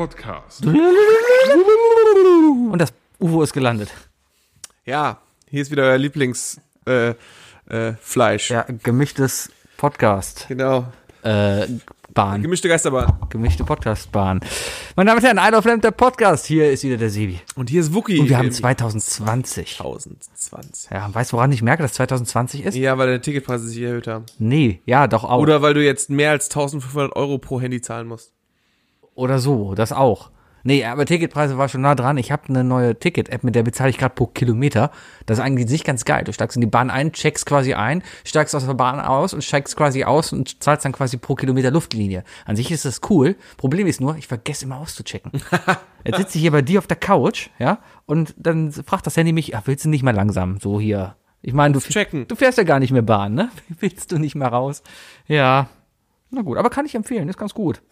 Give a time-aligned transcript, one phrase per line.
[0.00, 0.64] Podcast.
[0.64, 0.78] Und
[2.78, 3.90] das UFO ist gelandet.
[4.86, 7.10] Ja, hier ist wieder euer Lieblings äh,
[7.68, 8.50] äh, Fleisch.
[8.50, 10.46] Ja, gemischtes Podcast.
[10.48, 10.86] Genau.
[11.22, 11.66] Äh,
[12.14, 12.40] Bahn.
[12.40, 13.12] Gemischte Geisterbahn.
[13.28, 14.40] Gemischte Podcastbahn.
[14.96, 16.46] Meine Damen und Herren, Isle of Lamb, der Podcast.
[16.46, 17.38] Hier ist wieder der Sebi.
[17.54, 18.20] Und hier ist Wookie.
[18.20, 19.80] Und wir haben im 2020.
[19.80, 20.92] 1020.
[20.92, 22.74] Ja, weißt du, woran ich merke, dass 2020 ist?
[22.74, 24.24] Ja, weil deine Ticketpreise sich erhöht haben.
[24.38, 25.40] Nee, ja, doch auch.
[25.40, 28.32] Oder weil du jetzt mehr als 1500 Euro pro Handy zahlen musst.
[29.20, 30.30] Oder so, das auch.
[30.62, 32.16] Nee, aber Ticketpreise war schon nah dran.
[32.16, 34.90] Ich habe eine neue Ticket-App, mit der bezahle ich gerade pro Kilometer.
[35.26, 36.24] Das ist eigentlich nicht ganz geil.
[36.24, 39.44] Du steigst in die Bahn ein, checkst quasi ein, steigst aus der Bahn aus und
[39.44, 42.24] steigst quasi aus und zahlst dann quasi pro Kilometer Luftlinie.
[42.46, 43.36] An sich ist das cool.
[43.58, 45.32] Problem ist nur, ich vergesse immer auszuchecken.
[46.04, 49.32] Jetzt sitze ich hier bei dir auf der Couch, ja, und dann fragt das Handy
[49.34, 51.16] mich, ach, willst du nicht mal langsam, so hier.
[51.42, 53.50] Ich meine, du, du fährst ja gar nicht mehr Bahn, ne?
[53.80, 54.82] Willst du nicht mal raus?
[55.26, 55.68] Ja.
[56.32, 57.82] Na gut, aber kann ich empfehlen, ist ganz gut.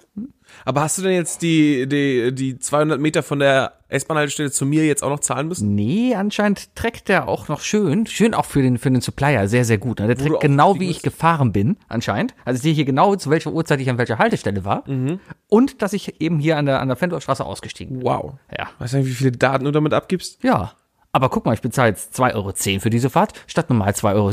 [0.65, 4.87] Aber hast du denn jetzt die, die, die 200 Meter von der S-Bahn-Haltestelle zu mir
[4.87, 5.75] jetzt auch noch zahlen müssen?
[5.75, 8.07] Nee, anscheinend trägt der auch noch schön.
[8.07, 9.99] Schön auch für den, für den Supplier, sehr, sehr gut.
[9.99, 10.07] ne?
[10.07, 12.35] Der trägt genau, wie ich gefahren bin, anscheinend.
[12.45, 14.89] Also ich sehe hier genau, zu welcher Uhrzeit ich an welcher Haltestelle war.
[14.89, 15.19] Mhm.
[15.49, 18.07] Und dass ich eben hier an der, an der Fendorfstraße ausgestiegen bin.
[18.07, 18.35] Wow.
[18.57, 18.69] Ja.
[18.79, 20.45] Weißt du, wie viele Daten du damit abgibst?
[20.45, 20.75] Ja.
[21.11, 24.33] Aber guck mal, ich bezahle jetzt 2,10 Euro für diese Fahrt, statt normal 2,70 Euro.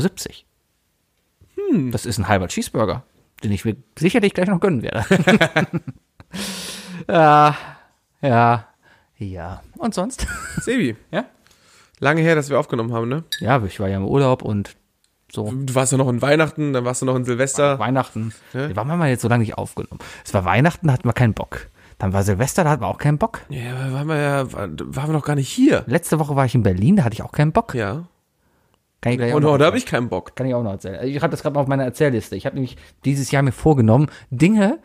[1.70, 1.90] Hm.
[1.90, 3.02] Das ist ein halber Cheeseburger,
[3.42, 5.04] den ich mir sicherlich gleich noch gönnen werde.
[7.08, 7.56] ja,
[8.22, 8.64] ja,
[9.18, 9.62] ja.
[9.78, 10.26] Und sonst?
[10.60, 11.24] Sebi, Ja?
[12.00, 13.24] lange her, dass wir aufgenommen haben, ne?
[13.40, 14.76] Ja, ich war ja im Urlaub und
[15.32, 15.50] so.
[15.50, 17.78] Du warst ja noch in Weihnachten, dann warst du noch in Silvester.
[17.78, 18.32] Weihnachten.
[18.52, 19.98] Warum haben wir jetzt so lange nicht aufgenommen?
[20.24, 21.68] Es war Weihnachten, da hatten wir keinen Bock.
[21.98, 23.40] Dann war Silvester, da hatten wir auch keinen Bock.
[23.48, 24.76] Ja, waren wir ja, waren
[25.08, 25.84] wir noch gar nicht hier.
[25.86, 27.74] Letzte Woche war ich in Berlin, da hatte ich auch keinen Bock.
[27.74, 28.04] Ja.
[29.00, 30.34] Kann ich gleich auch Und heute habe ich keinen Bock.
[30.36, 31.06] Kann ich auch noch erzählen.
[31.06, 32.34] Ich habe das gerade mal auf meiner Erzählliste.
[32.36, 34.78] Ich habe nämlich dieses Jahr mir vorgenommen, Dinge,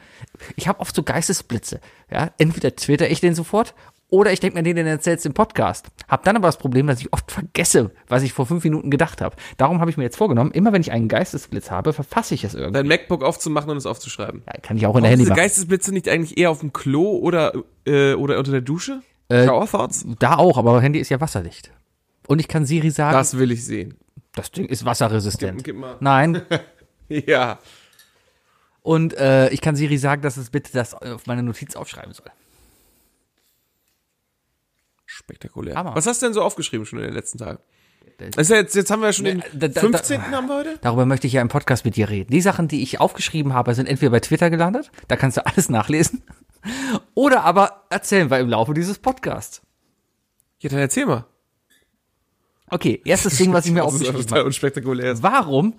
[0.56, 1.80] ich habe oft so Geistesblitze.
[2.12, 3.74] Ja, entweder twitter ich den sofort
[4.12, 5.88] oder ich denke mir den, den erzählst im Podcast.
[6.10, 9.22] Hab dann aber das Problem, dass ich oft vergesse, was ich vor fünf Minuten gedacht
[9.22, 9.38] habe.
[9.56, 12.54] Darum habe ich mir jetzt vorgenommen, immer wenn ich einen Geistesblitz habe, verfasse ich es
[12.54, 12.74] irgendwie.
[12.74, 14.44] Dein MacBook aufzumachen und es aufzuschreiben.
[14.46, 15.42] Ja, kann ich auch in der Handy diese machen.
[15.42, 17.54] Geistesblitze nicht eigentlich eher auf dem Klo oder,
[17.88, 19.02] äh, oder unter der Dusche?
[19.30, 20.06] Äh, Shower Thoughts?
[20.20, 21.72] Da auch, aber Handy ist ja wasserdicht.
[22.32, 23.96] Und ich kann Siri sagen, das, Das will ich sehen.
[24.56, 25.66] Ding ist wasserresistent.
[25.66, 25.98] Gib mal.
[26.00, 26.42] Nein.
[27.10, 27.60] Ja.
[28.84, 32.28] Und äh, ich kann Siri sagen, dass es bitte das auf meine Notiz aufschreiben soll.
[35.06, 35.76] Spektakulär.
[35.76, 35.94] Hammer.
[35.94, 37.60] Was hast du denn so aufgeschrieben schon in den letzten Tagen?
[38.18, 40.32] Das ist ja jetzt, jetzt haben wir ja schon den da- da- 15.
[40.32, 40.78] haben wir heute?
[40.82, 42.32] Darüber möchte ich ja im Podcast mit dir reden.
[42.32, 45.68] Die Sachen, die ich aufgeschrieben habe, sind entweder bei Twitter gelandet, da kannst du alles
[45.68, 46.24] nachlesen,
[47.14, 49.62] oder aber erzählen wir im Laufe dieses Podcasts.
[50.60, 51.26] Ja, dann erzähl mal.
[52.72, 54.48] Okay, erstes Ding, was ich mir aufgeschrieben total habe.
[54.48, 55.12] unspektakulär.
[55.12, 55.24] ist.
[55.24, 55.76] Warum,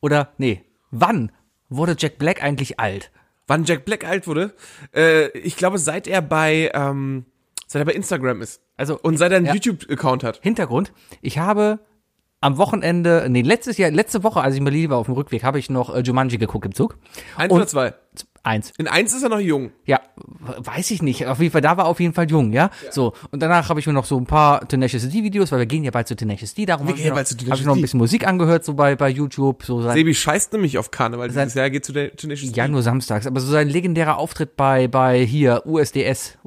[0.00, 1.32] oder nee, wann
[1.68, 3.10] wurde Jack Black eigentlich alt?
[3.46, 4.54] Wann Jack Black alt wurde?
[4.94, 7.24] Äh, ich glaube, seit er bei, ähm,
[7.66, 8.60] seit er bei Instagram ist.
[8.76, 9.54] Also, Und seit er einen ja.
[9.54, 10.40] YouTube-Account hat.
[10.42, 10.92] Hintergrund,
[11.22, 11.78] ich habe
[12.40, 15.42] am Wochenende, nee, letztes Jahr, letzte Woche, als ich in Berlin war auf dem Rückweg,
[15.42, 16.98] habe ich noch äh, Jumanji geguckt im Zug.
[17.36, 17.94] Eins oder zwei?
[18.46, 18.72] Eins.
[18.78, 19.72] In eins ist er noch jung.
[19.86, 20.00] Ja,
[20.58, 21.26] weiß ich nicht.
[21.26, 22.70] Auf jeden Fall, da war auf jeden Fall jung, ja.
[22.90, 25.82] So, und danach habe ich mir noch so ein paar Tenacious D-Videos, weil wir gehen
[25.82, 28.26] ja bald zu Tenacious D, darum habe ich, noch- hab ich noch ein bisschen Musik
[28.26, 31.70] angehört, so bei, bei YouTube, so sein, Sebi scheißt nämlich auf Karneval Sein- dieses Jahr,
[31.70, 32.70] geht zu Tenacious ja, D.
[32.70, 36.38] nur samstags, aber so sein legendärer Auftritt bei, bei hier, USDS,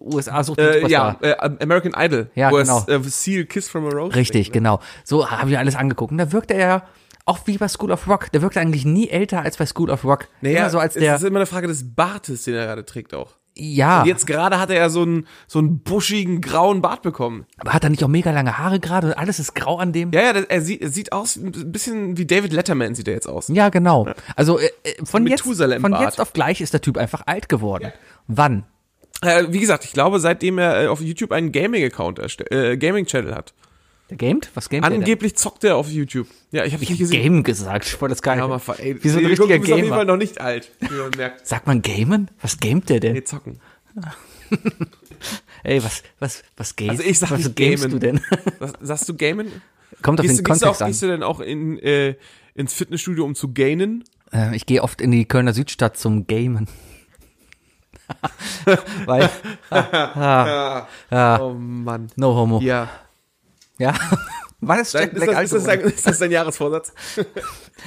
[0.00, 2.30] USA sucht den Äh, ja, äh, American Idol.
[2.34, 2.84] Ja, genau.
[2.88, 4.52] äh, Seal Kiss from a Rose Richtig, ne?
[4.52, 4.80] genau.
[5.04, 6.12] So habe ich alles angeguckt.
[6.12, 6.82] Und da wirkte er
[7.26, 8.30] auch wie bei School of Rock.
[8.32, 10.28] Der wirkte eigentlich nie älter als bei School of Rock.
[10.40, 12.84] Naja, Immer so als es der, ist immer eine Frage des Bartes, den er gerade
[12.84, 13.32] trägt auch.
[13.56, 17.46] ja, Und jetzt gerade hat er ja so einen, so einen buschigen, grauen Bart bekommen.
[17.56, 20.12] aber hat er nicht auch mega lange Haare gerade und alles ist grau an dem?
[20.12, 23.26] Ja, ja, er, sieht, er sieht aus, ein bisschen wie David Letterman sieht er jetzt
[23.28, 23.48] aus.
[23.48, 24.06] Ja, genau.
[24.36, 27.92] Also äh, äh, von, jetzt, von jetzt auf gleich ist der Typ einfach alt geworden.
[28.26, 28.64] Wann?
[29.22, 33.34] Äh, wie gesagt, ich glaube, seitdem er äh, auf YouTube einen Gaming-Account, erste- äh, Gaming-Channel
[33.34, 33.54] hat.
[34.18, 34.50] Der gamed?
[34.54, 34.98] Was gamet der?
[34.98, 36.26] Angeblich zockt er auf YouTube.
[36.52, 37.22] Ja, ich habe nicht gesehen.
[37.22, 37.86] Game gesagt.
[37.86, 38.68] Ich wollte das gar Ja, nicht.
[38.68, 40.04] aber ey, Wie so ein richtiger bist auf jeden Fall Gamer.
[40.12, 41.46] noch nicht alt, wie man merkt.
[41.46, 42.30] Sagt man gamen?
[42.40, 43.12] Was gamet der denn?
[43.14, 43.60] Nee, zocken.
[45.62, 46.90] Ey, was, was, was game?
[46.90, 48.20] Also ich sag was gamest du denn?
[48.58, 49.50] Was, sagst du Gamen?
[50.02, 50.88] Kommt auf Gehst, den du auch, Kontext an.
[50.88, 52.16] gehst du denn auch in, äh,
[52.54, 54.04] ins Fitnessstudio, um zu gainen?
[54.32, 56.68] Äh, ich gehe oft in die Kölner Südstadt zum Gamen.
[59.06, 59.30] Weil,
[61.40, 62.08] Oh Mann.
[62.16, 62.60] no homo.
[62.60, 62.90] Ja.
[63.78, 63.94] Ja.
[64.66, 65.80] Wann ist Jack Ist Black das, ist, das geworden?
[65.82, 66.92] dein, ist das dein Jahresvorsatz?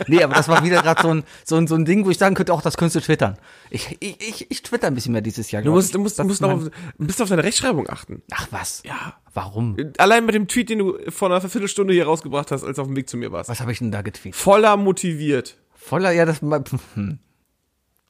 [0.05, 2.19] Nee, aber das war wieder gerade so ein, so, ein, so ein Ding, wo ich
[2.19, 3.37] sagen könnte, auch das könntest du twittern.
[3.71, 5.63] Ich, ich, ich, ich twitter ein bisschen mehr dieses Jahr.
[5.63, 6.69] Du musst, du musst, du musst ist noch auf,
[6.99, 8.21] bisschen auf deine Rechtschreibung achten.
[8.31, 8.83] Ach was?
[8.85, 9.15] Ja.
[9.33, 9.75] Warum?
[9.97, 12.87] Allein mit dem Tweet, den du vor einer Viertelstunde hier rausgebracht hast, als du auf
[12.87, 13.49] dem Weg zu mir warst.
[13.49, 14.39] Was habe ich denn da getweetet?
[14.39, 15.57] Voller motiviert.
[15.73, 16.41] Voller, ja, das
[16.93, 17.19] hm.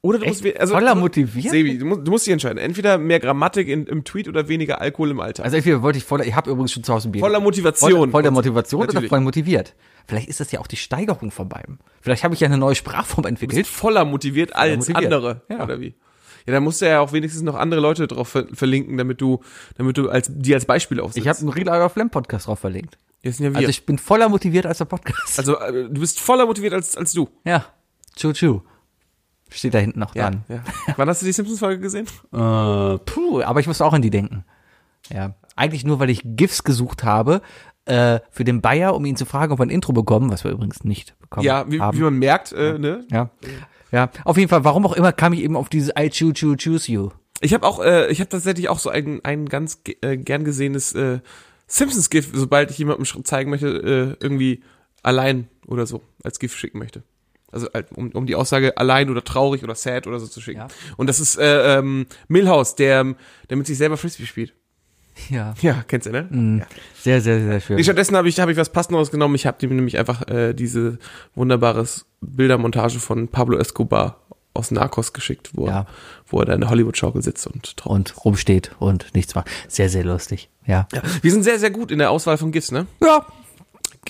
[0.08, 0.42] Oder du Echt?
[0.44, 1.52] musst, also, Voller motiviert?
[1.52, 2.58] Sebi, du musst, du musst dich entscheiden.
[2.60, 5.44] Entweder mehr Grammatik in, im Tweet oder weniger Alkohol im Alltag.
[5.44, 7.20] Also entweder wollte ich voller, ich habe übrigens schon zu Hause ein Bier.
[7.20, 7.92] Voller Motivation.
[7.92, 9.10] Voller, voller Motivation oder Natürlich.
[9.10, 9.76] voll motiviert.
[10.08, 11.80] Vielleicht ist das ja auch die Steigerung von beidem.
[12.00, 13.60] Vielleicht habe ich ja eine neue Sprachform Du entwickelt.
[13.66, 15.14] bist voller motiviert als motiviert.
[15.14, 15.42] andere.
[15.50, 15.64] Ja.
[15.64, 15.96] Oder wie?
[16.46, 19.42] Ja, dann musst du ja auch wenigstens noch andere Leute drauf ver verlinken, damit du,
[19.78, 21.18] damit du als, die als Beispiel aufsetzt.
[21.18, 22.98] Ich habe einen Real Out of Lamp Podcast drauf verlinkt.
[23.24, 23.50] Ja.
[23.54, 25.38] Also ich bin voller motiviert als der Podcast.
[25.38, 27.28] Also, äh, du bist voller motiviert als, als du.
[27.44, 27.66] ja.
[28.16, 28.62] Choo choo.
[29.50, 30.44] Steht da hinten noch dran.
[30.50, 30.60] ja.
[30.98, 32.06] Wann hast du die Simpsons-Folge gesehen?
[32.34, 34.44] Äh, puh, aber ich musste auch an die denken.
[35.10, 35.36] Ja.
[35.56, 37.42] Eigentlich nur, weil ich GIFs gesucht habe
[37.86, 40.52] äh, für den Bayer, um ihn zu fragen, ob wir ein Intro bekommen, was wir
[40.52, 41.98] übrigens nicht bekommen Ja, wie, haben.
[41.98, 43.06] wie man merkt, äh, ne?
[43.12, 43.30] ja.
[43.90, 46.56] Ja, auf jeden Fall, warum auch immer, kam ich eben auf dieses I choo choo
[46.58, 47.10] choose you.
[47.40, 50.94] Ich habe auch, äh, ich habe tatsächlich auch so ein, ein ganz äh, gern gesehenes
[50.94, 51.20] äh,
[51.68, 54.62] Simpsons-GIF, sobald ich jemandem zeigen möchte, äh, irgendwie
[55.04, 57.04] allein oder so als GIF schicken möchte.
[57.52, 60.60] Also halt, um, um die Aussage allein oder traurig oder sad oder so zu schicken.
[60.60, 60.68] Ja.
[60.98, 63.16] Und das ist äh, ähm, Milhouse, der,
[63.50, 64.54] der mit sich selber Frisbee spielt.
[65.30, 65.56] Ja.
[65.62, 66.28] Ja, kennst du, ne?
[66.30, 66.64] Mhm.
[67.02, 67.76] Sehr, sehr, sehr schön.
[67.78, 69.34] Nee, stattdessen habe ich, hab ich was Passenderes genommen.
[69.36, 71.00] Ich habe nämlich einfach äh, diese
[71.36, 74.22] wunderbares Bildermontage von Pablo Escobar
[74.54, 75.80] aus Narcos geschickt, wo, Ja.
[75.82, 75.88] er,
[76.28, 77.96] wo er da in der Hollywood-Schaukel sitzt und trauert.
[77.96, 79.48] und rumsteht und nichts macht.
[79.68, 80.50] Sehr, sehr lustig.
[80.66, 80.88] Ja.
[80.94, 81.02] Ja.
[81.22, 82.88] Wir sind sehr, sehr gut in der Auswahl von GIFs, ne?
[83.02, 83.26] Ja.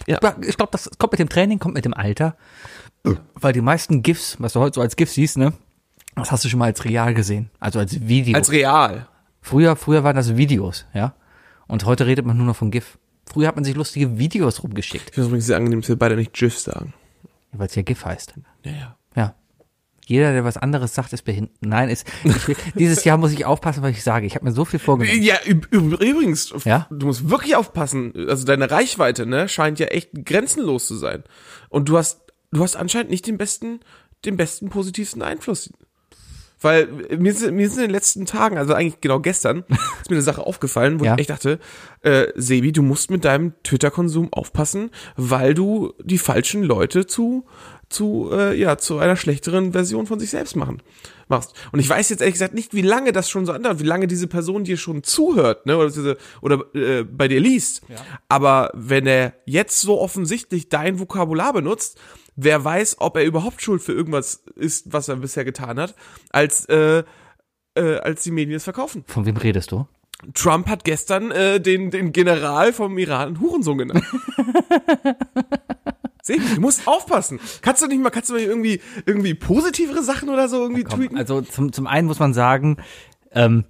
[0.07, 0.19] Ja.
[0.41, 2.35] Ich glaube, das kommt mit dem Training, kommt mit dem Alter.
[3.35, 5.53] Weil die meisten GIFs, was du heute so als GIF siehst, ne,
[6.15, 7.49] das hast du schon mal als real gesehen.
[7.59, 8.35] Also als Video.
[8.35, 9.07] Als real.
[9.41, 11.13] früher, früher waren das Videos, ja.
[11.67, 12.97] Und heute redet man nur noch von GIF.
[13.31, 15.97] Früher hat man sich lustige Videos rumgeschickt, Ich finde es übrigens sehr angenehm, dass wir
[15.97, 16.93] beide nicht GIF sagen.
[17.51, 18.33] weil es ja GIF heißt.
[18.63, 18.95] Ja, ja.
[19.15, 19.35] Ja.
[20.05, 21.53] Jeder, der was anderes sagt, ist behindert.
[21.59, 24.25] Nein, ist, ich will, dieses Jahr muss ich aufpassen, was ich sage.
[24.25, 25.21] Ich habe mir so viel vorgenommen.
[25.21, 26.87] Ja, üb- üb- übrigens, Ja?
[26.89, 28.13] du musst wirklich aufpassen.
[28.29, 31.23] Also deine Reichweite, ne, scheint ja echt grenzenlos zu sein.
[31.67, 32.21] Und du hast,
[32.51, 33.79] du hast anscheinend nicht den besten,
[34.25, 35.69] den besten, positivsten Einfluss.
[36.59, 39.59] Weil äh, mir sind, mir sind in den letzten Tagen, also eigentlich genau gestern,
[40.01, 41.13] ist mir eine Sache aufgefallen, wo Ja.
[41.13, 41.59] ich echt dachte,
[42.01, 47.45] äh, Sebi, du musst mit deinem Twitter-Konsum aufpassen, weil du die falschen Leute zu,
[47.89, 50.81] zu, äh, ja, zu einer schlechteren Version von sich selbst machen
[51.29, 51.53] machst.
[51.73, 54.07] Und ich weiß jetzt ehrlich gesagt nicht, wie lange das schon so andauert, wie lange
[54.07, 57.81] diese Person dir schon zuhört, ne, oder, diese- oder äh, bei dir liest.
[58.29, 61.99] Aber wenn er jetzt so offensichtlich dein Vokabular benutzt,
[62.37, 65.95] wer weiß, ob er überhaupt schuld für irgendwas ist, was er bisher getan hat,
[66.29, 67.03] als äh,
[67.75, 69.03] äh, als die Medien es verkaufen.
[69.07, 69.87] Von wem redest du?
[70.33, 74.03] Trump hat gestern äh, den, den General vom Iran Hurensohn genannt.
[76.23, 77.39] Seh, du musst aufpassen.
[77.61, 80.99] Kannst du nicht mal, kannst du mal irgendwie, irgendwie positivere Sachen oder so irgendwie Komm,
[80.99, 81.17] tweeten?
[81.17, 82.77] also zum, zum einen muss man sagen,
[83.31, 83.65] ähm,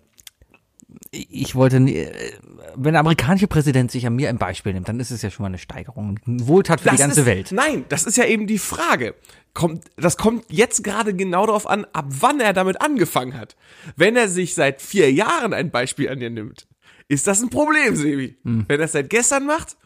[1.11, 2.31] ich wollte, nie- äh,
[2.75, 5.43] wenn der amerikanische Präsident sich an mir ein Beispiel nimmt, dann ist es ja schon
[5.43, 6.19] mal eine Steigerung.
[6.25, 7.51] Wohltat für die ganze ist, Welt.
[7.51, 9.15] Nein, das ist ja eben die Frage.
[9.53, 13.55] Kommt, das kommt jetzt gerade genau darauf an, ab wann er damit angefangen hat.
[13.95, 16.67] Wenn er sich seit vier Jahren ein Beispiel an dir nimmt,
[17.07, 18.37] ist das ein Problem, Sebi.
[18.43, 18.65] Hm.
[18.67, 19.77] Wenn er es seit gestern macht,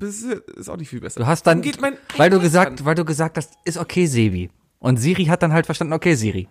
[0.00, 1.20] ist, auch nicht viel besser.
[1.20, 2.86] Du hast dann, mein weil du gesagt, an.
[2.86, 4.50] weil du gesagt hast, ist okay, Sebi.
[4.78, 6.48] Und Siri hat dann halt verstanden, okay, Siri.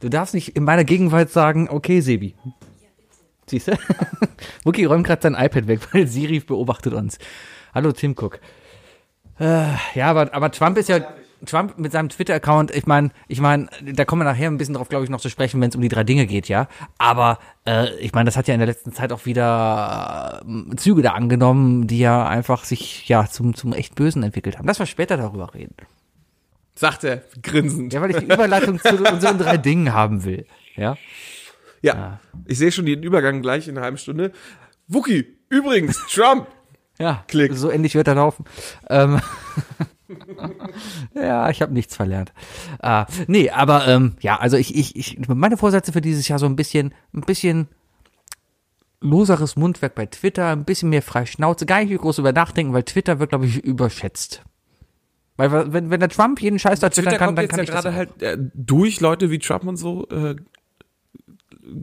[0.00, 2.34] Du darfst nicht in meiner Gegenwart sagen, okay, Sebi.
[3.50, 3.72] Siehst du?
[4.64, 7.18] Wookie räumt gerade sein iPad weg, weil Siri beobachtet uns.
[7.74, 8.38] Hallo, Tim Cook.
[9.40, 9.64] Äh,
[9.94, 11.00] ja, aber, aber Trump ist ja,
[11.46, 14.88] Trump mit seinem Twitter-Account, ich meine, ich meine, da kommen wir nachher ein bisschen drauf,
[14.88, 16.68] glaube ich, noch zu sprechen, wenn es um die drei Dinge geht, ja.
[16.98, 21.02] Aber äh, ich meine, das hat ja in der letzten Zeit auch wieder äh, Züge
[21.02, 24.66] da angenommen, die ja einfach sich ja zum, zum echt Bösen entwickelt haben.
[24.68, 25.74] Lass mal später darüber reden.
[26.76, 27.92] Sagt er, grinsend.
[27.92, 30.46] Ja, weil ich die Überleitung zu unseren drei Dingen haben will.
[30.76, 30.96] Ja.
[31.82, 34.32] Ja, ich sehe schon den Übergang gleich in einer halben Stunde.
[34.88, 36.46] Wookie, übrigens, Trump.
[36.98, 37.54] Ja, Klick.
[37.54, 38.44] so ähnlich wird er laufen.
[38.88, 39.20] Ähm,
[41.14, 42.32] ja, ich habe nichts verlernt.
[42.82, 46.46] Äh, nee, aber ähm, ja, also ich, ich, ich, meine Vorsätze für dieses Jahr so
[46.46, 47.68] ein bisschen, ein bisschen
[49.00, 52.82] loseres Mundwerk bei Twitter, ein bisschen mehr frei Schnauze, gar nicht groß über nachdenken, weil
[52.82, 54.42] Twitter wird, glaube ich, überschätzt.
[55.36, 57.70] Weil wenn, wenn der Trump jeden Scheiß da twittern Twitter kann, dann kann ja ich
[57.70, 60.36] gerade halt äh, durch Leute wie Trump und so äh,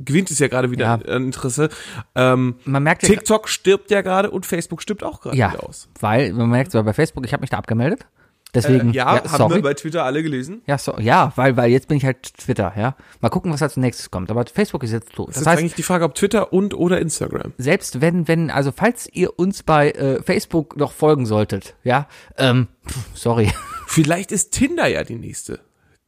[0.06, 0.94] gewinnt es ja gerade wieder Ja.
[0.96, 1.70] an Interesse.
[2.16, 5.64] Ähm, Man merkt ja, TikTok stirbt ja gerade und Facebook stirbt auch gerade ja, wieder
[5.68, 5.90] aus.
[6.00, 8.06] weil man merkt so bei Facebook, ich habe mich da abgemeldet.
[8.54, 9.56] Deswegen, Äh, ja, haben sorry.
[9.56, 10.62] wir bei Twitter alle gelesen.
[10.66, 12.96] Ja, so, ja, weil, weil jetzt bin ich halt Twitter, ja.
[13.20, 14.32] Mal gucken, was als nächstes kommt.
[14.32, 15.28] Aber Facebook ist jetzt tot.
[15.28, 17.54] Das Das ist heißt, eigentlich die Frage, ob Twitter und oder Instagram.
[17.58, 22.68] selbst wenn, wenn, also falls ihr uns bei äh, Facebook noch folgen solltet, ja, ähm,
[22.88, 23.52] pff, sorry.
[23.86, 25.60] Vielleicht ist Tinder ja die nächste,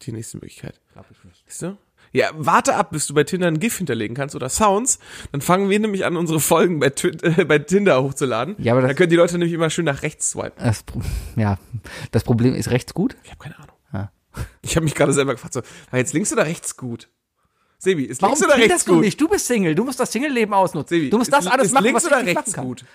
[0.04, 0.80] die nächste Möglichkeit.
[0.94, 1.46] Glaube ich nicht.
[1.46, 1.78] Weißt du?
[2.12, 5.00] Ja, warte ab, bis du bei Tinder ein GIF hinterlegen kannst oder Sounds.
[5.32, 8.56] Dann fangen wir nämlich an, unsere Folgen bei, Twi äh, bei Tinder hochzuladen.
[8.58, 10.54] Ja, aber das- dann können die Leute nämlich immer schön nach rechts swipen.
[10.64, 10.84] Das,
[11.36, 11.58] ja,
[12.12, 13.16] das Problem ist rechts gut.
[13.24, 13.76] Ich habe keine Ahnung.
[13.94, 14.12] Ja.
[14.62, 15.62] Ich habe mich gerade selber gefragt, so,
[15.92, 17.10] war jetzt links oder rechts gut?
[17.78, 19.02] Sebi, ist Warum links oder rechts du gut?
[19.06, 19.22] nicht?
[19.22, 19.74] Du bist Single.
[19.76, 20.98] Du musst das Single-Leben ausnutzen.
[20.98, 22.66] Sebi, du musst das alles machen, links was oder rechts machen kann.
[22.66, 22.86] gut?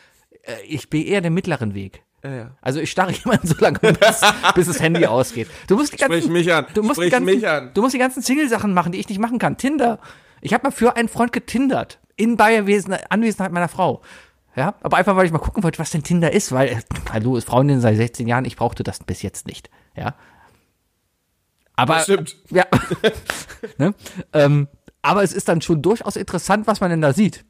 [0.43, 2.03] Äh, Ich bin eher der mittleren Weg.
[2.25, 2.51] Ja, ja.
[2.63, 4.21] Also ich starre jemanden so lange, bis,
[4.55, 5.49] bis das Handy ausgeht.
[5.69, 6.67] Du musst die ganzen, Sprich mich an.
[6.75, 7.71] Du musst Sprich die ganzen, mich an.
[7.75, 9.59] Du musst die ganzen Single-Sachen machen, die ich nicht machen kann.
[9.59, 9.99] Tinder.
[10.41, 12.01] Ich habe mal für einen Freund getindert.
[12.17, 14.01] In Bayerwesen, Anwesenheit meiner Frau.
[14.57, 16.77] Ja, aber einfach, weil ich mal gucken wollte, was denn Tinder ist, weil, äh,
[17.13, 19.69] hallo, ist Freundin seit 16 Jahren, ich brauchte das bis jetzt nicht.
[19.97, 20.15] Ja.
[21.75, 22.37] Aber, Das stimmt.
[22.51, 22.65] ja.
[23.79, 23.95] ne?
[24.33, 24.69] ähm,
[25.03, 27.45] aber es ist dann schon durchaus interessant, was man denn da sieht.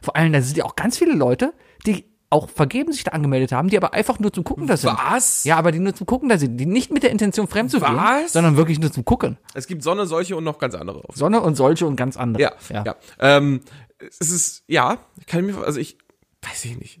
[0.00, 1.52] Vor allem, da sind ja auch ganz viele Leute,
[1.86, 4.90] die auch vergeben sich da angemeldet haben, die aber einfach nur zum Gucken da sind.
[4.92, 5.44] Was?
[5.44, 7.78] Ja, aber die nur zum Gucken da sind, die nicht mit der Intention fremd zu
[7.80, 8.32] gehen, Was?
[8.32, 9.38] sondern wirklich nur zum Gucken.
[9.54, 11.04] Es gibt Sonne, solche und noch ganz andere.
[11.04, 11.16] Auf.
[11.16, 12.42] Sonne und solche und ganz andere.
[12.42, 12.96] Ja, ja.
[13.20, 13.60] Ähm,
[13.98, 15.98] es ist, ja, kann ich mir, also ich,
[16.42, 17.00] weiß ich nicht.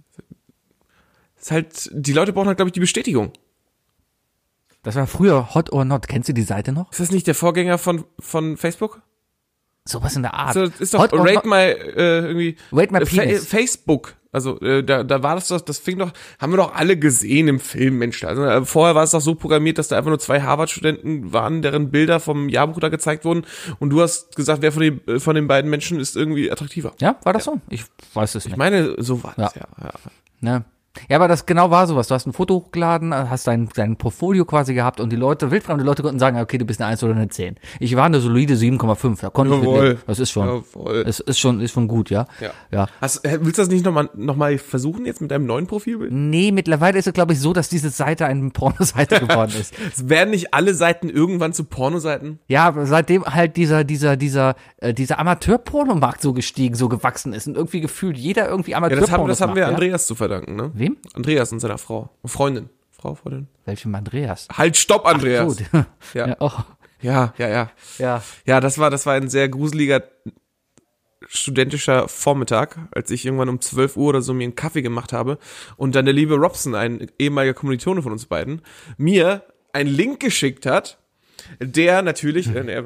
[1.36, 3.32] Es ist halt, die Leute brauchen halt, glaube ich, die Bestätigung.
[4.82, 6.06] Das war früher Hot or Not.
[6.06, 6.92] Kennst du die Seite noch?
[6.92, 9.02] Ist das nicht der Vorgänger von, von Facebook?
[9.84, 10.54] Sowas in der Art.
[10.54, 12.56] So, ist doch Hot or Rate Not- My, äh, irgendwie.
[12.72, 13.46] Rate My äh, Fa- Penis.
[13.46, 14.14] Facebook.
[14.36, 17.48] Also, äh, da, da war das doch, das fing doch, haben wir doch alle gesehen
[17.48, 18.22] im Film, Mensch.
[18.22, 21.62] Also, äh, vorher war es doch so programmiert, dass da einfach nur zwei Harvard-Studenten waren,
[21.62, 23.46] deren Bilder vom Jahrbuch da gezeigt wurden.
[23.78, 26.92] Und du hast gesagt, wer von den, äh, von den beiden Menschen ist irgendwie attraktiver.
[27.00, 27.62] Ja, war das so?
[27.70, 28.52] Ich weiß es nicht.
[28.52, 29.62] Ich meine, so war das, Ja.
[29.82, 29.92] ja.
[30.42, 30.64] ja.
[31.08, 32.08] Ja, aber das genau war sowas.
[32.08, 35.84] Du hast ein Foto hochgeladen, hast dein, dein Portfolio quasi gehabt und die Leute, wildfremde
[35.84, 37.56] Leute konnten sagen, okay, du bist eine 1 oder eine 10.
[37.80, 39.20] Ich war eine solide 7,5.
[39.20, 39.80] Da konnte ich Jawohl.
[39.80, 40.02] mitleben.
[40.06, 41.04] Das ist schon, Jawohl.
[41.06, 42.26] es ist schon, ist schon gut, ja.
[42.40, 42.50] Ja.
[42.70, 42.86] ja.
[43.00, 46.12] Hast, äh, willst du das nicht nochmal noch mal versuchen jetzt mit deinem neuen Profilbild?
[46.12, 49.74] Nee, mittlerweile ist es, glaube ich, so, dass diese Seite eine Pornoseite geworden ist.
[49.96, 52.38] Es werden nicht alle Seiten irgendwann zu Pornoseiten?
[52.48, 57.56] Ja, seitdem halt dieser, dieser, dieser, äh, dieser Amateur-Pornomarkt so gestiegen, so gewachsen ist und
[57.56, 59.68] irgendwie gefühlt jeder irgendwie Ja, amateur das haben, das haben wir ja?
[59.68, 60.72] Andreas zu verdanken, ne?
[60.86, 60.96] Wem?
[61.14, 62.10] Andreas und seiner Frau.
[62.24, 62.70] Freundin.
[62.90, 63.48] Frau, Freundin.
[63.64, 64.48] Welchem Andreas?
[64.52, 65.58] Halt, stopp, Andreas.
[65.58, 65.66] Gut.
[66.14, 66.28] Ja.
[66.28, 66.36] ja.
[66.40, 66.52] Oh.
[67.02, 67.70] Ja, ja, ja.
[67.98, 68.22] Ja.
[68.46, 70.02] Ja, das war, das war ein sehr gruseliger
[71.28, 75.38] studentischer Vormittag, als ich irgendwann um 12 Uhr oder so mir einen Kaffee gemacht habe
[75.76, 78.62] und dann der liebe Robson, ein ehemaliger Kommilitone von uns beiden,
[78.96, 80.98] mir einen Link geschickt hat,
[81.60, 82.84] der natürlich, äh, ne,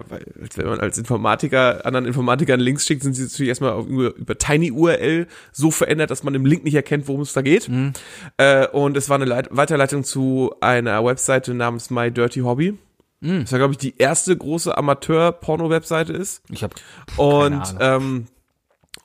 [0.57, 4.38] wenn man als Informatiker anderen Informatikern Links schickt, sind sie natürlich erstmal auf, über, über
[4.38, 7.69] Tiny URL so verändert, dass man im Link nicht erkennt, worum es da geht.
[8.37, 12.79] Äh, und es war eine Leit Weiterleitung zu einer Webseite namens My Dirty Hobby.
[13.43, 16.43] Das war, glaube ich, die erste große Amateur-Porno-Webseite ist.
[16.49, 16.75] Ich habe
[17.17, 18.26] Und, ähm,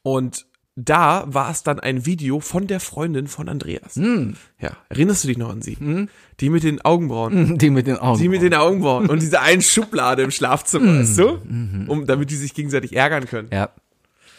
[0.03, 3.95] und da war es dann ein Video von der Freundin von Andreas.
[3.95, 4.35] Hm.
[4.59, 5.77] Ja, erinnerst du dich noch an sie?
[6.41, 7.57] Die mit den Augenbrauen.
[7.57, 8.19] die mit den Augen.
[8.19, 10.99] Die mit den Augenbrauen und diese einen Schublade im Schlafzimmer, Hm.
[10.99, 11.37] weißt du?
[11.45, 11.85] Mhm.
[11.89, 13.47] Um, damit die sich gegenseitig ärgern können.
[13.51, 13.69] ja.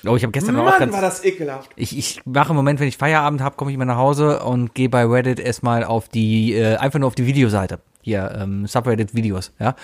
[0.05, 1.71] Oh, ich habe gestern auch Mann, ganz, war das ekelhaft.
[1.75, 4.73] ich, ich mache im Moment, wenn ich Feierabend habe, komme ich mal nach Hause und
[4.73, 7.81] gehe bei Reddit erstmal auf die, äh, einfach nur auf die Videoseite.
[8.07, 9.75] Hier, ähm, Subreddit-Videos, ja.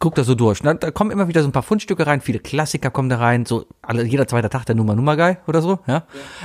[0.00, 0.58] Guck da so durch.
[0.58, 3.46] Da, da kommen immer wieder so ein paar Fundstücke rein, viele Klassiker kommen da rein,
[3.46, 6.02] so alle, jeder zweite Tag der Nummer Nummer Guy oder so, ja.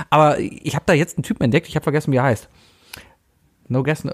[0.08, 2.48] Aber ich habe da jetzt einen Typen entdeckt, ich habe vergessen, wie er heißt.
[3.66, 4.12] No Guess, no,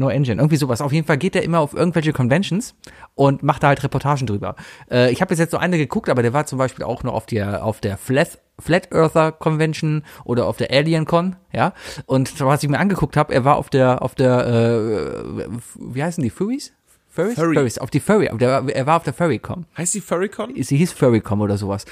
[0.00, 0.80] no Engine, irgendwie sowas.
[0.80, 2.74] Auf jeden Fall geht er immer auf irgendwelche Conventions
[3.14, 4.56] und macht da halt Reportagen drüber.
[4.90, 7.26] Äh, ich habe jetzt so eine geguckt, aber der war zum Beispiel auch noch auf
[7.26, 11.72] der auf der Flat, Flat Earther Convention oder auf der Alien Con, ja.
[12.06, 16.22] Und was ich mir angeguckt habe, er war auf der auf der äh, wie heißen
[16.24, 16.72] die Furries?
[17.10, 17.34] Furries?
[17.34, 17.54] Furry.
[17.54, 19.66] Furries, auf die Furry, auf der, er war auf der Furrycon.
[19.76, 20.54] Heißt die Furrycon?
[20.62, 21.84] Sie hieß Furrycon oder sowas.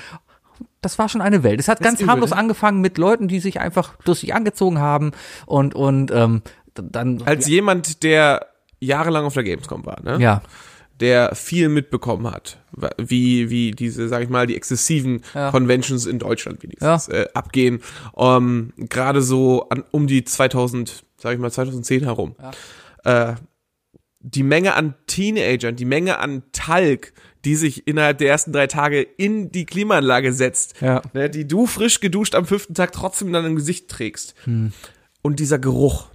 [0.80, 1.58] Das war schon eine Welt.
[1.58, 2.36] Es hat ganz übel, harmlos ne?
[2.36, 5.10] angefangen mit Leuten, die sich einfach lustig angezogen haben
[5.46, 6.42] und und ähm,
[6.82, 8.46] dann Als jemand, der
[8.80, 10.18] jahrelang auf der Gamescom war, ne?
[10.22, 10.42] ja
[11.00, 12.58] der viel mitbekommen hat,
[12.98, 15.52] wie, wie diese, sag ich mal, die exzessiven Ja.
[15.52, 17.82] Conventions in Deutschland wenigstens äh, abgehen.
[18.16, 22.34] Ähm, Gerade so an, um die 2000, sag ich mal, 2010 herum.
[23.04, 23.34] Äh,
[24.18, 27.12] die Menge an Teenagern, die Menge an Talg,
[27.44, 31.00] die sich innerhalb der ersten drei Tage in die Klimaanlage setzt, Ja.
[31.12, 34.34] ne, die du frisch geduscht am fünften Tag trotzdem dann im Gesicht trägst.
[35.22, 36.08] Und dieser Geruch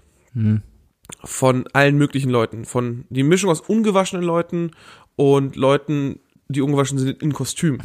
[1.24, 4.72] von allen möglichen Leuten, von die Mischung aus ungewaschenen Leuten
[5.16, 7.80] und Leuten, die ungewaschen sind in Kostüm.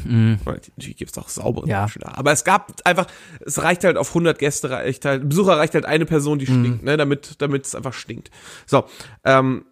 [0.44, 1.80] Weil Natürlich gibt es auch saubere Ja.
[1.80, 2.12] Menschen da.
[2.14, 3.06] Aber es gab einfach,
[3.44, 6.82] es reicht halt auf 100 Gäste, reicht halt, Besucher reicht halt eine Person, die stinkt,
[6.82, 8.30] ne, damit, damit es einfach stinkt.
[8.66, 8.84] So,
[9.24, 9.64] ähm,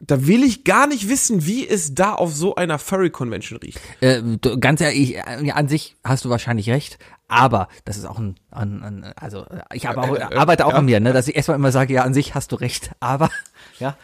[0.00, 3.80] da will ich gar nicht wissen, wie es da auf so einer Furry-Convention riecht.
[4.00, 4.22] Äh,
[4.58, 8.82] ganz ehrlich, äh, an sich hast du wahrscheinlich recht, aber das ist auch ein, ein,
[8.82, 10.78] ein also äh, ich auch, Äh, äh, arbeite auch ja.
[10.78, 13.30] an mir, ne, dass ich erstmal immer sage, ja, an sich hast du recht, aber
[13.78, 13.96] ja,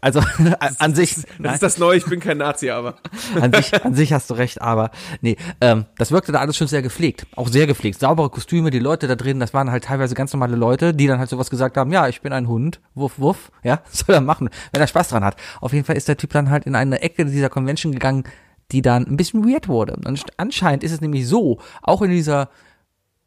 [0.00, 0.18] Also
[0.58, 2.96] an, an sich, Das nein, ist das Neue, ich bin kein Nazi, aber.
[3.40, 4.90] an sich, an sich hast du recht, aber
[5.20, 8.00] nee, ähm, das wirkte da alles schon sehr gepflegt, auch sehr gepflegt.
[8.00, 11.20] Saubere Kostüme, die Leute da drin, das waren halt teilweise ganz normale Leute, die dann
[11.20, 14.50] halt sowas gesagt haben, ja, ich bin ein Hund, wuff, wuff, ja, soll er machen,
[14.72, 15.36] wenn er Spaß dran hat.
[15.60, 18.24] Auf jeden Fall ist der Typ dann halt in eine Ecke dieser Convention gegangen,
[18.72, 19.94] die dann ein bisschen weird wurde.
[19.94, 22.50] Und anscheinend ist es nämlich so, auch in dieser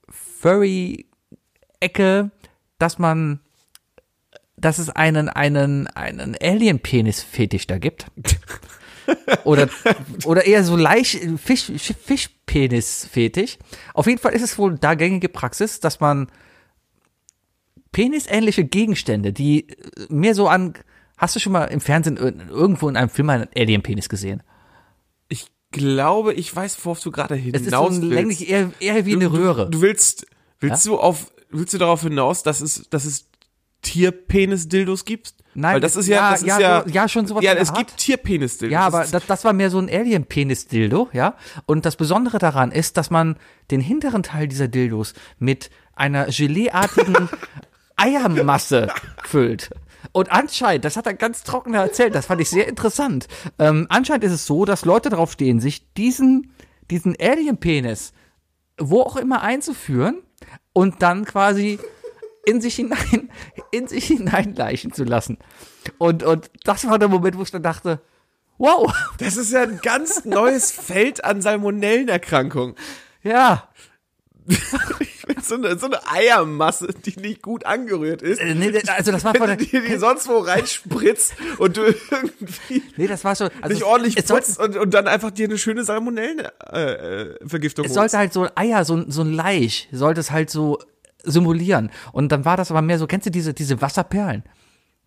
[0.09, 2.31] Furry-Ecke,
[2.77, 3.39] dass man,
[4.57, 8.07] dass es einen, einen, einen Alien-Penis-Fetisch da gibt.
[9.43, 9.69] oder,
[10.25, 11.71] oder eher so leicht Fisch,
[12.05, 13.57] Fischpenis-Fetisch.
[13.93, 16.27] Auf jeden Fall ist es wohl da gängige Praxis, dass man
[17.91, 19.67] penisähnliche Gegenstände, die
[20.09, 20.73] mehr so an,
[21.17, 24.43] hast du schon mal im Fernsehen ir- irgendwo in einem Film einen Alien-Penis gesehen?
[25.75, 28.03] Ich glaube, ich weiß, worauf du gerade hinaus Es ist so willst.
[28.03, 29.65] länglich eher, eher wie eine Röhre.
[29.65, 30.25] Du, du willst,
[30.59, 33.25] willst du auf, willst du darauf hinaus, dass es, dass es
[33.81, 35.33] Tierpenis-Dildos gibt?
[35.57, 37.53] Nein, Weil das ist ja, ja, das ist ja, ja, so- ja, schon sowas Ja,
[37.53, 37.77] es Art.
[37.77, 38.73] gibt Tierpenis-Dildos.
[38.73, 41.35] Ja, aber das, das war mehr so ein Alien-Penis-Dildo, ja.
[41.65, 43.37] Und das Besondere daran ist, dass man
[43.71, 47.29] den hinteren Teil dieser Dildos mit einer Geleeartigen
[47.95, 48.89] Eiermasse
[49.23, 49.69] füllt.
[50.11, 53.27] Und anscheinend, das hat er ganz trocken erzählt, das fand ich sehr interessant.
[53.59, 56.53] Ähm, anscheinend ist es so, dass Leute drauf stehen, sich diesen,
[56.89, 58.13] diesen Alien-Penis
[58.77, 60.21] wo auch immer einzuführen
[60.73, 61.79] und dann quasi
[62.45, 63.29] in sich hinein,
[63.71, 65.37] in sich hineinleichen zu lassen.
[65.97, 68.01] Und, und das war der Moment, wo ich dann dachte,
[68.57, 72.75] wow, das ist ja ein ganz neues Feld an Salmonellenerkrankungen.
[73.23, 73.69] ja.
[75.43, 78.39] So eine, so eine Eiermasse, die nicht gut angerührt ist.
[78.39, 82.83] Äh, Nee, also das war von der, dir die sonst wo reinspritzt und du irgendwie
[82.97, 85.83] nee, das war schon, also nicht ordentlich putzt und, und dann einfach dir eine schöne
[85.83, 87.95] Salmonellenvergiftung äh, Vergiftung es holst.
[88.11, 90.79] sollte halt so ein Eier, so, ein- so ein Laich, sollte es halt so
[91.23, 91.91] simulieren.
[92.11, 94.43] Und dann war das aber mehr so, kennst du diese, diese Wasserperlen?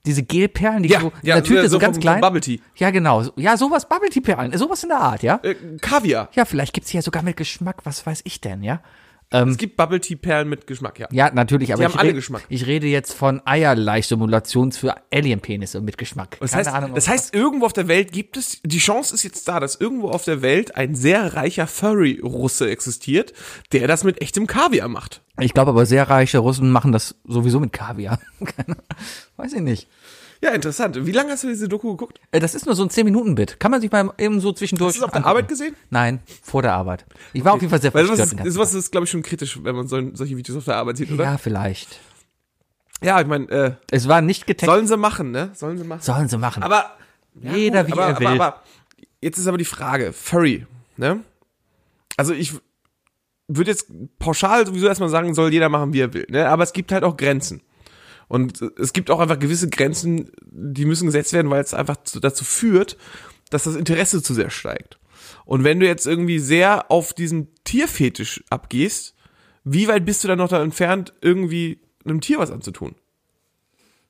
[0.06, 2.20] Diese Gelperlen, die Ja, so in ja, der Tüte so so, ganz vom- vom klein.
[2.20, 2.60] Bubble Tea.
[2.76, 3.24] Ja, genau.
[3.36, 5.40] Ja, sowas, Bubble Tea Perlen, sowas in der Art, ja?
[5.42, 6.28] äh, Kaviar.
[6.34, 8.80] Ja, vielleicht gibt's die ja sogar mit Geschmack, was weiß ich denn, ja?
[9.30, 11.06] Es gibt Bubble Tea Perlen mit Geschmack, ja.
[11.12, 12.42] Ja, natürlich, aber Die ich, haben alle red- Geschmack.
[12.48, 16.38] ich rede jetzt von Eierleichsimulation für Alienpenisse mit Geschmack.
[16.40, 19.24] Das Keine heißt, Ahnung, das heißt, irgendwo auf der Welt gibt es, die Chance ist
[19.24, 23.32] jetzt da, dass irgendwo auf der Welt ein sehr reicher Furry-Russe existiert,
[23.72, 25.20] der das mit echtem Kaviar macht.
[25.40, 28.18] ich glaube aber sehr reiche Russen machen das sowieso mit Kaviar.
[29.36, 29.88] Weiß ich nicht.
[30.42, 31.04] Ja, interessant.
[31.04, 32.20] Wie lange hast du diese Doku geguckt?
[32.30, 33.58] Äh, Das ist nur so ein 10-Minuten-Bit.
[33.58, 34.90] Kann man sich mal eben so zwischendurch.
[34.90, 35.30] Hast du es auf der angucken.
[35.30, 35.74] Arbeit gesehen?
[35.90, 37.04] Nein, vor der Arbeit.
[37.32, 38.36] Ich war auf jeden Fall sehr Weil verstört.
[38.36, 40.96] ganzen sowas ist glaube ich, schon kritisch, wenn man so, solche Videos auf der Arbeit
[40.98, 41.24] sieht, oder?
[41.24, 41.98] Ja, vielleicht.
[43.02, 44.70] Ja, ich meine, äh, Es war nicht getaggt.
[44.70, 45.50] sollen sie machen, ne?
[45.54, 46.02] Sollen sie machen.
[46.02, 46.62] Sollen sie machen.
[46.62, 46.96] Aber
[47.40, 48.26] Jeder wie aber, er will.
[48.28, 48.62] Aber, aber
[49.20, 51.20] jetzt ist aber die Frage, Furry, ne?
[52.16, 52.52] Also ich
[53.48, 53.86] würde jetzt
[54.18, 56.48] pauschal sowieso erstmal sagen, soll jeder machen, wie er will, ne?
[56.48, 57.60] Aber es gibt halt auch Grenzen.
[58.28, 62.20] Und es gibt auch einfach gewisse Grenzen, die müssen gesetzt werden, weil es einfach zu,
[62.20, 62.96] dazu führt,
[63.50, 64.98] dass das Interesse zu sehr steigt.
[65.46, 69.14] Und wenn du jetzt irgendwie sehr auf diesen Tierfetisch abgehst,
[69.64, 72.94] wie weit bist du dann noch da entfernt, irgendwie einem Tier was anzutun?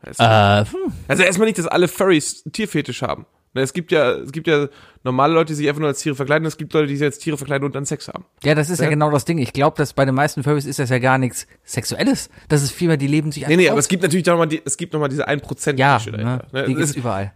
[0.02, 0.24] Weißt du?
[0.24, 0.92] äh, hm.
[1.06, 3.26] Also erstmal nicht, dass alle Furries Tierfetisch haben.
[3.54, 4.68] Es gibt ja, es gibt ja
[5.02, 6.46] normale Leute, die sich einfach nur als Tiere verkleiden.
[6.46, 8.24] Es gibt Leute, die sich als Tiere verkleiden und dann Sex haben.
[8.44, 8.90] Ja, das ist ja, Ja.
[8.90, 9.38] genau das Ding.
[9.38, 12.30] Ich glaube, dass bei den meisten Furries ist das ja gar nichts Sexuelles.
[12.48, 14.46] Das ist vielmehr, die leben sich Nee, nee, einfach aber es gibt natürlich noch mal
[14.46, 16.64] die, es gibt noch mal diese 1% Ja, Nische ne, dahinter, ne?
[16.66, 17.32] die gibt's ist, überall.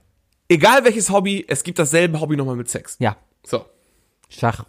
[0.49, 2.97] egal welches Hobby, es gibt dasselbe Hobby nochmal mit Sex.
[3.01, 3.65] Ja, So.
[4.29, 4.65] Schach,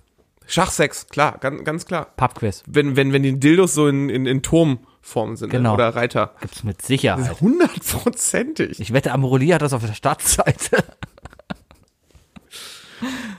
[0.48, 2.08] Schachsex, klar, ganz, ganz klar.
[2.18, 2.64] Pubquiz.
[2.68, 5.60] Wenn, wenn, wenn die Dildos so in, in, in Turmform sind ne?
[5.60, 5.76] Genau.
[5.76, 6.34] oder Reiter.
[6.42, 7.40] Gibt's mit Sicherheit.
[7.40, 8.80] Hundertprozentig.
[8.80, 10.84] Ich wette, Amorelie hat das auf der Startseite.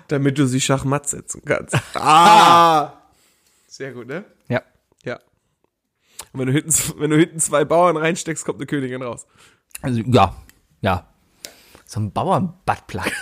[0.09, 1.77] Damit du sie Schachmatt setzen kannst.
[1.94, 2.92] Ah!
[3.68, 4.24] Sehr gut, ne?
[4.48, 4.62] ja.
[5.05, 5.18] Ja.
[6.33, 9.27] Und wenn du hinten, wenn du hinten zwei Bauern reinsteckst, kommt eine Königin raus.
[9.83, 10.35] Also, ja,
[10.81, 11.09] ja.
[11.87, 13.05] So ein Bauernbuttplug.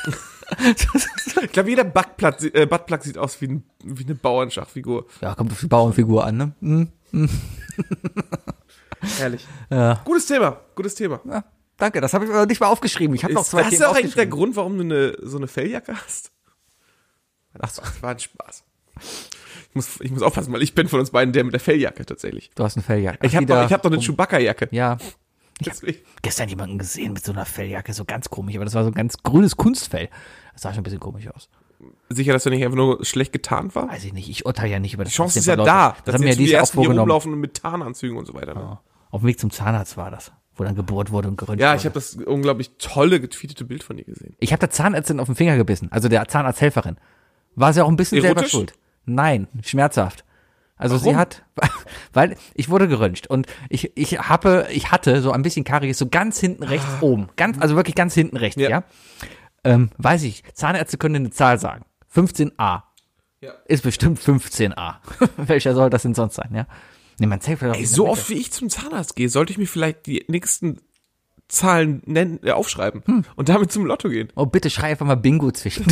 [1.43, 5.07] Ich glaube, jeder Buttplug, äh, Buttplug sieht aus wie, ein, wie eine Bauernschachfigur.
[5.23, 6.53] ja, kommt auf die Bauernfigur an, ne?
[6.61, 7.29] Hm.
[9.19, 9.47] Herrlich.
[9.71, 10.03] Ja.
[10.05, 11.21] Gutes Thema, gutes Thema.
[11.25, 11.43] ja.
[11.83, 13.13] Danke, das habe ich aber nicht mal aufgeschrieben.
[13.17, 14.27] Ich habe noch Ist zwei das Themen auch eigentlich der.
[14.29, 16.31] Grund, warum du eine, so eine Felljacke hast?
[17.59, 18.63] Ach so, Das war ein Spaß.
[19.01, 22.07] Ich muss, ich muss aufpassen, weil ich bin von uns beiden der mit der Felljacke
[22.07, 22.53] tatsächlich.
[22.55, 23.27] du hast eine Felljacke.
[23.27, 24.69] Ich habe doch, ich hab doch eine um- Chewbacca-Jacke.
[24.71, 24.97] Ja,
[25.67, 25.99] Deswegen.
[26.23, 28.95] gestern jemanden gesehen mit so einer Felljacke, so ganz komisch, aber das war so ein
[28.95, 30.09] ganz grünes Kunstfell.
[30.53, 31.49] Das sah schon ein bisschen komisch aus.
[32.11, 33.89] Sicher, dass du nicht einfach nur schlecht getarnt war?
[33.89, 35.97] Weiß ich nicht, ich urteile ja nicht über das Die Chance ist ja da.
[36.05, 37.11] Das haben mir jetzt ja die diese auch ersten hier vorgenommen.
[37.11, 38.55] rumlaufen mit Tarnanzügen und so weiter.
[38.55, 38.79] Ne?
[39.11, 41.85] Auf dem Weg zum Zahnarzt war das, wo dann gebohrt wurde und geröntgt Ja, ich
[41.85, 44.37] habe das unglaublich tolle getweetete Bild von dir gesehen.
[44.39, 46.97] Ich habe der Zahnärztin auf den Finger gebissen, also der Zahnarzthelferin.
[47.55, 48.53] War sie auch ein bisschen selber Erotisch?
[48.53, 48.75] schuld.
[49.05, 50.25] Nein, schmerzhaft.
[50.77, 51.19] Also sie Warum?
[51.19, 51.45] hat,
[52.13, 56.09] weil ich wurde geröntgt und ich, ich habe, ich hatte so ein bisschen Karies so
[56.09, 58.69] ganz hinten rechts oben, ganz, also wirklich ganz hinten rechts, ja.
[58.69, 58.71] Ah.
[58.71, 58.85] Ja.
[59.65, 61.85] Ähm, weiß ich, Zahnärzte können eine Zahl sagen.
[62.13, 62.83] 15a.
[63.41, 63.53] Ja.
[63.67, 64.97] Ist bestimmt 15a.
[65.37, 66.67] Welcher soll das denn sonst sein, ja?
[67.23, 70.07] Nee, man zählt Ey, so oft wie ich zum Zahnarzt gehe, sollte ich mir vielleicht
[70.07, 70.81] die nächsten
[71.47, 73.25] Zahlen nennen, äh, aufschreiben Hm.
[73.37, 74.31] und damit zum Lotto gehen.
[74.35, 75.87] Oh, bitte schrei einfach mal Bingo zwischen.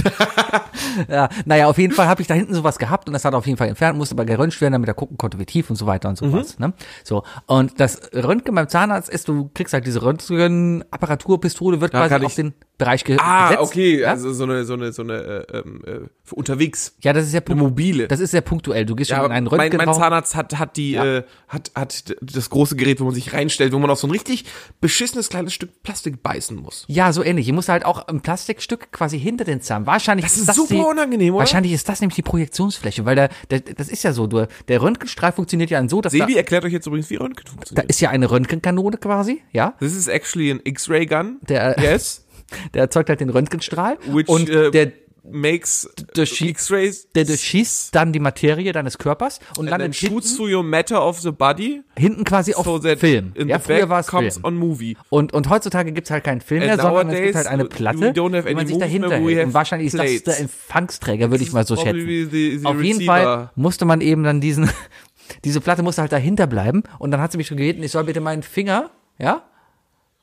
[1.09, 3.47] ja, naja, auf jeden Fall habe ich da hinten sowas gehabt und das hat auf
[3.47, 5.87] jeden Fall entfernt, musste aber geröntgt werden, damit er gucken konnte, wie tief und so
[5.87, 6.59] weiter und so was.
[6.59, 6.73] Ne?
[7.05, 12.25] So, und das Röntgen beim Zahnarzt ist, du kriegst halt diese Röntgenapparaturpistole, wird Ja, quasi
[12.25, 13.63] auf den Bereich ge Ah, gesetzt.
[13.71, 14.11] okay, Ja?
[14.11, 15.15] also so eine, so eine, so eine,
[15.49, 15.91] äh, ähm, äh,
[16.25, 16.95] für unterwegs.
[17.03, 18.09] ja, das ist ja mobile.
[18.09, 18.85] Das ist sehr punktuell.
[18.87, 19.95] Du gehst Ja, schon in einen mein, mein Röntgenraum.
[20.01, 21.19] Zahnarzt hat, hat die, Ja.
[21.19, 24.11] äh, hat, hat das große Gerät, wo man sich reinstellt, wo man auf so ein
[24.11, 24.45] richtig
[24.81, 26.85] beschissenes kleines Stück Plastik beißen muss.
[26.89, 27.47] Ja, so ähnlich.
[27.49, 29.87] Ihr musst halt auch ein Plastikstück quasi hinter den Zahn.
[29.87, 31.41] Wahrscheinlich Das ist ist das super die, unangenehm, oder?
[31.41, 34.83] Wahrscheinlich ist das nämlich die Projektionsfläche, weil der, der, das ist ja so, du, der
[34.83, 37.91] Röntgenstrahl funktioniert ja so, dass da, Sebi erklärt euch jetzt übrigens, wie Röntgen da funktioniert.
[37.91, 39.75] ist ja eine Röntgenkanone quasi, ja.
[39.81, 41.39] This is actually an X-ray gun.
[41.49, 42.25] Der- yes,
[42.75, 45.87] Der erzeugt halt den Röntgenstrahl which und äh, der, makes
[46.17, 47.09] X-rays.
[47.15, 50.63] der durchschießt dann die Materie deines Körpers und and then landet hinten, shoots through your
[50.63, 53.33] matter of the body, hinten quasi auf so that Film.
[53.35, 54.31] in Ja, früher war es Film.
[54.43, 54.97] on movie.
[55.11, 58.13] Und, und heutzutage gibt's halt keinen Film mehr, And sondern es gibt halt eine Platte,
[58.17, 59.47] wo man sich dahinter hält.
[59.47, 62.07] Und wahrscheinlich ist das der Empfangsträger, würde ich mal so schätzen.
[62.07, 63.13] The- the Auf jeden receiver.
[63.13, 64.71] Fall musste man eben dann diesen,
[65.45, 68.05] diese Platte musste halt dahinter bleiben und dann hat sie mich schon gebeten, ich soll
[68.05, 69.43] bitte meinen Finger, ja,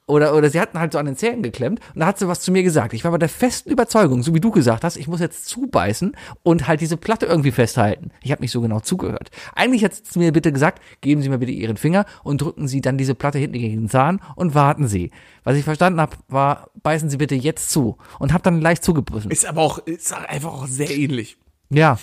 [0.08, 2.40] oder, oder sie hatten halt so an den Zähnen geklemmt und da hat sie was
[2.40, 2.94] zu mir gesagt.
[2.94, 6.16] Ich war bei der festen Überzeugung, so wie du gesagt hast, ich muss jetzt zubeißen
[6.44, 8.12] und halt diese Platte irgendwie festhalten.
[8.24, 9.30] Ich habe nicht so genau zugehört.
[9.54, 12.82] Eigentlich hat sie mir bitte gesagt, geben Sie mir bitte Ihren Finger und drücken Sie
[12.82, 15.12] dann diese Platte hinten gegen den Zahn und warten Sie.
[15.44, 19.30] Was ich verstanden habe, war, beißen Sie bitte jetzt zu und habe dann leicht zugebissen.
[19.30, 21.38] Ist aber auch, ist einfach auch sehr ähnlich.
[21.70, 21.98] Ja.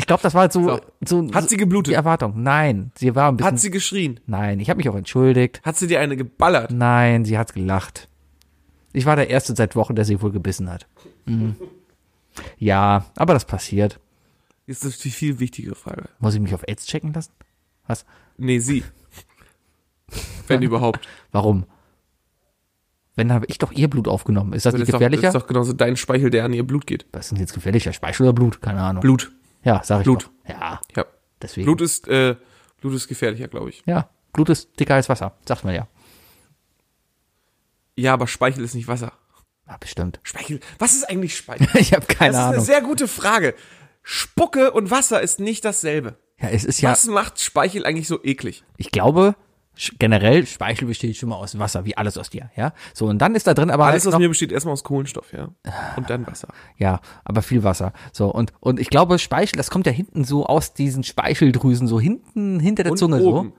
[0.00, 1.90] Ich glaube, das war halt so, so, Hat sie geblutet?
[1.90, 2.40] Die Erwartung.
[2.42, 3.52] Nein, sie war ein bisschen.
[3.52, 4.20] Hat sie geschrien?
[4.26, 5.60] nein, ich habe mich auch entschuldigt.
[5.64, 6.70] Hat sie dir eine geballert?
[6.70, 8.08] Nein, sie hat gelacht.
[8.92, 10.86] Ich war der Erste seit Wochen, der sie wohl gebissen hat.
[11.26, 11.56] Mhm.
[12.58, 13.98] Ja, aber das passiert.
[14.66, 16.04] Ist das die viel wichtigere Frage.
[16.20, 17.32] Muss ich mich auf AIDS checken lassen?
[17.86, 18.04] Was?
[18.36, 18.84] Nee, sie.
[20.46, 21.08] Wenn überhaupt.
[21.32, 21.64] Warum?
[23.16, 24.52] Wenn habe ich doch ihr Blut aufgenommen.
[24.52, 25.28] Ist das Das nicht ist, doch, das gefährlicher?
[25.28, 27.06] ist doch genauso dein Speichel, der an ihr Blut geht.
[27.12, 27.92] Was ist denn jetzt gefährlicher?
[27.92, 28.62] Speichel oder Blut?
[28.62, 29.00] Keine Ahnung.
[29.00, 29.32] Blut.
[29.62, 30.24] Ja, sag ich Blut.
[30.46, 30.50] doch.
[30.50, 31.04] Ja, Ja.
[31.42, 31.64] deswegen.
[31.66, 32.36] Blut ist, äh,
[32.80, 33.82] Blut ist gefährlicher, glaube ich.
[33.86, 35.36] Ja, Blut ist dicker als Wasser.
[35.46, 35.88] Sagt man ja.
[37.96, 39.12] Ja, aber Speichel ist nicht Wasser.
[39.66, 40.20] Ja, bestimmt.
[40.22, 40.60] Speichel.
[40.78, 41.68] Was ist eigentlich Speichel?
[41.74, 42.64] Ich habe keine das ist eine Ahnung.
[42.64, 43.54] sehr gute Frage.
[44.02, 46.16] Spucke und Wasser ist nicht dasselbe.
[46.40, 48.64] Ja, es ist ja, Was macht Speichel eigentlich so eklig?
[48.76, 49.34] ich glaube,
[49.98, 52.72] generell, Speichel besteht schon mal aus Wasser, wie alles aus dir, ja.
[52.94, 55.32] So, und dann ist da drin aber Alles halt aus mir besteht erstmal aus Kohlenstoff,
[55.32, 55.50] ja.
[55.96, 56.48] Und dann Wasser.
[56.76, 57.92] ja, aber viel Wasser.
[58.12, 62.00] So, und, und ich glaube, Speichel, das kommt ja hinten so aus diesen Speicheldrüsen, so
[62.00, 63.50] hinten, hinter der Und Zunge oben.
[63.50, 63.56] so.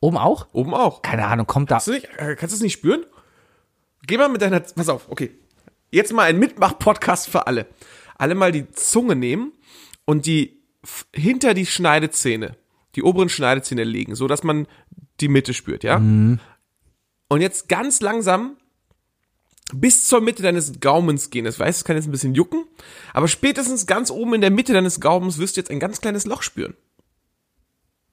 [0.00, 0.46] Oben auch?
[0.52, 1.02] Oben auch.
[1.02, 1.76] Keine Ahnung, kommt da.
[1.76, 3.04] Kannst du, nicht, äh, kannst du es nicht spüren?
[4.06, 5.32] Geh mal mit deiner, pass auf, okay.
[5.90, 7.66] Jetzt mal ein Mitmach-Podcast für alle.
[8.16, 9.52] Alle mal die Zunge nehmen
[10.04, 10.62] und die
[11.12, 12.56] hinter die Schneidezähne,
[12.94, 14.66] die oberen Schneidezähne legen, so dass man
[15.20, 15.96] die Mitte spürt, ja?
[17.28, 18.56] Und jetzt ganz langsam
[19.72, 21.44] bis zur Mitte deines Gaumens gehen.
[21.44, 22.64] Das weiß, es kann jetzt ein bisschen jucken,
[23.12, 26.26] aber spätestens ganz oben in der Mitte deines Gaumens wirst du jetzt ein ganz kleines
[26.26, 26.74] Loch spüren.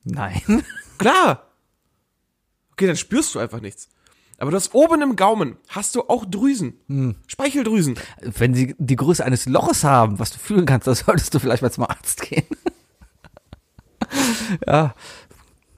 [0.04, 0.42] Nein.
[0.98, 1.52] Klar.
[2.72, 3.90] Okay, dann spürst du einfach nichts.
[4.40, 6.74] Aber du hast oben im Gaumen, hast du auch Drüsen.
[7.28, 8.00] Speicheldrüsen.
[8.22, 11.62] Wenn sie die Größe eines Loches haben, was du fühlen kannst, dann solltest du vielleicht
[11.62, 12.46] mal zum Arzt gehen.
[14.68, 14.96] ja.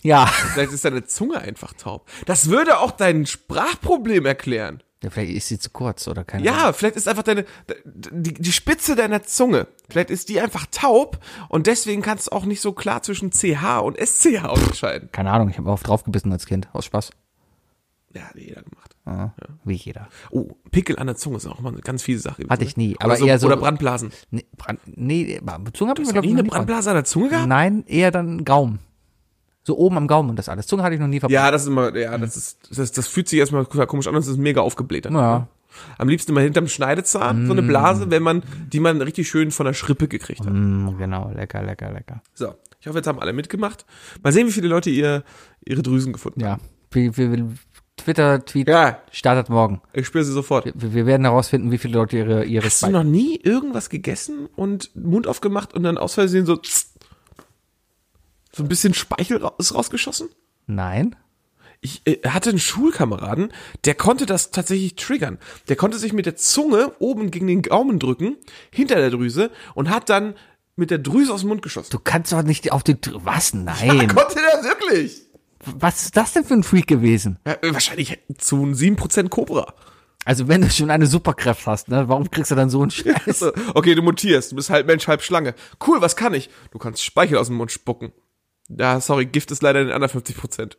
[0.05, 0.25] Ja.
[0.27, 2.07] Vielleicht ist deine Zunge einfach taub.
[2.25, 4.83] Das würde auch dein Sprachproblem erklären.
[5.03, 5.09] ja.
[5.09, 6.61] Vielleicht ist sie zu kurz oder keine Ahnung.
[6.63, 7.45] Ja, vielleicht ist einfach deine,
[7.85, 12.45] die, die Spitze deiner Zunge, vielleicht ist die einfach taub und deswegen kannst du auch
[12.45, 15.09] nicht so klar zwischen CH und SCH unterscheiden.
[15.11, 16.69] Keine Ahnung, ich habe oft draufgebissen als Kind.
[16.73, 17.11] Aus Spaß.
[18.13, 18.95] Ja, hat jeder gemacht.
[19.05, 19.33] Ja.
[19.65, 20.07] Wie jeder.
[20.31, 22.43] Oh, Pickel an der Zunge ist auch mal eine ganz fiese Sache.
[22.49, 22.95] Hatte ich nie, ne?
[22.99, 24.11] aber oder so, eher so- Oder Brandblasen.
[24.31, 25.39] Nee, Brand, nee
[25.73, 27.47] Zunge habe ich mir, glaube nie ich, noch eine nie Brandblase an der Zunge gehabt?
[27.47, 28.79] Nein, eher dann Gaumen.
[29.65, 30.67] So oben am Gaumen und das alles.
[30.67, 31.33] Zunge hatte ich noch nie verbrannt.
[31.33, 34.21] Ja, das ist immer, ja, das ist, das, das fühlt sich erstmal komisch an und
[34.21, 35.05] es ist mega aufgebläht.
[35.05, 35.47] Ja.
[35.97, 39.65] Am liebsten immer hinterm Schneidezahn, so eine Blase, wenn man, die man richtig schön von
[39.65, 40.53] der Schrippe gekriegt hat.
[40.53, 42.21] Mm, genau, lecker, lecker, lecker.
[42.33, 42.53] So.
[42.79, 43.85] Ich hoffe, jetzt haben alle mitgemacht.
[44.21, 45.23] Mal sehen, wie viele Leute ihr,
[45.65, 46.61] ihre Drüsen gefunden haben.
[46.61, 46.67] Ja.
[46.91, 47.43] Wie, wie,
[47.97, 49.81] Twitter-Tweet Ja, startet morgen.
[49.93, 50.65] ich spüre sie sofort.
[50.75, 54.47] Wir, wir werden herausfinden, wie viele Leute ihre, ihre Hast du noch nie irgendwas gegessen
[54.55, 56.59] und Mund aufgemacht und dann aus Versehen so,
[58.55, 60.29] so ein bisschen Speichel ist rausgeschossen?
[60.65, 61.15] Nein?
[61.81, 63.51] Ich äh, hatte einen Schulkameraden,
[63.83, 65.39] der konnte das tatsächlich triggern.
[65.67, 68.37] Der konnte sich mit der Zunge oben gegen den Gaumen drücken,
[68.71, 70.35] hinter der Drüse, und hat dann
[70.77, 71.89] mit der Drüse aus dem Mund geschossen.
[71.91, 73.53] Du kannst doch nicht auf die, was?
[73.53, 74.07] Nein.
[74.07, 75.23] Konnte der wirklich?
[75.59, 77.39] Was ist das denn für ein Freak gewesen?
[77.45, 79.73] Ja, äh, wahrscheinlich zu 7% Cobra.
[80.23, 83.43] Also wenn du schon eine Superkraft hast, ne, warum kriegst du dann so einen Scheiß?
[83.73, 85.55] Okay, du mutierst, du bist halb Mensch, halb Schlange.
[85.85, 86.49] Cool, was kann ich?
[86.71, 88.13] Du kannst Speichel aus dem Mund spucken.
[88.69, 90.75] Ja, sorry, Gift ist leider in den anderen 50%.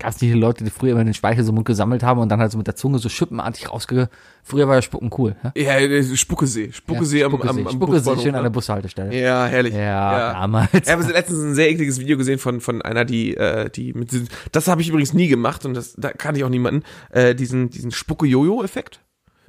[0.00, 2.20] Gab es nicht die Leute, die früher immer den Speichel so im Mund gesammelt haben
[2.20, 4.08] und dann halt so mit der Zunge so schippenartig rausge...
[4.42, 5.36] Früher war ja Spucken cool.
[5.44, 5.52] Ja?
[5.54, 6.72] Ja, äh, Spuckesee.
[6.72, 8.38] Spuckesee am, am, am Spuckesee, schön ne?
[8.38, 9.14] an der Bushaltestelle.
[9.14, 9.74] Ja, herrlich.
[9.74, 10.70] Ja, damals.
[10.72, 14.10] Ich habe letztens ein sehr ekliges Video gesehen von, von einer, die, äh, die mit
[14.12, 17.34] diesen, das habe ich übrigens nie gemacht und das, da kann ich auch niemanden, äh,
[17.34, 19.00] diesen, diesen Spucke-Jojo-Effekt.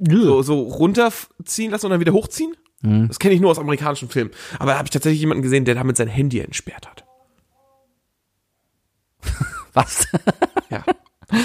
[0.06, 2.54] So, so runterziehen lassen und dann wieder hochziehen.
[2.82, 3.08] Mhm.
[3.08, 4.32] Das kenne ich nur aus amerikanischen Filmen.
[4.58, 7.04] Aber da habe ich tatsächlich jemanden gesehen, der damit sein Handy entsperrt hat.
[9.72, 10.06] Was?
[10.70, 10.84] Ja.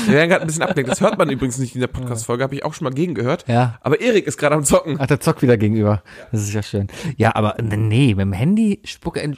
[0.06, 0.92] Wir werden gerade ein bisschen abgelenkt.
[0.92, 3.46] Das hört man übrigens nicht in der Podcast-Folge, habe ich auch schon mal gegengehört.
[3.48, 3.78] Ja.
[3.82, 4.98] Aber Erik ist gerade am Zocken.
[5.00, 6.04] Ach, der zockt wieder gegenüber.
[6.32, 6.88] Das ist ja schön.
[7.16, 9.38] Ja, aber nee, mit dem Handy Spucke.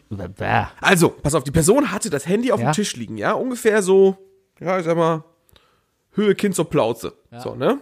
[0.82, 2.72] Also, pass auf, die Person hatte das Handy auf Ja.
[2.72, 4.18] dem Tisch liegen, ja, ungefähr so,
[4.60, 5.24] ja, ich sag mal,
[6.14, 7.80] Höhe Kind zur Plauze, so, ne?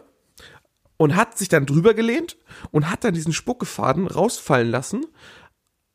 [0.98, 2.38] Und hat sich dann drüber gelehnt
[2.72, 5.06] und hat dann diesen Spuckefaden rausfallen lassen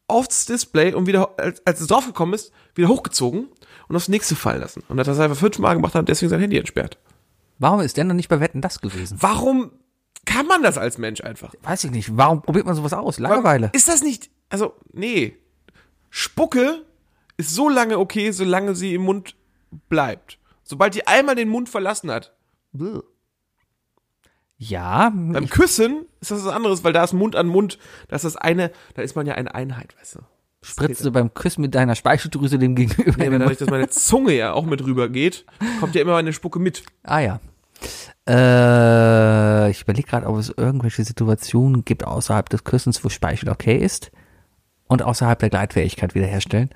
[0.07, 3.49] aufs Display und wieder, als, als es draufgekommen ist, wieder hochgezogen
[3.93, 4.83] und aufs nächste fallen lassen.
[4.89, 6.97] Und hat das einfach fünfmal gemacht und hat deswegen sein Handy entsperrt.
[7.59, 9.19] Warum ist der noch nicht bei Wetten das gewesen?
[9.21, 9.71] Warum
[10.25, 11.53] kann man das als Mensch einfach?
[11.63, 12.17] Weiß ich nicht.
[12.17, 13.19] Warum probiert man sowas aus?
[13.19, 13.69] Langeweile.
[13.75, 15.37] Ist das nicht, also, nee.
[16.09, 16.87] Spucke
[17.37, 19.37] ist so lange okay, solange sie im Mund
[19.91, 20.39] bleibt.
[20.63, 22.35] Sobald die einmal den Mund verlassen hat.
[24.57, 27.79] Ja, Beim Küssen ist das was anderes, weil da ist Mund an Mund,
[28.09, 30.21] da ist das eine, da ist man ja eine Einheit, weißt du.
[30.63, 33.15] Spritzt du beim Küssen mit deiner Speicheldrüse dem gegenüber.
[33.19, 35.45] Nee, dadurch, dass meine Zunge ja auch mit rüber geht,
[35.81, 36.85] kommt ja immer meine Spucke mit.
[37.03, 37.41] Ah ja.
[38.29, 43.77] Äh, ich überlege gerade, ob es irgendwelche Situationen gibt außerhalb des Küssens, wo Speichel okay
[43.77, 44.13] ist
[44.87, 46.71] und außerhalb der Gleitfähigkeit wiederherstellen.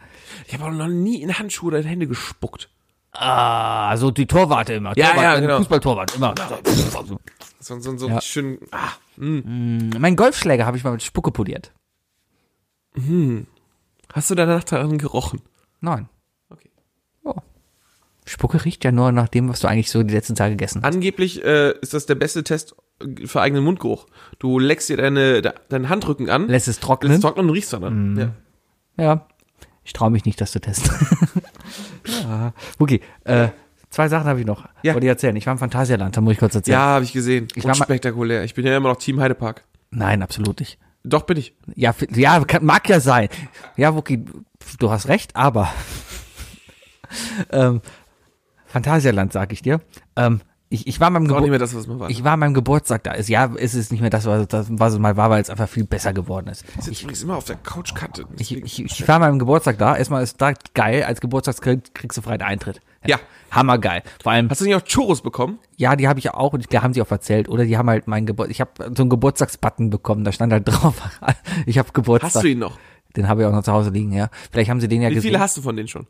[0.46, 2.68] Ich habe auch noch nie in Handschuhe oder in Hände gespuckt.
[3.12, 4.92] Ah, so die Torwarte immer.
[4.96, 5.58] Ja, Torwart, ja, genau.
[5.58, 6.34] Fußballtorwart immer.
[7.60, 8.20] So, so, so Ja.
[8.20, 11.72] schön, ah, Mein Golfschläger habe ich mal mit Spucke poliert.
[14.12, 15.40] Hast du danach daran gerochen?
[15.80, 16.08] Nein.
[16.50, 16.70] Okay.
[17.24, 17.34] Ja.
[18.24, 20.94] Spucke riecht ja nur nach dem, was du eigentlich so die letzten Tage gegessen hast.
[20.94, 24.06] Angeblich äh, ist das der beste Test äh, für eigenen Mundgeruch.
[24.38, 27.12] Du leckst dir deine, de, deinen Handrücken an, Lässt es lässt trocknen.
[27.12, 28.16] es trocknen und riechst dann.
[28.16, 29.04] Ja.
[29.04, 29.26] Ja.
[29.84, 30.90] Ich traue mich nicht, das zu testen.
[32.22, 32.52] ja.
[32.78, 33.48] Okay, äh,
[33.90, 34.66] zwei Sachen habe ich noch.
[34.82, 34.94] Ja.
[34.94, 35.36] Wollte ich erzählen.
[35.36, 36.72] Ich war im Phantasialand, da muss ich kurz erzählen.
[36.72, 37.46] Ja, habe ich gesehen.
[37.54, 38.42] Ich war Unspektakulär.
[38.44, 39.64] Ich bin ja immer noch Team Heidepark.
[39.90, 40.78] Nein, absolut nicht.
[41.06, 41.54] Doch, bin ich.
[41.74, 43.28] Ja, ja, kann, mag ja sein.
[43.76, 44.24] Ja, Wookie,
[44.78, 45.68] du hast recht, aber
[47.50, 47.80] ähm,
[48.66, 49.80] Phantasialand, sag ich dir.
[50.16, 52.10] Ähm, ich, ich war nicht Gebur das, war.
[52.10, 53.12] ich war meinem Geburtstag da.
[53.12, 55.48] Ist, ja, ist es nicht mehr das, was, das, was es mal war, weil es
[55.48, 56.64] einfach viel besser geworden ist.
[56.78, 58.26] Ich sitze übrigens immer auf der Couchkante.
[58.36, 59.96] Ich, ich, ich war meinem Geburtstag da.
[59.96, 62.80] Erstmal ist da geil, als Geburtstagskind kriegst du freien Eintritt.
[63.04, 63.18] Ja.
[63.50, 64.02] Hammergeil.
[64.22, 65.58] Vor allem, Hast du nicht auch Churros bekommen?
[65.76, 67.48] ja, die habe ich auch und die haben sie auch erzählt.
[67.48, 70.66] Oder die haben halt meinen Geburt, ich habe so einen Geburtstagsbutton bekommen, da stand halt
[70.68, 70.94] drauf,
[71.66, 72.34] ich habe Geburtstag.
[72.34, 72.78] Hast du ihn noch?
[73.16, 74.28] Den habe ich auch noch zu Hause liegen, ja.
[74.50, 75.28] Vielleicht haben sie den ja Wie gesehen.
[75.30, 76.06] viele hast du von denen schon?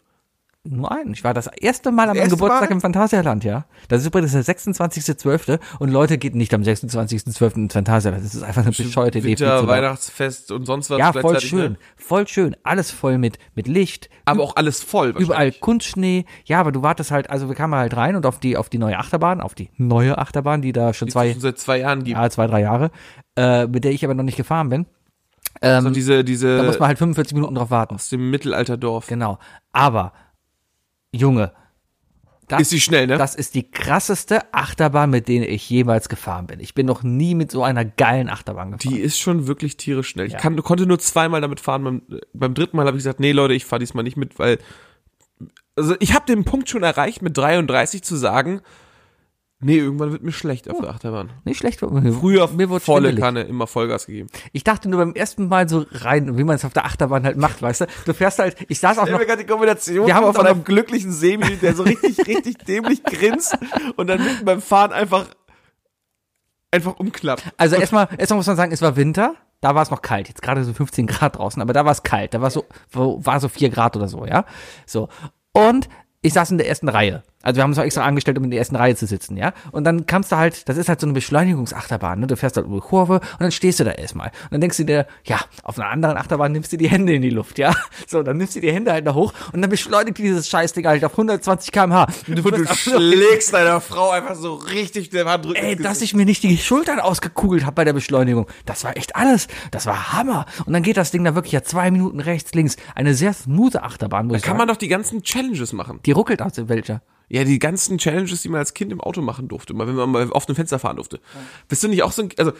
[0.70, 1.12] Nur einen.
[1.12, 2.74] Ich war das erste Mal erste Geburtstag Mal?
[2.76, 3.66] im Phantasialand, ja.
[3.88, 5.58] Das ist übrigens der 26.12.
[5.78, 7.56] und Leute geht nicht am 26.12.
[7.56, 8.24] ins Phantasialand.
[8.24, 9.28] Das ist einfach eine bescheuerte Idee.
[9.28, 9.66] Winter.
[9.66, 10.98] Weihnachtsfest und sonst was.
[10.98, 11.72] Ja, voll schön.
[11.72, 11.78] Ne?
[11.96, 12.56] Voll schön.
[12.62, 14.08] Alles voll mit, mit Licht.
[14.24, 15.14] Aber auch alles voll.
[15.18, 15.52] Überall.
[15.52, 16.24] Kunstschnee.
[16.44, 18.78] Ja, aber du wartest halt, also wir kamen halt rein und auf die, auf die
[18.78, 22.04] neue Achterbahn, auf die neue Achterbahn, die da schon Die zwei, schon seit zwei Jahren
[22.04, 22.16] gibt.
[22.18, 22.90] ja, zwei, drei Jahre,
[23.36, 24.86] äh, mit der ich aber noch nicht gefahren bin.
[25.62, 27.94] Ähm, so diese, diese da muss man halt 45 Minuten drauf warten.
[27.94, 29.06] aus dem Mittelalterdorf.
[29.06, 29.38] Genau.
[29.72, 30.12] Aber,
[31.12, 31.52] Junge,
[32.48, 33.18] das, Ist sie schnell, ne?
[33.18, 36.60] das ist die krasseste Achterbahn, mit der ich jemals gefahren bin.
[36.60, 38.94] Ich bin noch nie mit so einer geilen Achterbahn gefahren.
[38.94, 40.30] Die ist schon wirklich tierisch schnell.
[40.30, 40.36] Ja.
[40.36, 41.82] Ich kann, konnte nur zweimal damit fahren.
[41.82, 44.58] Beim, beim dritten Mal habe ich gesagt, nee Leute, ich fahre diesmal nicht mit, weil
[45.74, 48.60] also ich habe den Punkt schon erreicht, mit 33 zu sagen,
[49.60, 51.32] nee, irgendwann wird mir schlecht auf der Achterbahn.
[51.44, 51.80] Nicht schlecht.
[51.82, 53.22] Mir Früher mir wurde volle schwindelig.
[53.22, 54.28] Kanne, immer Vollgas gegeben.
[54.52, 57.36] Ich dachte nur beim ersten Mal so rein, wie man es auf der Achterbahn halt
[57.36, 57.86] macht, weißt du?
[58.04, 61.12] Du fährst halt, ich saß auch noch, gerade die Kombination Wir haben auch einem glücklichen
[61.12, 63.56] Semi, der so richtig, richtig dämlich grinst
[63.96, 65.26] und dann mitten beim Fahren einfach
[66.70, 67.42] einfach umklappt.
[67.56, 70.42] also erstmal, erstmal muss man sagen, es war Winter, da war es noch kalt, jetzt
[70.42, 73.48] gerade so 15 Grad draußen, aber da war es kalt, da war so, war so
[73.48, 74.44] 4 Grad oder so, ja?
[74.84, 75.08] So.
[75.52, 75.88] Und
[76.20, 77.22] ich saß in der ersten Reihe.
[77.46, 79.52] Also wir haben uns auch extra angestellt, um in der ersten Reihe zu sitzen, ja.
[79.72, 82.26] Und dann kamst du halt, das ist halt so eine Beschleunigungsachterbahn, ne?
[82.26, 84.28] Du fährst halt über die Kurve und dann stehst du da erstmal.
[84.44, 87.22] Und dann denkst du dir, ja, auf einer anderen Achterbahn nimmst du die Hände in
[87.22, 87.72] die Luft, ja.
[88.08, 91.04] So, dann nimmst du die Hände halt da hoch und dann beschleunigt dieses Scheißding halt
[91.04, 92.06] auf 120 km/h.
[92.28, 95.62] Und Und du einfach nur- schlägst deiner Frau einfach so richtig den Handrücken.
[95.64, 98.46] Ey, dass ich mir nicht die Schultern ausgekugelt habe bei der Beschleunigung.
[98.64, 99.48] Das war echt alles.
[99.70, 100.46] Das war Hammer.
[100.66, 102.76] Und dann geht das Ding da wirklich ja zwei Minuten rechts, links.
[102.94, 104.58] Eine sehr smooth Achterbahn, muss ich Kann sagen.
[104.58, 106.00] man doch die ganzen Challenges machen.
[106.06, 107.02] Die ruckelt aus welcher?
[107.28, 110.10] Ja, die ganzen Challenges, die man als Kind im Auto machen durfte, mal wenn man
[110.10, 111.20] mal auf einem Fenster fahren durfte.
[111.66, 112.52] Bist du nicht auch so ein, also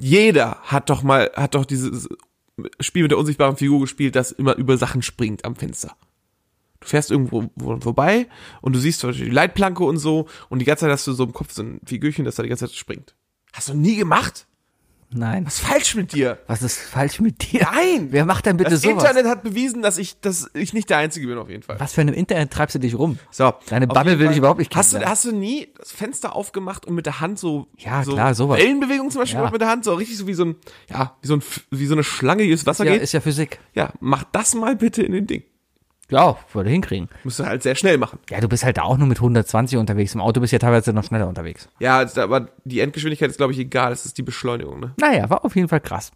[0.00, 2.08] jeder hat doch mal, hat doch dieses
[2.80, 5.96] Spiel mit der unsichtbaren Figur gespielt, das immer über Sachen springt am Fenster.
[6.80, 8.26] Du fährst irgendwo wo- vorbei
[8.60, 11.12] und du siehst zum Beispiel die Leitplanke und so und die ganze Zeit hast du
[11.12, 13.14] so im Kopf so ein Figürchen, das da die ganze Zeit springt.
[13.52, 14.47] Hast du nie gemacht?
[15.10, 15.46] Nein.
[15.46, 16.38] Was ist falsch mit dir?
[16.48, 17.62] Was ist falsch mit dir?
[17.72, 18.08] Nein!
[18.10, 19.02] Wer macht denn bitte Das sowas?
[19.04, 21.80] Internet hat bewiesen, dass ich, dass ich nicht der Einzige bin auf jeden Fall.
[21.80, 23.18] Was für ein Internet treibst du dich rum?
[23.30, 26.84] So, Deine Bubble will ich überhaupt nicht Hast du, hast du nie das Fenster aufgemacht
[26.84, 28.58] und mit der Hand so, Ja, so klar, sowas.
[28.58, 29.50] Wellenbewegung zum Beispiel Ja.
[29.50, 30.56] mit der Hand, so richtig so wie so ein,
[30.90, 33.02] ja, wie so ein, wie so eine Schlange, die ins Wasser Ja, geht.
[33.02, 33.60] ist ja Physik.
[33.74, 35.42] Ja, mach das mal bitte in den Ding.
[36.10, 37.08] Ja, würde hinkriegen.
[37.24, 38.18] Musst du halt sehr schnell machen.
[38.30, 40.14] Ja, du bist halt da auch nur mit 120 unterwegs.
[40.14, 41.68] Im Auto bist du ja teilweise noch schneller unterwegs.
[41.80, 43.92] Ja, das- aber die Endgeschwindigkeit ist, glaube ich, egal.
[43.92, 44.94] Es ist die Beschleunigung, ne?
[44.98, 46.10] Naja, war auf jeden Fall krass.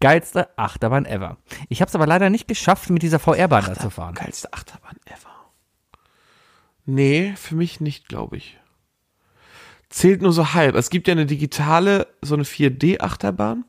[0.00, 1.38] Geilste Achterbahn ever.
[1.68, 4.14] Ich habe es aber leider nicht geschafft, mit dieser VR-Bahn da zu fahren.
[4.14, 5.30] Geilste Achterbahn ever.
[6.84, 8.58] Nee, für mich nicht, glaube ich.
[9.88, 10.74] Zählt nur so halb.
[10.76, 13.64] Es gibt ja eine digitale, so eine 4D-Achterbahn.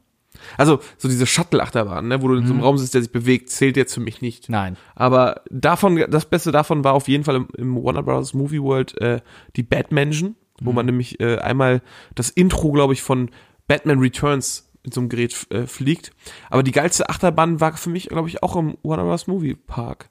[0.57, 3.49] Also, so diese Shuttle-Achterbahn, ne, wo du in so einem Raum sitzt, der sich bewegt,
[3.49, 4.49] zählt jetzt für mich nicht.
[4.49, 4.77] Nein.
[4.95, 8.33] Aber davon, das Beste davon war auf jeden Fall im, im Warner Bros.
[8.33, 9.21] Movie World äh,
[9.55, 11.81] die Batmansion, wo man nämlich äh, einmal
[12.15, 13.29] das Intro, glaube ich, von
[13.67, 16.11] Batman Returns in so einem Gerät äh, fliegt.
[16.49, 19.27] Aber die geilste Achterbahn war für mich, glaube ich, auch im Warner Bros.
[19.27, 20.09] Movie Park.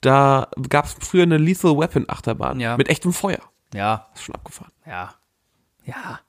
[0.00, 2.76] Da gab es früher eine Lethal Weapon Achterbahn Ja.
[2.76, 3.38] mit echtem Feuer.
[3.72, 4.72] Ja, ist schon abgefahren.
[4.86, 5.14] ja,
[5.84, 6.20] ja.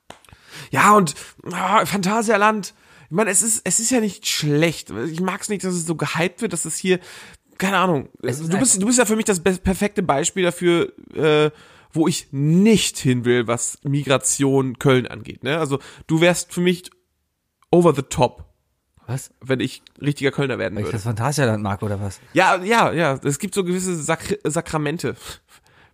[0.72, 1.16] Ja, und
[1.52, 2.74] ah, Phantasialand,
[3.06, 4.90] ich meine, es ist, es ist ja nicht schlecht.
[5.12, 7.00] Ich mag es nicht, dass es so gehypt wird, dass es hier,
[7.58, 11.52] keine Ahnung, du, bist, du bist ja für mich das perfekte Beispiel dafür, äh,
[11.94, 15.44] wo ich nicht hin will, was Migration Köln angeht.
[15.44, 15.58] Ne?
[15.60, 16.90] Also du wärst für mich
[17.72, 18.46] over the top,
[19.08, 19.32] Was?
[19.40, 20.98] wenn ich richtiger Kölner werden Weil ich würde.
[20.98, 22.20] das Phantasialand mag oder was?
[22.34, 23.20] Ja, ja, ja.
[23.24, 25.16] Es gibt so gewisse Sak Sakramente.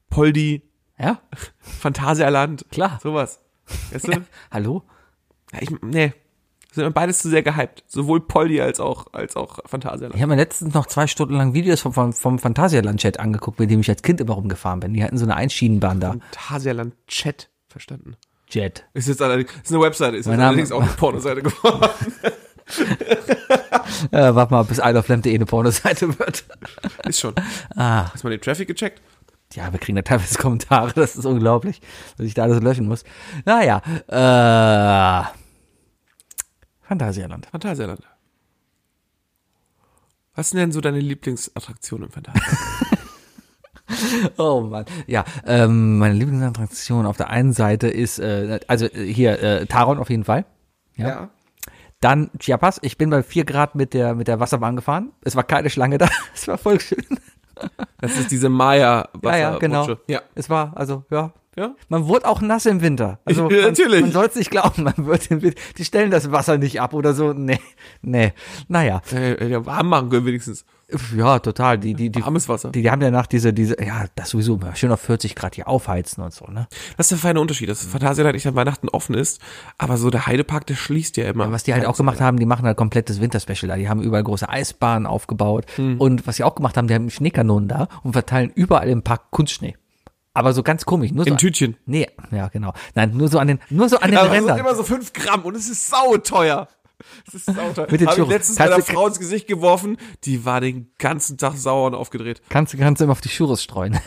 [0.09, 0.63] Poldi,
[0.97, 1.21] Ja?
[1.59, 2.99] Phantasialand, Klar.
[3.01, 3.39] sowas.
[3.91, 4.23] Weißt du?
[4.51, 4.83] Hallo?
[5.53, 6.13] Ja, ich, nee.
[6.71, 7.83] Sind beides zu sehr gehypt.
[7.87, 10.15] Sowohl Polly als auch, als auch Phantasialand.
[10.15, 13.69] Ich habe mir letztens noch zwei Stunden lang Videos vom, vom, vom Phantasialand-Chat angeguckt, mit
[13.69, 14.93] dem ich als Kind immer rumgefahren bin.
[14.93, 16.11] Die hatten so eine Einschienenbahn da.
[16.11, 17.49] Phantasialand Chat.
[17.67, 18.15] Verstanden.
[18.49, 18.85] Jet.
[18.93, 21.89] Ist jetzt allerdings, ist eine Webseite, ist jetzt allerdings auch eine Pornoseite geworden.
[24.11, 26.45] Äh, warte mal, bis isleoflamp.de eine Pornoseite wird.
[27.05, 27.35] ist schon.
[27.75, 28.05] Ah.
[28.11, 29.01] Hast du mal den Traffic gecheckt?
[29.53, 31.81] Ja, wir kriegen da teilweise Kommentare, das ist unglaublich,
[32.17, 33.03] dass ich da alles löschen muss.
[33.45, 35.27] Naja, äh,
[36.91, 37.45] Phantasialand.
[37.45, 38.01] Phantasialand.
[40.35, 42.57] Was sind denn so deine Lieblingsattraktionen im Phantasialand?
[44.37, 44.85] Oh Mann.
[45.05, 49.99] Ja, ähm, meine Lieblingsattraktion auf der einen Seite ist, äh, also äh, hier, äh, Taron
[49.99, 50.45] auf jeden Fall.
[50.95, 51.29] Ja.
[51.99, 52.79] Dann Chiapas.
[52.83, 55.11] Ich bin bei 4 Grad mit der, mit der Wasserbahn gefahren.
[55.23, 56.07] Es war keine Schlange da.
[56.33, 57.05] Es war voll schön.
[57.99, 59.87] Das ist diese Maya Ja, ja, genau.
[60.07, 60.21] Ja.
[60.35, 61.31] Es war, also, ja.
[61.57, 61.75] Ja.
[61.89, 63.19] Man wurde auch nass im Winter.
[63.25, 64.01] Also, Ja, man, natürlich.
[64.01, 66.93] Man soll es nicht glauben, man wird im Winter, die stellen das Wasser nicht ab
[66.93, 67.33] oder so.
[67.33, 67.59] Nee,
[68.01, 68.33] nee.
[68.69, 70.65] Naja, Äh, ja, warm machen können wenigstens.
[71.15, 71.77] Ja, total.
[71.77, 72.71] Die, die, die, Warmes Wasser.
[72.71, 75.55] die, die haben ja nach diese, diese, ja, das sowieso immer schön auf 40 Grad
[75.55, 76.67] hier aufheizen und so, ne?
[76.97, 79.41] Das ist der feine Unterschied, dass Phantasialand nicht an Weihnachten offen ist,
[79.77, 81.51] aber so der Heidepark, der schließt ja immer.
[81.51, 83.75] Was die halt auch gemacht haben, die machen halt komplettes Winterspecial da.
[83.75, 85.65] Die haben überall große Eisbahnen aufgebaut.
[85.75, 85.99] Hm.
[85.99, 89.31] Und was sie auch gemacht haben, die haben Schneekanonen da und verteilen überall im Park
[89.31, 89.75] Kunstschnee.
[90.33, 91.11] Aber so ganz komisch.
[91.11, 91.75] Nur so Im Tütchen.
[91.85, 92.73] Nee, ja, genau.
[92.95, 94.57] Nein, nur so an den, nur so an den Aber Rändern.
[94.59, 96.67] immer so fünf Gramm und es ist sauteuer.
[97.27, 97.87] Es ist sauteuer.
[97.89, 101.55] Mit den Habe ich letztens Kannst Frau ins Gesicht geworfen, die war den ganzen Tag
[101.55, 102.41] sauer und aufgedreht.
[102.49, 103.99] Kannst, du- kannst du immer auf die Churros streuen.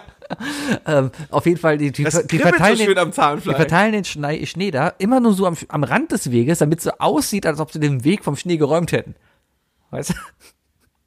[0.86, 4.04] ähm, auf jeden Fall, die, die, Das die, verteilen so den, am die verteilen den
[4.04, 7.46] Schnee, Schnee da immer nur so am, am Rand des Weges, damit es so aussieht,
[7.46, 9.14] als ob sie den Weg vom Schnee geräumt hätten.
[9.90, 10.14] Weißt du?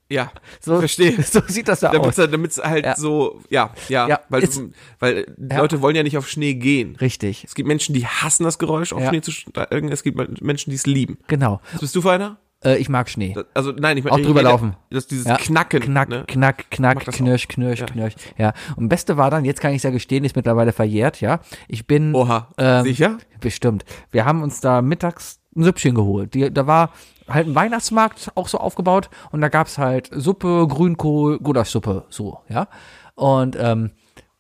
[0.10, 1.22] Ja, So, verstehe.
[1.24, 2.16] So sieht das da Damit aus.
[2.16, 2.96] damit es halt Ja.
[2.96, 4.62] so, ja, ja, Ja, weil, ist-
[5.00, 6.96] weil die Leute wollen ja nicht auf Schnee gehen.
[6.96, 9.10] Richtig, Es gibt Menschen, die hassen das Geräusch, auf Ja.
[9.10, 9.92] Schnee zu steigen.
[9.92, 11.20] Es gibt Menschen, die es lieben.
[11.28, 11.62] genau.
[11.74, 12.38] Was bist du für einer?
[12.62, 13.38] Äh, ich mag Schnee.
[13.54, 14.76] Also nein, ich meine, Auch drüber laufen.
[14.90, 15.80] Das dieses Ja, Knacken.
[15.82, 16.26] Knack, ne?
[16.28, 17.86] knack, Mag knack, das knirsch, knirsch, Ja.
[17.86, 18.16] knirsch.
[18.38, 18.54] Ja.
[18.76, 21.40] Und Beste war dann, jetzt kann ich ja gestehen, ist mittlerweile verjährt, ja.
[21.70, 22.14] Ich bin.
[22.14, 23.18] Oha, ähm, sicher?
[23.40, 23.86] Bestimmt.
[24.12, 26.34] Wir haben uns da mittags ein Süppchen geholt.
[26.34, 26.92] Die, da war
[27.28, 32.68] halt ein Weihnachtsmarkt auch so aufgebaut und da gab's halt Suppe, Grünkohl, Gulaschsuppe, so, ja.
[33.16, 33.92] Und ähm,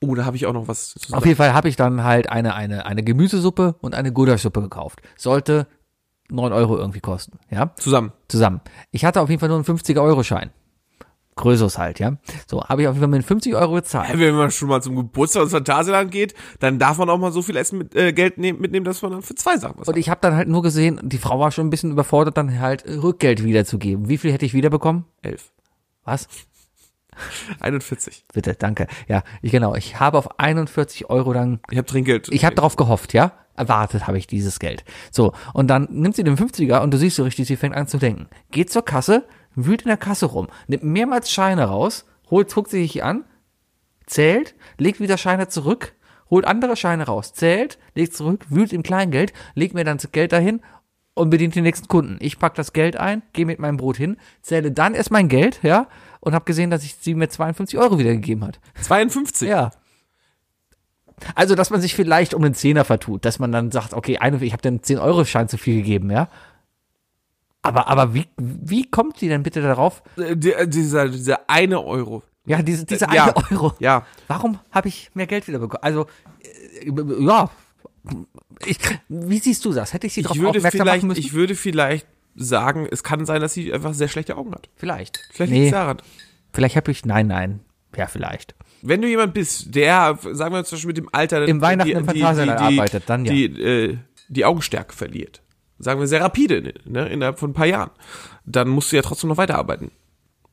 [0.01, 1.25] Oh, da habe ich auch noch was zu Auf sagen.
[1.25, 5.01] jeden Fall habe ich dann halt eine, eine, eine Gemüsesuppe und eine Gulaschsuppe gekauft.
[5.17, 5.67] Sollte
[6.29, 8.13] 9 Euro irgendwie kosten, ja, Zusammen.
[8.29, 8.61] zusammen.
[8.91, 10.51] Ich hatte auf jeden Fall nur einen 50er-Euro-Schein.
[11.39, 12.17] Größeres halt, ja.
[12.47, 14.19] So, habe ich auf jeden Fall mit 50 Euro gezahlt.
[14.19, 17.41] Wenn man schon mal zum Geburtstag ins Phantasialand geht, dann darf man auch mal so
[17.41, 19.95] viel Essen mit, äh, Geld nehmen, mitnehmen, dass man dann für zwei Sachen was Und
[19.95, 22.83] ich habe dann halt nur gesehen, die Frau war schon ein bisschen überfordert, dann halt
[22.85, 24.09] Rückgeld wiederzugeben.
[24.09, 25.05] Wie viel hätte ich wiederbekommen?
[25.23, 25.31] hat.
[25.31, 25.51] Elf.
[26.03, 26.27] Was?
[27.61, 28.25] 41.
[28.33, 28.87] Bitte, danke.
[29.07, 29.75] Ja, ich genau.
[29.75, 32.27] Ich habe auf 41 Euro dann Ich habe Trinkgeld.
[32.31, 33.31] Ich habe darauf gehofft, ja?
[33.55, 34.83] Erwartet habe ich dieses Geld.
[35.11, 37.87] So, und dann nimmt sie den 50er und du siehst so richtig, sie fängt an
[37.87, 38.27] zu denken.
[38.51, 39.25] Geht zur Kasse,
[39.55, 43.25] wühlt in der Kasse rum, nimmt mehrmals Scheine raus, holt, guckt sie sich an,
[44.05, 45.93] zählt, legt wieder Scheine zurück,
[46.29, 50.31] holt andere Scheine raus, zählt, legt zurück, wühlt im Kleingeld, legt mir dann das Geld
[50.31, 50.61] dahin
[51.13, 52.17] und bedient den nächsten Kunden.
[52.21, 55.59] Ich pack das Geld ein, gehe mit meinem Brot hin, zähle dann erst mein Geld,
[55.63, 55.87] ja,
[56.19, 58.59] und habe gesehen, dass ich sie mir 52 Euro wiedergegeben hat.
[58.81, 59.47] 52.
[59.47, 59.71] Ja.
[61.35, 64.41] Also, dass man sich vielleicht um den Zehner vertut, dass man dann sagt, okay, eine,
[64.43, 66.29] ich habe den 10-Euro-Schein zu viel gegeben, ja.
[67.61, 70.01] Aber, aber wie, wie kommt die denn bitte darauf?
[70.17, 72.23] Äh, der- dieser, dieser eine Euro.
[72.45, 73.25] Ja, diese, diese Äh, ja.
[73.25, 73.73] eine Euro.
[73.79, 74.05] Ja.
[74.27, 75.83] Warum habe ich mehr Geld wieder bekommen?
[75.83, 76.07] Also,
[76.41, 76.91] äh,
[77.25, 77.49] ja.
[78.65, 78.77] Ich,
[79.09, 79.93] wie siehst du das?
[79.93, 81.19] Hätte ich sie darauf aufmerksam vielleicht, machen müssen?
[81.19, 84.69] ich würde vielleicht sagen, es kann sein, dass sie einfach sehr schlechte Augen hat.
[84.75, 85.19] vielleicht.
[85.31, 85.97] Vielleicht nee, liegt daran.
[86.53, 87.59] vielleicht habe ich, nein, nein.
[87.95, 88.55] Ja, vielleicht.
[88.81, 92.05] Wenn du jemand bist, der, sagen wir zum Beispiel mit dem Alter, Im Weihnachten im
[92.05, 93.33] Phantasialand arbeitet, dann ja.
[93.33, 93.97] Die, äh,
[94.29, 95.41] die Augenstärke verliert.
[95.79, 97.91] Sagen wir sehr rapide, ne, innerhalb von ein paar Jahren.
[98.45, 99.91] Dann musst du ja trotzdem noch weiterarbeiten.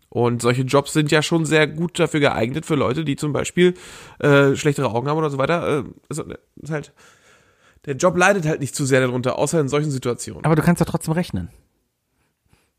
[0.08, 3.74] Und solche Jobs sind ja schon sehr gut dafür geeignet für Leute, die zum Beispiel
[4.20, 5.80] äh, schlechtere Augen haben oder so weiter.
[5.80, 6.92] Äh, also, äh, ist halt,
[7.86, 10.44] der Job leidet halt nicht zu sehr darunter, außer in solchen Situationen.
[10.44, 11.48] Aber du kannst doch trotzdem rechnen.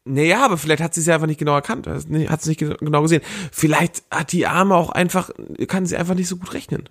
[0.05, 2.77] Naja, aber vielleicht hat sie es ja einfach nicht genau erkannt, hat es nicht ge-
[2.79, 3.21] genau gesehen.
[3.51, 5.29] Vielleicht hat die Arme auch einfach,
[5.67, 6.87] kann sie einfach nicht so gut rechnen.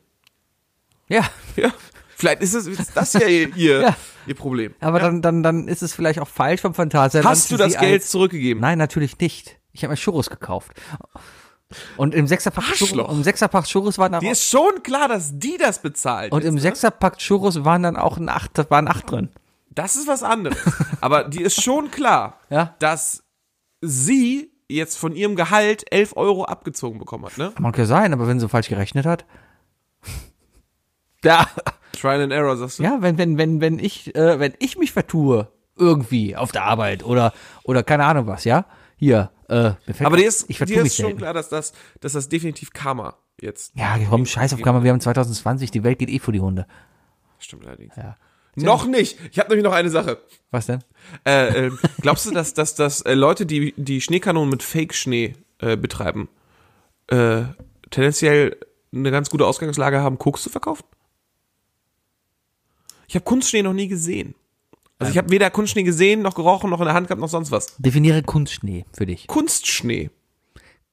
[1.09, 1.25] Ja.
[1.57, 1.73] Ja,
[2.17, 3.97] vielleicht ist das, ist das ja ihr, ihr, Ja.
[4.27, 4.75] ihr Problem.
[4.81, 7.29] Aber dann, dann, dann ist es vielleicht auch falsch vom Phantasialand.
[7.31, 8.61] Hast du das sie Geld als- zurückgegeben?
[8.61, 9.59] Nein, natürlich nicht.
[9.73, 10.73] Ich habe mir Churros gekauft.
[11.97, 15.31] Und im Sechserpack Churros, im Sechserpack Churros waren dann Dir auch, ist schon klar, dass
[15.39, 16.33] die das bezahlt.
[16.33, 19.31] und im Sechserpack Churros waren dann auch ein acht, waren acht drin.
[19.71, 20.57] das ist was anderes.
[21.01, 22.75] aber dir ist schon klar, Ja.
[22.79, 23.25] dass
[23.81, 27.53] sie jetzt von ihrem Gehalt 11 Euro abgezogen bekommen hat, ne?
[27.59, 29.25] Mag ja sein, aber wenn sie falsch gerechnet hat.
[31.25, 31.49] Ja,
[31.97, 32.83] Trial and Error, sagst du?
[32.83, 37.05] ja, wenn, wenn, wenn, wenn ich, äh, wenn ich mich vertue, irgendwie auf der Arbeit
[37.05, 37.33] oder,
[37.65, 38.65] oder keine Ahnung was, ja?
[38.97, 39.73] Hier, äh,
[40.03, 43.73] Aber dir ist, ich dir ist schon klar, dass das, dass das definitiv Karma jetzt.
[43.77, 46.67] Ja, komm, scheiß auf Kammer, wir haben 2020, die Welt geht eh vor die Hunde.
[47.39, 47.95] Stimmt allerdings.
[47.97, 48.17] Ja.
[48.57, 49.19] Noch nicht.
[49.31, 50.19] Ich habe nämlich noch eine Sache.
[50.51, 50.83] Was denn?
[51.27, 51.71] Äh, äh,
[52.01, 56.31] glaubst du, dass, dass, dass äh, Leute, die die Schneekanonen mit Fake-Schnee äh, betreiben,
[57.09, 57.43] äh,
[57.91, 58.57] tendenziell
[58.95, 60.85] eine ganz gute Ausgangslage haben, Koks zu verkaufen?
[63.09, 64.35] Ich habe Kunstschnee noch nie gesehen.
[64.99, 67.51] Also ich habe weder Kunstschnee gesehen, noch gerochen, noch in der Hand gehabt, noch sonst
[67.51, 67.77] was.
[67.77, 69.27] Definiere Kunstschnee für dich.
[69.27, 70.11] Kunstschnee,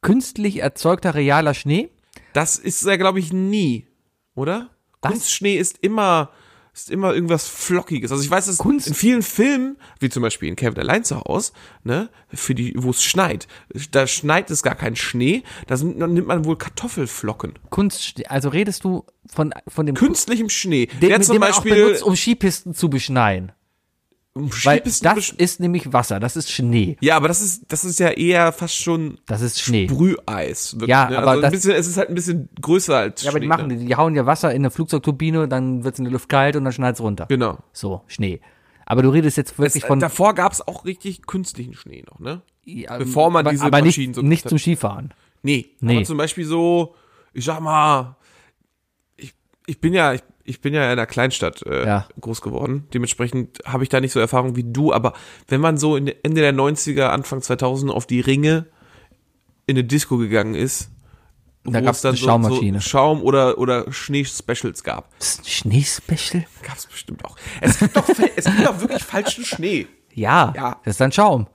[0.02, 1.90] Künstlich erzeugter realer Schnee?
[2.34, 3.88] das ist ja, glaube ich, nie,
[4.36, 4.70] oder?
[5.02, 5.12] Was?
[5.12, 6.30] Kunstschnee ist immer,
[6.74, 8.12] ist immer irgendwas Flockiges.
[8.12, 11.20] Also ich weiß, dass Kunst- in vielen Filmen, wie zum Beispiel in Kevin allein zu
[11.22, 11.52] Hause,
[11.84, 13.48] ne, für die, wo es schneit,
[13.92, 17.54] da schneit es gar kein Schnee, da sind, nimmt man wohl Kartoffelflocken.
[17.70, 20.88] Kunstschnee, also redest du von, von dem Künstlichem Schnee.
[20.88, 23.52] den, der zum Beispiel benutzt, um Skipisten zu beschneien.
[24.36, 26.98] Weil das ist nämlich Wasser, das ist Schnee.
[27.02, 29.86] ja, aber das ist, das ist ja eher fast schon Das ist Schnee.
[29.86, 30.74] Brüheis.
[30.74, 31.20] Wirklich, Ja, ne?
[31.20, 33.48] aber also das- bisschen, es ist halt ein bisschen größer als Ja, aber die Schnee,
[33.56, 33.78] machen, ne?
[33.78, 36.56] die, die hauen ja Wasser in eine Flugzeugturbine, dann wird es in der Luft kalt
[36.56, 37.28] und dann schneit es runter.
[37.28, 37.60] Genau.
[37.74, 38.42] So, Schnee.
[38.88, 40.00] Aber du redest jetzt wirklich Es, von.
[40.00, 42.42] davor gab es auch richtig künstlichen Schnee noch, ne?
[42.66, 45.14] Ja, bevor man aber, diese aber nicht, Maschinen so nicht zum Skifahren.
[45.44, 45.98] Nee, Nee.
[45.98, 46.96] aber zum Beispiel so,
[47.34, 48.16] ich sag mal,
[49.16, 49.34] ich,
[49.68, 52.08] ich bin ja, ich, ich bin ja in einer Kleinstadt äh, Ja.
[52.20, 52.88] groß geworden.
[52.94, 55.14] Dementsprechend habe ich da nicht so Erfahrung wie du, aber
[55.48, 58.66] wenn man so in, Ende der 90er, Anfang 2000 auf die Ringe
[59.66, 60.90] in eine Disco gegangen ist,
[61.64, 65.10] Da wo gab's es dann so, so Schaum oder, oder Schnee-Specials gab.
[65.46, 66.46] Schneespecial?
[66.62, 67.38] Gab es bestimmt auch.
[67.62, 69.88] Es gibt doch, es gibt doch wirklich falschen Schnee.
[70.14, 70.78] Ja, Ja.
[70.84, 71.48] das ist dann Schaum.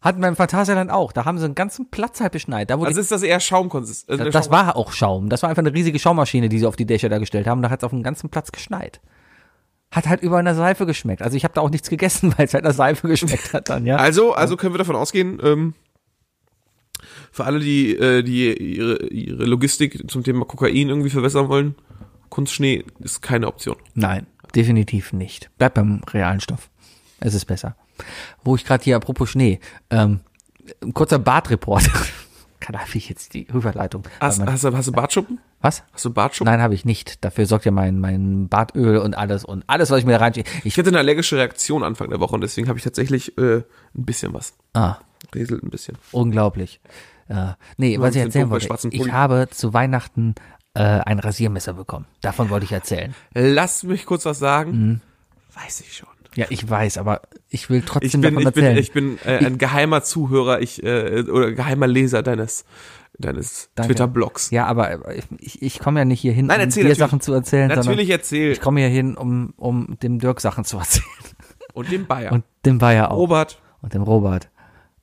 [0.00, 1.12] Hatten wir im Phantasialand auch.
[1.12, 2.70] Da haben sie einen ganzen Platz halt beschneit.
[2.70, 4.08] Da, wo Also ist das eher Schaumkonsist.
[4.08, 5.28] Äh, das, das war auch Schaum.
[5.28, 7.60] Das war einfach eine riesige Schaumaschine, die sie auf die Dächer da gestellt haben.
[7.60, 9.00] Da hat es auf dem ganzen Platz geschneit.
[9.90, 11.20] Hat halt über einer Seife geschmeckt.
[11.20, 13.84] Also ich habe da auch nichts gegessen, weil es halt nach Seife geschmeckt hat dann,
[13.84, 13.96] ja.
[13.96, 15.74] Also, also können wir davon ausgehen, ähm,
[17.32, 21.74] für alle, die, äh, die ihre, ihre Logistik zum Thema Kokain irgendwie verbessern wollen,
[22.28, 23.76] Kunstschnee ist keine Option.
[23.94, 25.50] Nein, definitiv nicht.
[25.58, 26.70] Bleib beim realen Stoff.
[27.20, 27.76] Es ist besser.
[28.44, 30.20] Wo ich gerade hier, apropos Schnee, ähm,
[30.82, 31.88] ein kurzer Badreport.
[32.60, 34.02] Kann habe ich jetzt die Überleitung.
[34.20, 35.40] Hast, hast, du, hast du Bartschuppen?
[35.62, 35.82] was?
[35.92, 36.52] Hast du Bartschuppen?
[36.52, 37.24] Nein, habe ich nicht.
[37.24, 40.48] Dafür sorgt ja mein, mein Bartöl und alles und alles, was ich mir da reinschiebe.
[40.58, 43.56] Ich, Ich hatte eine allergische Reaktion Anfang der Woche und deswegen habe ich tatsächlich äh,
[43.56, 44.54] ein bisschen was.
[44.74, 44.96] ah,
[45.34, 45.96] Rieselt ein bisschen.
[46.12, 46.80] unglaublich.
[47.28, 48.68] Äh, nee, was ich erzählen wollte.
[48.90, 50.34] Ich habe zu Weihnachten
[50.74, 52.06] äh, ein Rasiermesser bekommen.
[52.20, 53.14] Davon wollte ich erzählen.
[53.32, 54.70] Lass mich kurz was sagen.
[54.72, 55.00] Mhm.
[55.54, 56.08] Weiß ich schon.
[56.36, 58.78] Ja, ich weiß, aber ich will Ich trotzdem bin, davon ich bin, erzählen.
[58.78, 62.64] ich bin äh, ein geheimer Zuhörer ich, äh, oder geheimer Leser deines,
[63.18, 63.70] deines.
[63.74, 64.50] Twitter-Blogs.
[64.50, 66.98] ja, aber äh, ich, ich komme ja nicht hier hin, Nein, um erzähl dir natürlich.
[66.98, 68.52] Sachen zu erzählen, Natürlich erzähl.
[68.52, 71.06] ich komme hier hin, um, um dem Dirk Sachen zu erzählen.
[71.74, 72.32] Und dem Bayer.
[72.32, 73.16] Und dem Bayer auch.
[73.16, 73.60] Robert.
[73.82, 74.50] und dem Robert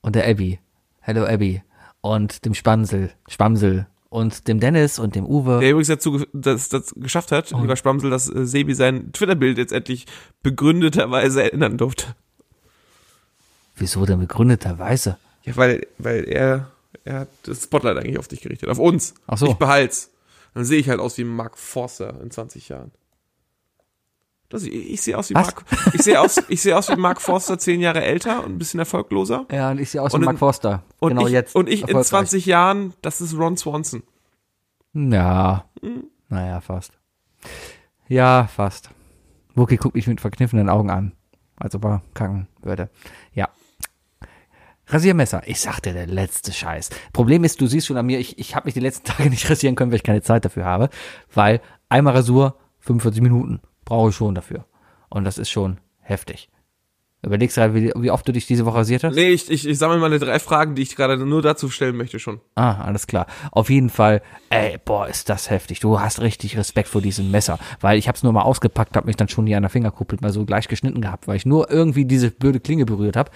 [0.01, 0.59] und der Abby.
[0.99, 1.63] Hello Abby.
[2.01, 5.59] Und dem Spamsel, Spamsel und dem Dennis und dem Uwe.
[5.59, 9.71] Der übrigens dazu das, das geschafft hat, lieber Spamsel, dass äh, Sebi sein Twitter-Bild jetzt
[9.71, 10.07] endlich
[10.41, 12.15] begründeterweise ändern durfte.
[13.75, 15.17] Wieso denn begründeterweise?
[15.43, 16.71] Ja, weil, weil er,
[17.05, 18.69] er hat das Spotlight eigentlich auf dich gerichtet.
[18.69, 19.13] Auf uns.
[19.27, 19.47] Ach so.
[19.47, 20.09] Ich behalt's.
[20.55, 22.91] Dann sehe ich halt aus wie Mark Forster in 20 Jahren.
[24.49, 25.47] Das, ich, ich sehe aus wie Was?
[25.47, 28.57] Mark, ich sehe aus, ich sehe aus wie Mark Forster, zehn Jahre älter und ein
[28.57, 29.45] bisschen erfolgloser.
[29.51, 30.83] Ja, und ich sehe aus Und wie Mark Forster.
[30.99, 31.55] Und genau ich, jetzt.
[31.55, 32.07] und ich in erfolgreich.
[32.07, 34.03] 20 Jahren, das ist Ron Swanson.
[34.93, 35.65] Ja.
[35.81, 36.05] Hm.
[36.29, 36.93] Naja, fast.
[38.07, 38.89] Ja, fast.
[39.55, 41.13] Wookie guckt mich mit verkniffenen Augen an.
[41.57, 42.89] Als ob er kacken würde.
[43.33, 43.49] Ja.
[44.87, 45.41] Rasiermesser.
[45.45, 46.89] Ich sagte, der letzte Scheiß.
[47.11, 49.49] Problem ist, du siehst schon an mir, ich, ich habe mich die letzten Tage nicht
[49.49, 50.89] rasieren können, weil ich keine Zeit dafür habe.
[51.33, 53.59] Weil einmal Rasur, 45 Minuten.
[53.87, 54.65] Brauche ich schon dafür.
[55.09, 56.49] Und das ist schon heftig.
[57.23, 59.15] Überlegst du gerade, wie, wie oft du dich diese Woche rasiert hast?
[59.15, 62.19] Nee, ich, ich, ich sammle meine drei Fragen, die ich gerade nur dazu stellen möchte
[62.19, 62.41] schon.
[62.55, 63.27] Ah, alles klar.
[63.51, 65.79] Auf jeden Fall, ey, boah, ist das heftig.
[65.79, 69.15] Du hast richtig Respekt vor diesem Messer, weil ich hab's nur mal ausgepackt, hab mich
[69.15, 72.03] dann schon hier an der Fingerkuppel mal so gleich geschnitten gehabt, weil ich nur irgendwie
[72.03, 73.31] diese blöde Klinge berührt hab.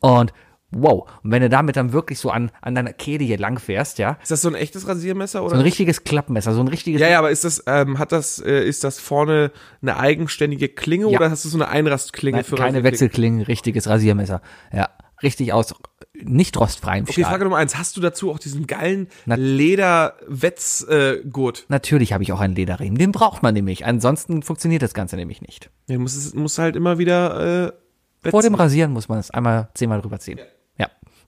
[0.00, 0.32] Und
[0.72, 3.98] wow, und wenn du damit dann wirklich so an, an deiner Kehle hier lang fährst,
[3.98, 5.54] ja, Ist das so ein echtes Rasiermesser so oder?
[5.56, 8.64] ein richtiges Klappmesser, so ein richtiges ja, ja, aber ist das, ähm, hat das, äh,
[8.66, 9.52] ist das vorne
[9.82, 11.18] eine eigenständige Klinge Ja.
[11.18, 12.82] oder hast du so eine Einrastklinge Nein, für keine?
[12.84, 14.40] Wechselklingen, richtiges Rasiermesser.
[14.72, 14.88] Ja,
[15.22, 15.74] richtig aus
[16.14, 17.24] nicht rostfreiem Okay, Stahl.
[17.30, 17.76] Frage Nummer eins.
[17.78, 19.34] Hast du dazu auch diesen geilen Na-
[20.42, 21.64] Leder-Wetz-Gurt?
[21.68, 25.40] Natürlich habe ich auch einen Lederriemen, den braucht man nämlich, ansonsten funktioniert das Ganze nämlich
[25.42, 25.70] nicht.
[25.88, 27.72] Ja, du musst, es- musst halt immer wieder äh.
[28.30, 30.38] Vor dem Rasieren muss man es einmal zehnmal drüber ziehen.
[30.38, 30.44] Ja.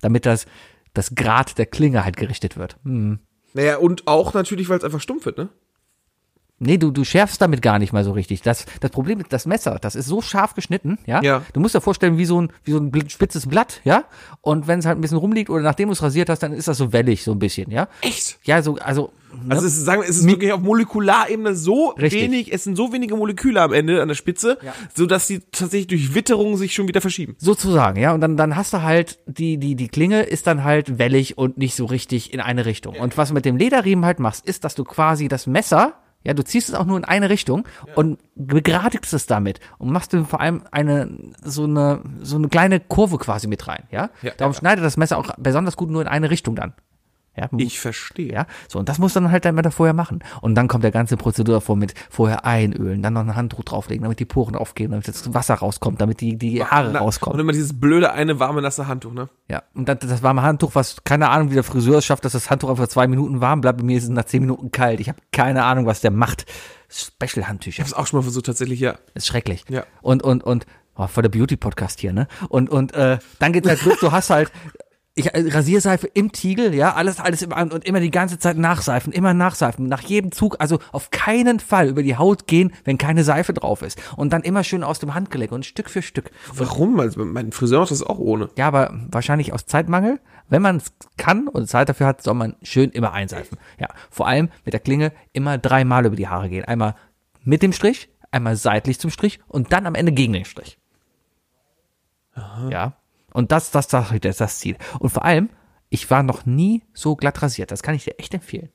[0.04, 0.44] Damit das,
[0.92, 2.76] das Grad der Klinge halt gerichtet wird.
[2.84, 3.20] Hm.
[3.54, 5.48] Naja, und auch natürlich, weil es einfach stumpf wird, ne?
[6.60, 8.40] Nee, du, du schärfst damit gar nicht mal so richtig.
[8.42, 11.20] Das, das Problem ist, das Messer, das ist so scharf geschnitten, ja?
[11.22, 11.42] Ja.
[11.52, 14.04] Du musst dir vorstellen, wie so ein, wie so ein spitzes Blatt, ja?
[14.40, 16.68] Und wenn es halt ein bisschen rumliegt oder nachdem du es rasiert hast, dann ist
[16.68, 17.88] das so wellig, so ein bisschen, ja?
[18.02, 18.38] Echt?
[18.44, 19.52] Ja, so, also, ne?
[19.52, 22.22] Also es ist, sagen wir, es ist wirklich auf Molekularebene so Richtig.
[22.22, 24.72] wenig, es sind so wenige Moleküle am Ende an der Spitze, Ja.
[24.94, 27.34] so dass die tatsächlich durch Witterung sich schon wieder verschieben.
[27.38, 28.14] Sozusagen, ja.
[28.14, 31.58] Und dann, dann hast du halt, die, die, die Klinge ist dann halt wellig und
[31.58, 32.94] nicht so richtig in eine Richtung.
[32.94, 35.94] Und was du mit dem Lederriemen halt machst, ist, dass du quasi das Messer,
[36.24, 40.12] ja, du ziehst es auch nur in eine Richtung und begradigst es damit und machst
[40.12, 41.10] du vor allem eine,
[41.42, 44.10] so eine, so eine kleine Kurve quasi mit rein, ja.
[44.22, 44.58] Ja, Darum ja.
[44.58, 46.72] schneidet das Messer auch besonders gut nur in eine Richtung dann.
[47.36, 48.32] Ja, Ich verstehe.
[48.32, 50.22] ja, so und das muss dann halt einmal da vorher machen.
[50.40, 54.04] Und dann kommt der ganze Prozedur vor mit vorher einölen, dann noch ein Handtuch drauflegen,
[54.04, 57.34] damit die Poren aufgehen, damit das Wasser rauskommt, damit die, die Haare Na, rauskommen.
[57.34, 59.28] Und immer dieses blöde eine warme nasse Handtuch, ne?
[59.50, 62.32] Ja, und das, das warme Handtuch, was keine Ahnung, wie der Friseur es schafft, dass
[62.32, 63.78] das Handtuch einfach zwei Minuten warm bleibt.
[63.78, 65.00] Bei mir ist es nach zehn Minuten kalt.
[65.00, 66.46] Ich habe keine Ahnung, was der macht.
[66.88, 67.78] Special-Handtücher.
[67.78, 68.94] Ich hab's auch schon mal versucht, tatsächlich, ja.
[69.14, 69.64] Ist schrecklich.
[69.68, 69.84] Ja.
[70.02, 70.66] Und, und, und,
[70.96, 72.28] oh, voll der Beauty-Podcast hier, ne?
[72.48, 74.52] Und, und, äh, dann geht's halt los, du hast halt,
[75.16, 79.12] ich, äh, Rasierseife im Tiegel, ja, alles, alles im und immer die ganze Zeit nachseifen,
[79.12, 83.22] immer nachseifen, nach jedem Zug, also auf keinen Fall über die Haut gehen, wenn keine
[83.22, 84.00] Seife drauf ist.
[84.16, 86.30] Und dann immer schön aus dem Handgelenk und Stück für Stück.
[86.52, 86.98] Warum?
[86.98, 88.50] Also mein Friseur macht das auch ohne.
[88.56, 90.18] Ja, aber wahrscheinlich aus Zeitmangel.
[90.48, 93.56] Wenn man es kann und Zeit dafür hat, soll man schön immer einseifen.
[93.78, 96.64] Ja, vor allem mit der Klinge immer dreimal über die Haare gehen.
[96.64, 96.96] Einmal
[97.44, 100.78] mit dem Strich, einmal seitlich zum Strich und dann am Ende gegen den Strich.
[102.68, 102.94] Ja.
[103.34, 104.76] Und das, das, das, das ist das Ziel.
[105.00, 105.50] Und vor allem,
[105.90, 107.70] ich war noch nie so glatt rasiert.
[107.70, 108.70] Das kann ich dir echt empfehlen.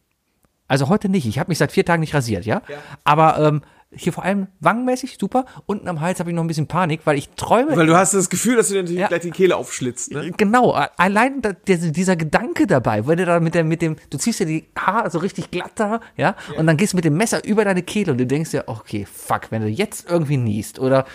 [0.68, 1.26] Also heute nicht.
[1.26, 2.62] Ich habe mich seit vier Tagen nicht rasiert, ja.
[3.04, 5.46] Aber ähm, hier vor allem wangenmäßig super.
[5.66, 7.76] Unten am Hals habe ich noch ein bisschen Panik, weil ich träume.
[7.76, 9.08] Weil du hast das Gefühl, dass du dir natürlich Ja.
[9.08, 10.30] gleich die Kehle aufschlitzt, ne?
[10.38, 14.20] Genau, allein da, der, dieser Gedanke dabei, wenn du da mit, der, mit dem, du
[14.20, 17.16] ziehst dir die Haare so richtig glatt da, ja, und dann gehst du mit dem
[17.18, 20.78] Messer über deine Kehle und du denkst dir, okay, fuck, wenn du jetzt irgendwie niest
[20.78, 21.06] oder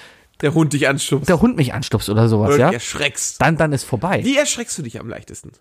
[0.41, 1.29] Der Hund dich anstupst.
[1.29, 3.41] der Hund mich anstupst oder sowas, Oder ja, erschreckst.
[3.41, 4.21] dann, dann ist vorbei.
[4.25, 5.53] Wie erschreckst du dich am leichtesten?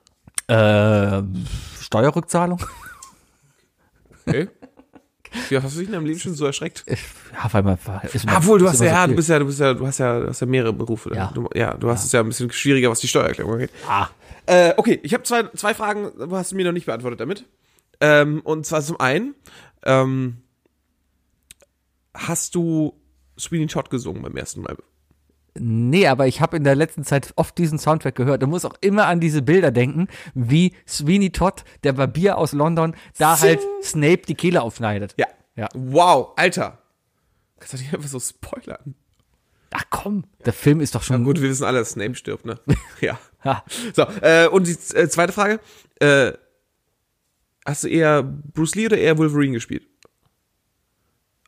[0.48, 1.22] Äh,
[1.82, 2.60] Steuerrückzahlung?
[4.26, 4.50] Okay.
[5.50, 6.86] Wie hast du dich in deinem Leben schon so erschreckt?
[6.88, 7.78] Ja, weil man
[8.14, 9.88] ist immer- Obwohl, du hast ja, so ja, du bist ja, du bist ja, du
[9.88, 11.12] hast ja, du hast ja mehrere Berufe.
[11.16, 11.32] Ja.
[11.34, 13.72] Du, ja, du hast es ja ein bisschen schwieriger, was die Steuererklärung angeht.
[13.88, 14.08] Ah,
[14.46, 17.46] Äh, okay, ich habe zwei, zwei Fragen, hast du mir noch nicht beantwortet damit.
[18.02, 19.34] Ähm, und zwar zum einen,
[19.86, 20.38] ähm,
[22.14, 22.94] hast du
[23.44, 24.78] Sweeney Todd gesungen beim ersten Mal?
[25.56, 28.76] Nee, aber ich habe in der letzten Zeit oft diesen Soundtrack gehört und muss auch
[28.82, 34.24] immer an diese Bilder denken, wie Sweeney Todd, der Barbier aus London, da halt Snape
[34.28, 35.14] die Kehle aufschneidet.
[35.18, 35.28] Ja.
[35.56, 35.70] Ja.
[35.76, 36.80] Wow, Alter.
[37.60, 38.96] Kannst du nicht einfach so spoilern?
[39.72, 42.60] Ach komm, der Film ist doch schon Gut, wir wissen alle, dass Snape stirbt, ne?
[43.02, 43.20] ja.
[43.44, 43.64] Ja.
[43.94, 45.60] So, äh, und die äh, zweite Frage.
[46.00, 46.34] Äh,
[47.66, 49.88] hast du eher Bruce Lee oder eher Wolverine gespielt?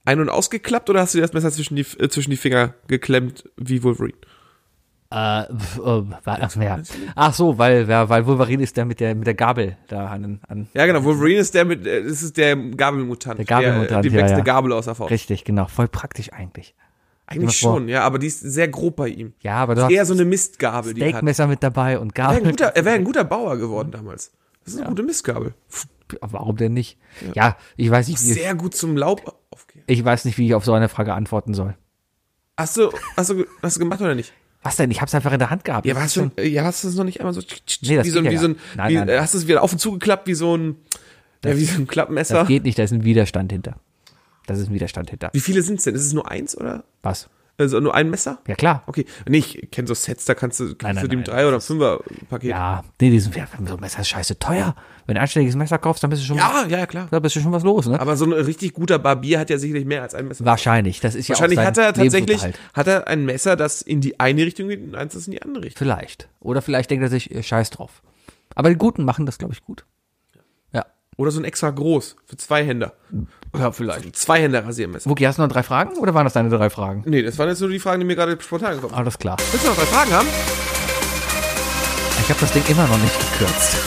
[0.06, 2.74] Ein- und ausgeklappt oder hast du dir das Messer zwischen die, äh, zwischen die Finger
[2.88, 4.18] geklemmt wie Wolverine?
[5.12, 6.80] Äh, äh, ach, ja.
[7.16, 10.40] ach so, weil, weil weil Wolverine ist der mit der mit der Gabel da an,
[10.48, 11.04] an Ja, genau.
[11.04, 13.38] Wolverine ist der mit, äh, das ist der Gabelmutant.
[13.38, 14.36] Der Gabelmutant, Der, dem ja, wächst ja.
[14.38, 15.12] eine Gabel aus der Faust.
[15.12, 16.74] richtig, genau, voll praktisch eigentlich.
[17.28, 19.34] Eigentlich schon, ja, aber die ist sehr grob bei ihm.
[19.42, 21.10] Ja, aber du Das ist eher hast so eine Mistgabel, die er.
[21.10, 22.48] Steakmesser mit dabei und Er wäre Gabel.
[22.48, 24.32] ein, guter- er wär ein guter Bauer geworden damals.
[24.64, 25.54] Das ist eine gute Mistgabel.
[26.22, 27.00] Warum denn nicht?
[27.34, 29.36] Ja, ich weiß nicht, Sehr gut zum Laub.
[29.88, 31.76] Ich weiß nicht, wie ich auf so eine Frage antworten soll.
[32.58, 34.34] Hast du, hast du, hast du gemacht oder nicht?
[34.64, 34.90] Was denn?
[34.90, 35.86] Ich hab's einfach in der Hand gehabt.
[35.86, 37.42] Ja, Das hast du, ja, hast du es noch nicht einmal so,
[37.82, 38.56] Nee, das wie so, ja wie so ein.
[38.76, 39.10] Nein, wie, nein.
[39.10, 40.78] äh, hast du es wieder auf und zugeklappt wie so ein,
[41.44, 42.36] ja, wie so ein Klappmesser?
[42.36, 43.76] Das geht nicht, da ist ein Widerstand hinter.
[44.48, 45.30] Das ist ein Widerstand hinter.
[45.34, 45.94] Wie viele sind es denn?
[45.96, 46.84] Ist es nur eins oder?
[47.04, 47.30] Was?
[47.58, 48.40] Also nur ein Messer?
[48.48, 48.84] Ja, klar.
[48.86, 49.06] Okay.
[49.28, 51.62] Nee, ich kenne so Sets, da kannst du, kriegst nein, du die nein, drei oder
[51.62, 52.00] fünfer
[52.30, 52.50] Paket.
[52.50, 54.76] Ja, nee, die sind, ja, so ein Messer ist scheiße teuer.
[55.06, 57.08] Wenn du ein einstelliges Messer kaufst, dann bist du schon, ja, ja, ja, klar.
[57.12, 58.00] da bist du schon was los, ne?
[58.00, 60.44] Aber so ein richtig guter Barbier hat ja sicherlich mehr als ein Messer.
[60.44, 61.00] Wahrscheinlich.
[61.00, 62.60] Das ist Wahrscheinlich ja auch hat er tatsächlich, Lebensunterhalt.
[62.74, 65.42] hat er ein Messer, das in die eine Richtung geht und eins, das in die
[65.42, 65.78] andere Richtung.
[65.78, 66.28] Vielleicht.
[66.42, 68.02] Oder vielleicht denkt er sich, äh, scheiß drauf.
[68.56, 69.86] Aber die Guten machen das, glaube ich, gut.
[71.18, 72.94] Oder so ein extra groß für zwei Händer.
[73.58, 74.16] Ja, vielleicht.
[74.18, 75.10] Zwei Händer Rasiermesser.
[75.10, 77.04] Wookie, hast du noch drei Fragen oder waren das deine drei Fragen?
[77.06, 79.00] Nee, das waren jetzt nur die Fragen, die mir gerade spontan gekommen sind.
[79.00, 79.38] Alles klar.
[79.52, 80.28] Willst du noch drei Fragen haben?
[82.22, 83.78] Ich habe das Ding immer noch nicht gekürzt.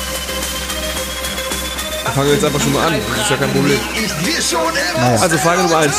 [2.04, 2.94] Dann fangen wir jetzt einfach schon mal an.
[3.10, 3.78] Das ist ja kein Problem.
[4.24, 4.60] Dir schon
[4.96, 5.96] immer Also Frage Nummer eins.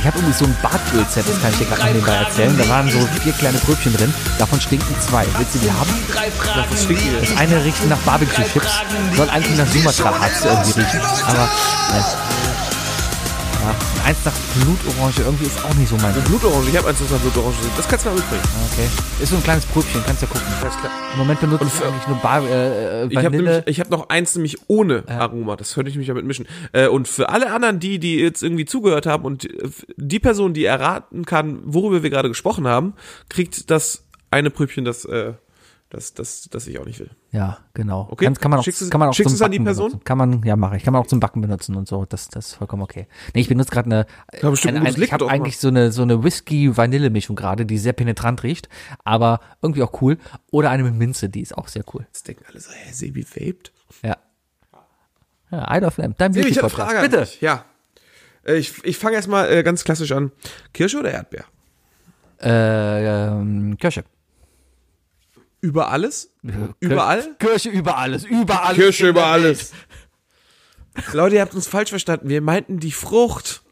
[0.00, 2.56] Ich habe irgendwie so ein Bartöl-Set, das kann ich dir gerade nebenbei erzählen.
[2.58, 4.12] Da waren so vier kleine Pröbchen drin.
[4.38, 5.26] Davon stinken zwei.
[5.36, 5.90] Willst du die haben?
[7.12, 7.20] denn?
[7.20, 8.80] Das eine riecht nach Barbecue-Chips.
[9.16, 11.00] Soll eigentlich nach Sumatra-Harz irgendwie riechen.
[11.26, 11.48] Aber,
[11.90, 12.04] nein.
[13.60, 13.74] Ja,
[14.06, 16.14] eins nach Blutorange irgendwie ist auch nicht so mein.
[16.24, 17.56] Blutorange, ich habe eins, nach Blutorange.
[17.76, 18.42] Das kannst du mal mitbringen.
[18.72, 18.88] Okay.
[19.20, 20.46] Ist so ein kleines Pröbchen, kannst ja gucken.
[20.62, 20.92] Alles klar.
[21.12, 23.42] Im Moment benutze ich eigentlich nur Bar, äh, äh, Ich habe Vanille.
[23.50, 25.56] nämlich, ich habe noch eins nämlich ohne Aroma.
[25.56, 26.46] Das könnte ich mich damit mischen.
[26.72, 30.54] Äh, und für alle anderen, die, die jetzt irgendwie zugehört haben und äh, die Person,
[30.54, 32.94] die erraten kann, worüber wir gerade gesprochen haben,
[33.28, 35.32] kriegt das eine Prübchen, das, äh,
[35.90, 37.10] das, das, das ich auch nicht will.
[37.30, 38.08] Ja, genau.
[38.10, 38.26] Okay.
[38.26, 39.64] Kann, kann man auch, Schickst du- kann man auch schickst zum du's an die Backen
[39.64, 39.88] Person?
[39.90, 40.04] benutzen.
[40.04, 40.82] Kann man, ja, mache ich.
[40.82, 42.04] Kann man auch zum Backen benutzen und so.
[42.04, 43.08] Das, das ist vollkommen okay.
[43.34, 44.06] Nee, ich benutze gerade eine,
[44.42, 47.78] Ja, bestimmt eine, ein eine ich habe eigentlich so eine, so eine Whisky-Vanille-Mischung gerade, die
[47.78, 48.68] sehr penetrant riecht,
[49.04, 50.18] aber irgendwie auch cool.
[50.50, 52.04] Oder eine mit Minze, die ist auch sehr cool.
[52.08, 53.72] Jetzt denken alle so, hä, Sebi vaped?
[54.02, 54.16] Ja.
[55.50, 56.68] Ja, Isle of Lamp, dein Sebi, ich eine.
[56.68, 57.20] Frage Bitte.
[57.22, 57.40] dich.
[57.40, 57.64] Ja.
[58.44, 60.32] Äh, Ich, ich fange erstmal äh, ganz klassisch an.
[60.74, 61.44] Kirsche oder Erdbeer?
[62.42, 64.04] Äh, ähm, Kirsche.
[65.60, 66.32] Über alles?
[66.80, 67.36] Überall?
[67.38, 68.24] Kirsche über alles.
[68.24, 68.76] Über alles.
[68.76, 69.72] Kirsche über alles.
[71.12, 72.28] Leute, ihr habt uns falsch verstanden.
[72.28, 73.62] Wir meinten die Frucht.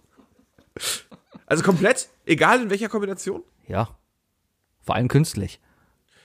[1.47, 3.43] Also komplett, egal in welcher Kombination.
[3.67, 3.97] Ja.
[4.83, 5.61] Vor allem künstlich.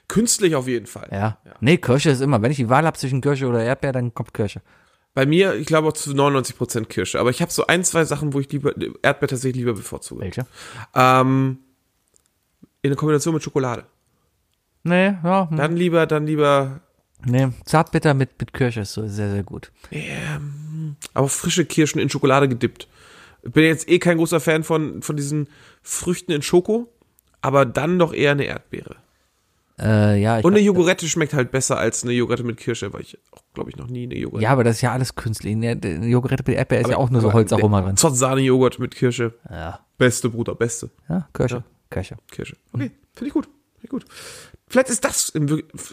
[0.08, 1.10] Künstlich auf jeden Fall.
[1.12, 1.38] Ja.
[1.62, 2.42] Nee, Kirsche ist immer.
[2.42, 4.62] Wenn ich die Wahl habe zwischen Kirsche oder Erdbeer, dann kommt Kirsche.
[5.14, 7.20] Bei mir, ich glaube auch zu 99% Kirsche.
[7.20, 10.22] Aber ich habe so ein, zwei Sachen, wo ich lieber Erdbeer tatsächlich lieber bevorzuge.
[10.22, 10.46] Welche?
[10.96, 11.60] Ähm,
[12.82, 13.86] in der Kombination mit Schokolade.
[14.84, 15.50] Nee, ja.
[15.50, 15.58] hm.
[15.58, 16.82] Dann lieber, dann lieber,
[17.26, 19.72] Nee, Zartbitter mit, mit Kirsche ist so sehr, sehr gut.
[21.14, 22.88] aber frische Kirschen in Schokolade gedippt.
[23.44, 25.48] Ich bin jetzt eh kein großer Fan von, von diesen
[25.82, 26.92] Früchten in Schoko,
[27.42, 28.96] aber dann doch eher eine Erdbeere.
[29.80, 33.18] Äh, ja, Und eine Joghurette schmeckt halt besser als eine Joghurette mit Kirsche, weil ich
[33.32, 34.44] auch, glaube ich, noch nie eine Joghurette.
[34.44, 35.56] ja, aber das ist ja alles künstlich.
[35.56, 37.98] Ne, der Joghurt mit Erdbeer ist ja auch nur so Holzaroma drin.
[37.98, 39.34] Zott-Sahne-Joghurt mit Kirsche.
[39.50, 40.92] Ja, Beste, Bruder, beste.
[41.10, 41.64] ja Kirsche.
[41.90, 42.18] Kirsche.
[42.30, 42.58] Kirsche.
[42.74, 43.46] Okay, finde ich gut.
[43.46, 44.06] Finde ich gut.
[44.72, 45.34] Vielleicht ist das,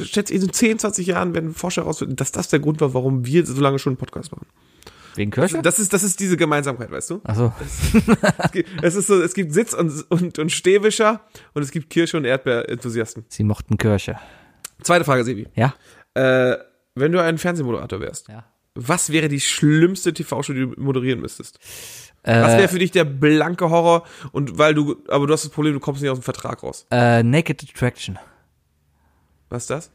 [0.05, 3.27] schätze ich, in 10, 20 Jahren, wenn Forscher herausfinden, dass das der Grund war, warum
[3.27, 4.47] wir so lange schon einen Podcast machen.
[5.17, 5.61] Wegen Kirsche?
[5.63, 7.21] Das ist, das ist diese Gemeinsamkeit, weißt du?
[7.25, 7.53] Achso.
[8.39, 11.23] Es gibt, es ist so, es gibt Sitz- und, und, und Stehwischer
[11.55, 13.25] und es gibt Kirsche- und Erdbeer-Enthusiasten.
[13.29, 14.17] Sie mochten Kirsche.
[14.83, 15.49] Zweite Frage, Sebi.
[15.57, 15.75] Ja?
[16.15, 16.57] Äh,
[16.95, 18.45] wenn du ein Fernsehmoderator wärst, Ja.
[18.77, 21.59] was wäre die schlimmste TV-Show, die du moderieren müsstest?
[22.23, 24.05] Äh, Was wäre für dich der blanke Horror?
[24.31, 26.87] Und weil du, aber du hast das Problem, du kommst nicht aus dem Vertrag raus.
[26.93, 28.19] äh, Naked Attraction.
[29.49, 29.91] Was ist das?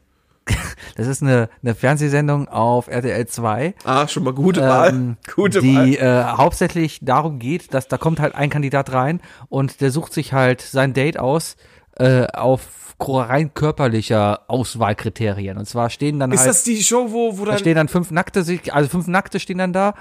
[0.96, 3.74] das ist eine, eine Fernsehsendung auf RTL 2.
[3.84, 4.90] Ah, schon mal gute Wahl.
[4.90, 5.86] ähm, gute Wahl.
[5.86, 10.12] die äh, hauptsächlich darum geht, dass da kommt halt ein Kandidat rein und der sucht
[10.12, 11.56] sich halt sein Date aus
[11.96, 15.58] äh, auf rein körperlicher Auswahlkriterien.
[15.58, 17.60] Und zwar stehen dann Ist halt das die Show, wo, wo da dann.
[17.60, 19.94] stehen dann fünf Nackte, also fünf Nackte stehen dann da,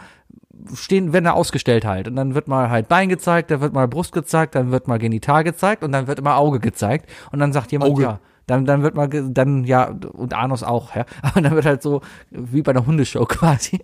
[0.74, 2.08] stehen, werden da ausgestellt halt.
[2.08, 5.00] Und dann wird mal halt Bein gezeigt, dann wird mal Brust gezeigt, dann wird mal
[5.00, 7.10] Genital gezeigt und dann wird immer Auge gezeigt.
[7.32, 8.04] Und dann sagt jemand, Auge.
[8.04, 8.20] ja.
[8.46, 11.06] Dann, dann wird ge- dann, ja, und Anus auch, ja.
[11.22, 13.80] Aber dann wird halt so, wie bei einer Hundeshow quasi.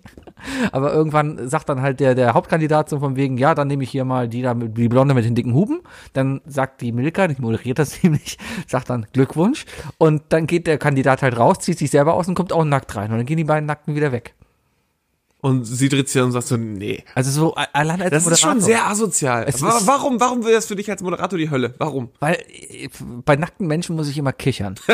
[0.71, 3.89] Aber irgendwann sagt dann halt der, der Hauptkandidat so von wegen, ja, dann nehme ich
[3.91, 5.79] hier mal die da, mit- die Blonde mit den dicken Huben.
[6.13, 8.37] Dann sagt die Milka, die moderiert das nämlich,
[8.67, 9.65] sagt dann Glückwunsch.
[9.97, 12.95] Und dann geht der Kandidat halt raus, zieht sich selber aus und kommt auch nackt
[12.95, 13.11] rein.
[13.11, 14.35] Und dann gehen die beiden Nackten wieder weg.
[15.41, 17.03] Und sie dreht sich dann und sagt so, nee.
[17.15, 18.67] Also so allein als Das ist schon Moderator.
[18.67, 19.45] sehr asozial.
[19.85, 21.75] Warum, warum wäre das für dich als Moderator die Hölle?
[21.77, 22.09] Warum?
[22.19, 22.89] Weil äh,
[23.23, 24.75] bei nackten Menschen muss ich immer kichern.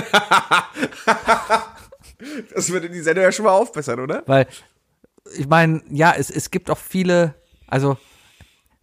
[2.53, 4.23] Das würde die Sendung ja schon mal aufbessern, oder?
[4.25, 4.47] Weil,
[5.37, 7.35] ich meine, ja, es, es gibt auch viele,
[7.67, 7.97] also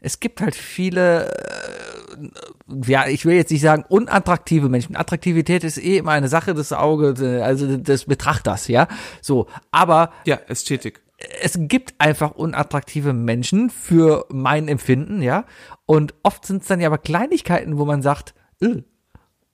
[0.01, 4.97] es gibt halt viele, äh, ja, ich will jetzt nicht sagen unattraktive Menschen.
[4.97, 8.87] Attraktivität ist eh immer eine Sache des Auges, äh, also des Betrachters, ja.
[9.23, 11.01] So, aber Ja, Ästhetik.
[11.41, 15.45] Es gibt einfach unattraktive Menschen für mein Empfinden, ja.
[15.87, 18.83] Und oft sind es dann ja aber Kleinigkeiten, wo man sagt, äh,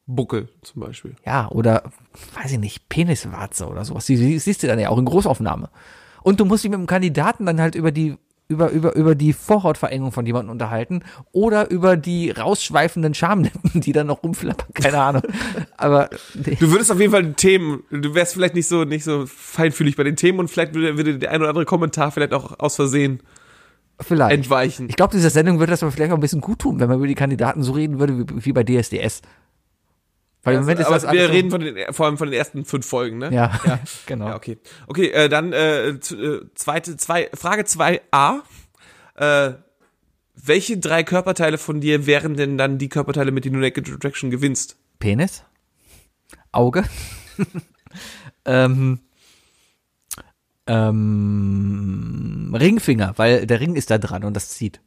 [0.07, 1.16] Buckel zum Beispiel.
[1.25, 1.85] Ja, oder,
[2.35, 4.07] weiß ich nicht, Peniswarze oder sowas.
[4.07, 5.71] Die, die siehst du dann ja auch in Großaufnahme.
[6.23, 8.16] Und du musst dich mit dem Kandidaten dann halt über die,
[8.49, 14.07] über, über, über die Vorhautverengung von jemandem unterhalten oder über die rausschweifenden Schamlippen, die dann
[14.07, 14.73] noch rumflappern.
[14.73, 15.23] Keine Ahnung.
[15.77, 19.97] Aber, Du würdest auf jeden Fall Themen, du wärst vielleicht nicht so, nicht so feinfühlig
[19.97, 22.77] bei den Themen und vielleicht würde, würde der ein oder andere Kommentar vielleicht auch aus
[22.77, 23.21] Versehen
[24.01, 24.35] vielleicht.
[24.35, 24.89] entweichen.
[24.89, 26.97] Ich glaube, diese Sendung würde das aber vielleicht auch ein bisschen gut tun, wenn man
[26.99, 29.21] über die Kandidaten so reden würde wie, wie bei DSDS.
[30.49, 32.65] Weil im Moment ist Aber das wir reden von den, vor allem von den ersten
[32.65, 33.33] fünf Folgen, ne?
[33.33, 33.59] Ja,
[34.07, 34.29] genau.
[34.29, 34.59] Ja, okay.
[34.87, 38.41] Okay, äh, dann äh, äh, zweite, zwei, Frage 2a.
[39.17, 39.53] Äh,
[40.41, 44.31] welche drei Körperteile von dir wären denn dann die Körperteile, mit denen du Naked Attraction
[44.31, 44.77] gewinnst?
[45.01, 45.45] Penis,
[46.53, 46.85] Auge,
[48.45, 49.01] ähm,
[50.67, 54.81] ähm, Ringfinger, weil der Ring ist da dran und das zieht.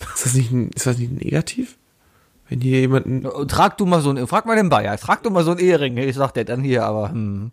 [0.00, 1.76] Ist das nicht, ist das nicht negativ?
[2.48, 3.28] Wenn hier jemanden.
[3.48, 5.96] Trag du mal so ein, frag mal den Bayer, trag du mal so einen Ehering.
[5.98, 7.52] Ich sag der dann hier, aber hm.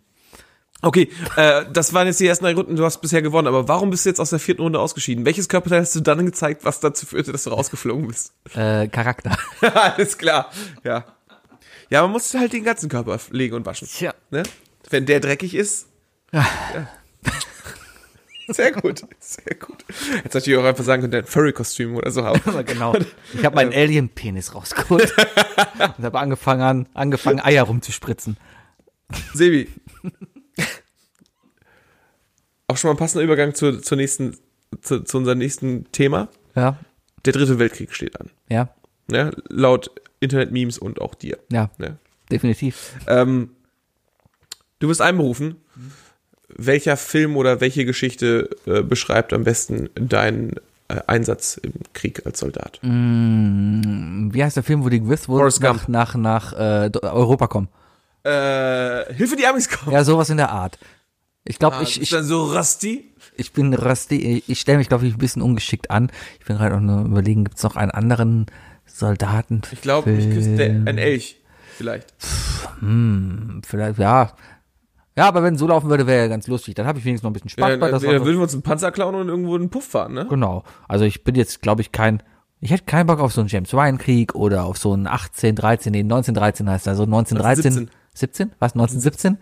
[0.82, 3.88] Okay, äh, das waren jetzt die ersten drei Runden, du hast bisher gewonnen, aber warum
[3.90, 5.24] bist du jetzt aus der vierten Runde ausgeschieden?
[5.24, 8.32] Welches Körperteil hast du dann gezeigt, was dazu führte, dass du rausgeflogen bist?
[8.54, 9.36] äh, Charakter.
[9.74, 10.50] Alles klar,
[10.84, 11.04] ja.
[11.88, 13.88] Ja, man muss halt den ganzen Körper legen und waschen.
[13.88, 14.12] Tja.
[14.30, 14.42] Ne?
[14.90, 15.88] Wenn der dreckig ist.
[16.32, 16.46] Ja.
[18.48, 19.84] Sehr gut, sehr gut.
[20.22, 22.40] Jetzt hätte ich auch einfach sagen können, ein Furry-Kostüm oder so haben.
[22.66, 22.94] Genau.
[23.34, 25.12] Ich habe meinen Alien-Penis rausgeholt
[25.98, 28.36] und habe angefangen, an, angefangen Eier rumzuspritzen.
[29.34, 29.68] Sebi.
[32.68, 34.36] Auch schon mal ein passender Übergang zu, zur nächsten,
[34.80, 36.28] zu, zu unserem nächsten Thema.
[36.54, 36.78] Ja,
[37.24, 38.30] Der dritte Weltkrieg steht an.
[38.48, 38.68] ja,
[39.08, 39.30] Ne?
[39.48, 39.90] Laut
[40.20, 41.38] Internet-Memes und auch dir.
[41.52, 41.98] ja, Ne?
[42.30, 42.94] definitiv.
[43.06, 43.50] Ähm,
[44.80, 45.56] du wirst einberufen.
[46.48, 50.52] Welcher Film oder welche Geschichte äh, beschreibt am besten deinen
[50.88, 52.78] äh, Einsatz im Krieg als Soldat?
[52.82, 57.68] Wie heißt der Film, wo die Griswolds nach, nach, nach äh, Europa kommen?
[58.22, 59.92] Äh, Hilfe, die Amis kommen.
[59.92, 60.78] Ja, sowas in der Art.
[61.44, 63.12] Ich glaube, Ah, ich, bist ich, dann so rusty.
[63.36, 64.16] ich bin rusty.
[64.38, 66.10] Ich, ich stelle mich, glaube ich, ein bisschen ungeschickt an.
[66.40, 68.46] Ich bin gerade auch nur überlegen, gibt es noch einen anderen
[68.84, 69.62] Soldaten?
[69.72, 71.40] Ich glaube, mich küsst der, ein Elch.
[71.76, 72.14] Vielleicht.
[73.64, 74.32] Vielleicht, ja.
[75.16, 76.74] Ja, aber wenn so laufen würde, wäre ja ganz lustig.
[76.74, 77.86] Dann habe ich wenigstens noch ein bisschen Spaß Ja, bei.
[77.86, 79.86] dann, Das dann war so, würden wir uns einen Panzer klauen und irgendwo einen Puff
[79.86, 80.26] fahren, ne?
[80.28, 80.62] genau.
[80.88, 82.22] Also ich bin jetzt, glaube ich, kein.
[82.60, 85.56] Ich hätte keinen Bock auf so einen James Ryan Krieg oder auf so einen 18,
[85.56, 86.90] 13, nee, 1913 heißt er.
[86.92, 87.72] Also 1913.
[87.72, 87.90] 17.
[88.14, 88.52] 17?
[88.58, 88.72] Was?
[88.72, 89.38] 1917?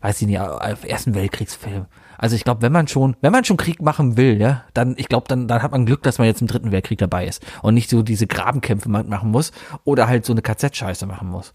[0.00, 1.86] Weiß ich nicht, auf Ersten Weltkriegsfilm.
[2.18, 5.08] Also ich glaube, wenn man schon, wenn man schon Krieg machen will, ja, dann, ich
[5.08, 7.72] glaube, dann, dann hat man Glück, dass man jetzt im Dritten Weltkrieg dabei ist und
[7.74, 9.50] nicht so diese Grabenkämpfe ma- machen muss
[9.84, 11.54] oder halt so eine KZ-Scheiße machen muss.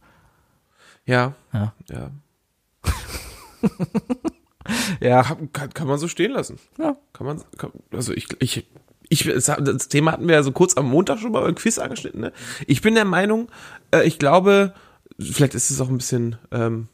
[1.06, 1.34] Ja.
[1.54, 1.74] Ja.
[1.89, 2.10] Ja.
[5.01, 5.24] Ja.
[5.24, 6.60] Kann, kann, kann man so stehen lassen.
[6.78, 6.95] Ja.
[7.14, 8.68] Kann man, kann, also ich, ich,
[9.10, 12.22] ich, das Thema hatten wir ja so kurz am Montag schon mal beim Quiz angeschnitten,
[12.22, 12.34] ne?
[12.68, 13.49] Ich bin der Meinung,
[13.91, 14.74] äh, ich glaube,
[15.20, 16.88] vielleicht ist es auch ein bisschen ähm,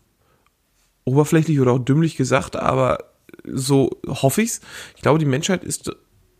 [1.03, 3.11] oberflächlich oder auch dümmlich gesagt, aber
[3.43, 4.61] so hoffe ich's.
[4.95, 5.91] Ich glaube, die Menschheit ist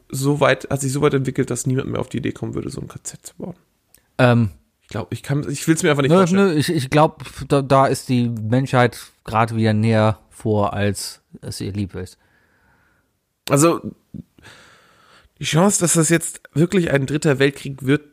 [0.09, 2.69] so weit, hat sich so weit entwickelt, dass niemand mehr auf die Idee kommen würde,
[2.69, 3.55] so ein KZ zu bauen.
[4.17, 4.51] Ähm,
[4.85, 6.49] Ich glaube, ich kann, ich will es mir einfach nicht Nö, vorstellen.
[6.49, 11.59] nö, ich, ich glaube, da, da ist die Menschheit gerade wieder näher vor, als es
[11.59, 12.17] ihr lieb ist.
[13.49, 13.81] Also
[15.39, 18.03] die Chance, dass das jetzt wirklich ein dritter Weltkrieg wird,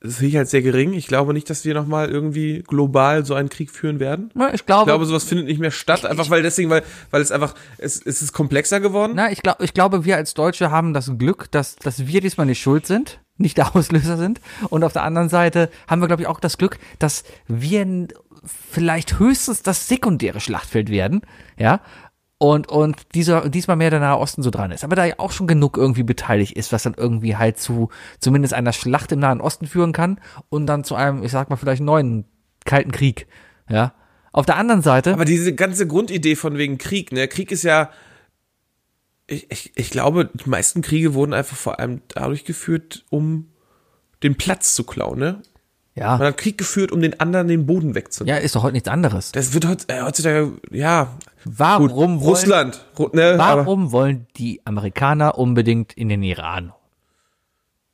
[0.00, 0.92] sehe ich halt sehr gering.
[0.94, 4.30] Ich glaube nicht, dass wir nochmal irgendwie global so einen Krieg führen werden.
[4.48, 6.82] Ich Ich glaube, glaube, sowas findet nicht mehr statt, einfach weil deswegen, weil,
[7.12, 9.12] weil es einfach, es, es ist komplexer geworden.
[9.14, 12.46] na, ich, glaub, ich glaube, wir als Deutsche haben das Glück, dass, dass wir diesmal
[12.46, 14.40] nicht schuld sind, nicht der Auslöser sind.
[14.70, 18.08] Und auf der anderen Seite haben wir, glaube ich, auch das Glück, dass wir
[18.44, 21.22] vielleicht höchstens das sekundäre Schlachtfeld werden,
[21.56, 21.80] ja.
[22.38, 24.82] Und, und dieser, diesmal mehr der Nahe Osten so dran ist.
[24.82, 28.52] Aber da ja auch schon genug irgendwie beteiligt ist, was dann irgendwie halt zu zumindest
[28.52, 30.18] einer Schlacht im Nahen Osten führen kann
[30.48, 32.24] und dann zu einem, ich sag mal, vielleicht neuen
[32.64, 33.28] Kalten Krieg,
[33.68, 33.94] ja.
[34.32, 37.28] Auf der anderen Seite, Aber diese ganze Grundidee von wegen Krieg, ne?
[37.28, 37.90] Krieg ist ja,
[39.32, 43.48] ich, ich, ich glaube, die meisten Kriege wurden einfach vor allem dadurch geführt, um
[44.22, 45.42] den Platz zu klauen, ne?
[45.94, 48.34] Man ja, hat Krieg geführt, um den anderen den Boden wegzunehmen.
[48.38, 49.32] ja, ist doch heute nichts anderes.
[49.32, 51.08] Das wird äh, heutzutage, ja,
[51.44, 53.34] Warum gut, wollen, Russland, Ru- ne?
[53.36, 56.72] Warum wollen die Amerikaner unbedingt in den Iran?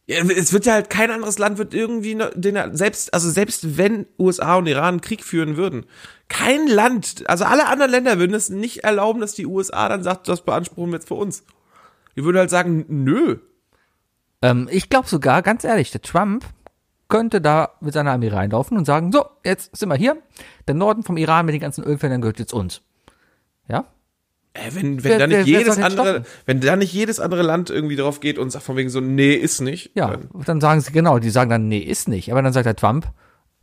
[0.09, 4.07] Ja, es wird ja halt kein anderes Land wird irgendwie, den, selbst, also selbst wenn
[4.19, 5.85] USA und Iran Krieg führen würden,
[6.29, 10.27] kein Land, also alle anderen Länder würden es nicht erlauben, dass die USA dann sagt,
[10.27, 11.45] das beanspruchen wir jetzt für uns.
[12.17, 13.37] Die würden halt sagen, nö.
[14.41, 16.47] Ähm, ich glaube sogar, ganz ehrlich, der Trump
[17.09, 20.17] könnte da mit seiner Armee reinlaufen und sagen, so, jetzt sind wir hier.
[20.67, 22.81] Der Norden vom Iran mit den ganzen Ölfeldern gehört jetzt uns.
[23.69, 23.85] Ja?
[24.67, 26.27] Äh, wenn, wenn Wer- da nicht wer- wer jedes den andere, stoppen?
[26.47, 29.35] wenn da nicht jedes andere Land irgendwie drauf geht und sagt von wegen so, nee,
[29.35, 29.91] ist nicht.
[29.95, 32.31] Ja, Dann, dann sagen sie, genau, die sagen dann, nee, ist nicht.
[32.33, 33.07] Aber dann sagt der Trump,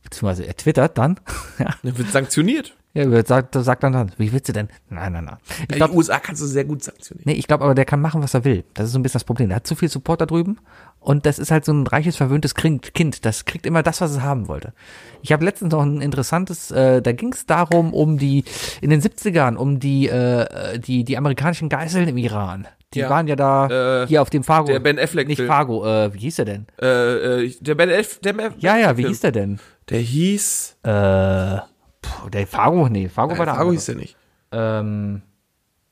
[0.03, 1.19] beziehungsweise er twittert dann,
[1.59, 2.73] ja, dann wird sanktioniert.
[2.95, 4.69] Er sagt, sagt dann, dann, wie willst du denn?
[4.89, 5.37] Nein, nein, nein.
[5.69, 7.23] Ich glaube, die USA kannst du sehr gut sanktionieren.
[7.29, 8.63] Nee, ich glaube aber, der kann machen, was er will.
[8.73, 9.49] Das ist so ein bisschen das Problem.
[9.49, 10.59] Der hat zu viel Support da drüben
[11.01, 13.25] und das ist halt so ein reiches, verwöhntes Kind.
[13.25, 14.73] Das kriegt immer das, was es haben wollte.
[15.21, 18.43] Ich habe letztens noch ein interessantes, äh, da ging es darum, um die,
[18.81, 22.67] in den 70ern, um die, äh, die, die amerikanischen Geiseln im Iran.
[22.93, 23.09] Die Ja.
[23.09, 24.67] waren ja da Äh, hier auf dem Fargo.
[24.71, 25.49] der Ben Affleck Nicht Film.
[25.49, 26.67] Fargo, äh, wie hieß der denn?
[26.81, 27.89] Äh, äh, der Ben
[28.21, 29.59] Ben Ja, ja, wie hieß der denn?
[29.89, 31.57] Der hieß, Äh,
[32.05, 34.15] puh, der Fargo, nee, Fargo war der Fargo hieß der nicht.
[34.51, 35.21] Ähm,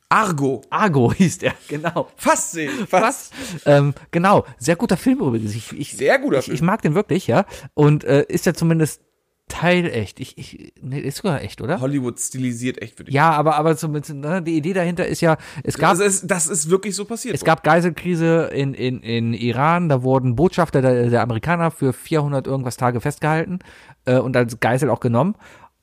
[0.09, 0.61] Argo.
[0.69, 2.09] Argo hieß der, genau.
[2.15, 2.87] Fast sehen.
[2.91, 3.31] Was?
[3.65, 5.55] Ähm, genau, sehr guter Film übrigens.
[5.55, 6.55] Ich, ich, Sehr guter ich, Film.
[6.55, 7.45] Ich mag den wirklich, ja.
[7.73, 9.01] Und äh, ist ja zumindest
[9.49, 10.19] teilecht.
[10.19, 11.81] Ich, ich, nee, ist sogar echt, oder?
[11.81, 13.13] Hollywood stilisiert echt für dich.
[13.13, 16.47] Ja, aber, aber zumindest, ne, die Idee dahinter ist ja, es gab, Also es, das
[16.47, 17.35] ist wirklich so passiert.
[17.35, 22.47] es gab Geiselkrise in, in, in Iran, da wurden Botschafter der, der Amerikaner für 400
[22.47, 23.59] irgendwas Tage festgehalten
[24.05, 25.35] äh, und als Geisel auch genommen.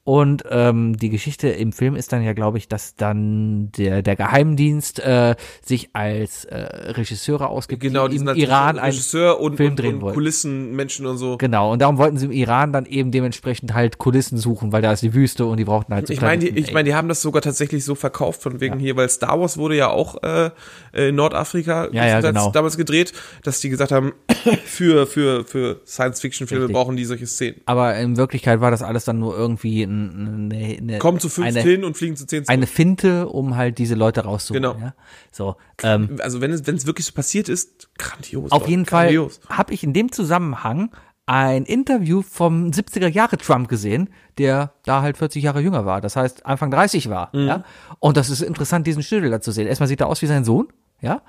[0.03, 4.17] Und ähm, die Geschichte im Film ist dann ja, glaube ich, dass dann der, der
[4.17, 9.57] Geheimdienst äh, sich als äh, Regisseure ausgibt, genau, die diesen im Iran einen Regisseur und,
[9.57, 10.15] Film und, drehen und wollten.
[10.15, 11.37] Kulissenmenschen und so.
[11.37, 14.91] Genau, und darum wollten sie im Iran dann eben dementsprechend halt Kulissen suchen, weil da
[14.91, 17.09] ist die Wüste und die brauchten halt so Ich meine, die, ich meine, die haben
[17.09, 20.51] das sogar tatsächlich so verkauft von wegen hier, weil Star Wars wurde ja auch äh,
[20.95, 22.51] in Nordafrika Ja, ja, genau.
[22.53, 24.13] damals gedreht, dass die gesagt haben,
[24.65, 27.61] für für für Science-Fiction-Filme brauchen die solche Szenen.
[27.67, 31.61] aber in Wirklichkeit war das alles dann nur irgendwie eine, eine, Kommen zu fünf eine,
[31.61, 32.53] hin und fliegen zu zehn zurück.
[32.55, 34.63] eine Finte, um halt diese Leute rauszuholen.
[34.63, 34.79] Genau.
[34.85, 34.95] Ja?
[35.33, 38.53] So, ähm, also wenn es wenn es wirklich so passiert ist, grandios.
[38.53, 39.41] auf jeden Fall grandios.
[39.49, 40.91] habe ich in dem Zusammenhang
[41.27, 46.17] ein Interview vom 70er Jahre Trump gesehen, der da halt 40 Jahre jünger war, das
[46.17, 47.47] heißt Anfang 30 war, Mhm.
[47.47, 47.65] ja?
[48.01, 49.67] Und das ist interessant, diesen Schnödel da zu sehen.
[49.69, 50.69] Erstmal sieht er aus wie sein Sohn,
[51.01, 51.23] ja?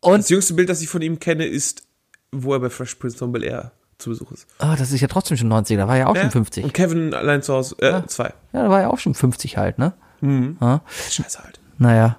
[0.00, 1.82] Und Das jüngste Bild, das ich von ihm kenne, ist,
[2.30, 4.46] wo er bei Fresh Prince von Bel Air zu Besuch ist.
[4.58, 6.64] ah, das ist ja trotzdem schon 90, da war ja auch schon 50.
[6.64, 8.32] Und Kevin allein zu Hause, äh, zwei.
[8.52, 9.92] Ja, da war er auch schon 50 halt, ne?
[10.20, 10.82] Ja?
[11.10, 11.60] Scheiße halt.
[11.78, 12.18] Naja.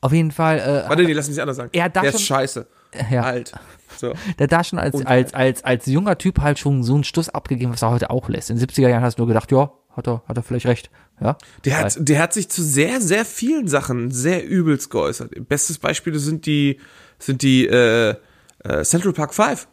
[0.00, 1.70] Auf jeden Fall, äh, Warte, nee, lass mich anders sagen.
[1.72, 2.66] Er da Der schon- ist scheiße.
[3.10, 3.52] ja, Alt.
[3.96, 4.12] So.
[4.38, 7.72] der da schon als, als, als, als junger Typ halt schon so einen Stuss abgegeben,
[7.72, 8.50] was er heute auch lässt.
[8.50, 10.90] In den 70er Jahren hast du nur gedacht, ja, hat er, hat er vielleicht recht.
[11.20, 11.36] Ja.
[11.64, 15.30] Der hat, der hat sich zu sehr, sehr vielen Sachen sehr übelst geäußert.
[15.48, 16.80] Bestes Beispiel sind die,
[17.18, 18.16] sind die äh,
[18.64, 19.68] äh, Central Park 5.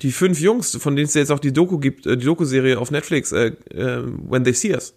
[0.00, 2.90] Die fünf Jungs, von denen es jetzt auch die Doku gibt, äh, die Doku-Serie auf
[2.90, 4.94] Netflix, äh, äh, When They See Us.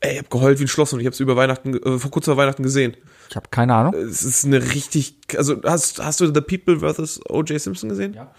[0.00, 2.36] Ey, ich hab geheult wie ein Schloss und ich hab's über Weihnachten, äh, vor kurzem
[2.36, 2.96] Weihnachten gesehen.
[3.28, 3.94] Ich habe keine Ahnung.
[3.94, 7.20] Es ist eine richtig, also hast, hast du The People vs.
[7.28, 7.60] O.J.
[7.60, 8.14] Simpson gesehen?
[8.14, 8.34] Ja.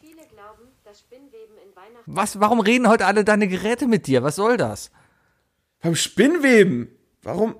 [0.00, 4.22] Viele glauben, dass Spinnweben in Weihnachten Was, warum reden heute alle deine Geräte mit dir?
[4.22, 4.90] Was soll das?
[5.80, 6.88] Beim Spinnweben.
[7.22, 7.54] Warum?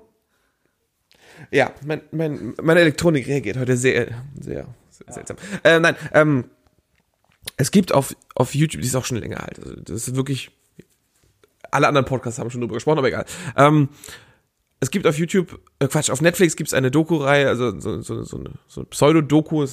[1.51, 4.07] Ja, mein, mein, meine Elektronik reagiert heute sehr,
[4.39, 5.37] sehr, sehr seltsam.
[5.63, 6.45] Äh, nein, ähm,
[7.57, 9.59] es gibt auf, auf YouTube, die ist auch schon länger alt.
[9.59, 10.51] Also das ist wirklich.
[11.71, 13.25] Alle anderen Podcasts haben schon drüber gesprochen, aber egal.
[13.57, 13.89] Ähm,
[14.79, 18.23] es gibt auf YouTube, äh Quatsch, auf Netflix gibt es eine Doku-Reihe, also so, so,
[18.23, 19.65] so eine, so eine Pseudo-Doku,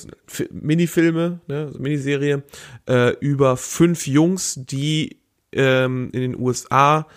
[0.52, 2.44] Minifilme, ne, so Miniserie,
[2.88, 5.18] äh, über fünf Jungs, die
[5.52, 7.08] ähm, in den USA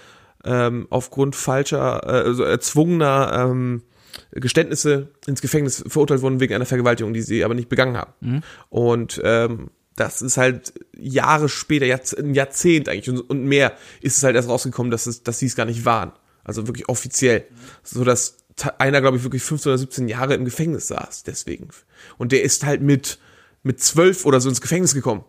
[0.44, 3.84] ähm, aufgrund falscher, äh, also erzwungener ähm,
[4.32, 8.42] Geständnisse ins Gefängnis verurteilt wurden wegen einer Vergewaltigung, die sie aber nicht begangen haben.
[8.70, 11.86] Und ähm, das ist halt Jahre später,
[12.18, 15.56] ein Jahrzehnt eigentlich und, mehr, ist es halt erst rausgekommen, dass, es, dass sie es
[15.56, 16.12] gar nicht waren.
[16.44, 17.46] Also wirklich offiziell.
[17.84, 18.38] So dass
[18.78, 21.70] einer, glaube ich, wirklich 15 oder 17 Jahre im Gefängnis saß, deswegen.
[22.18, 23.20] Und der ist halt mit,
[23.64, 25.24] mit zwölf oder so ins Gefängnis gekommen.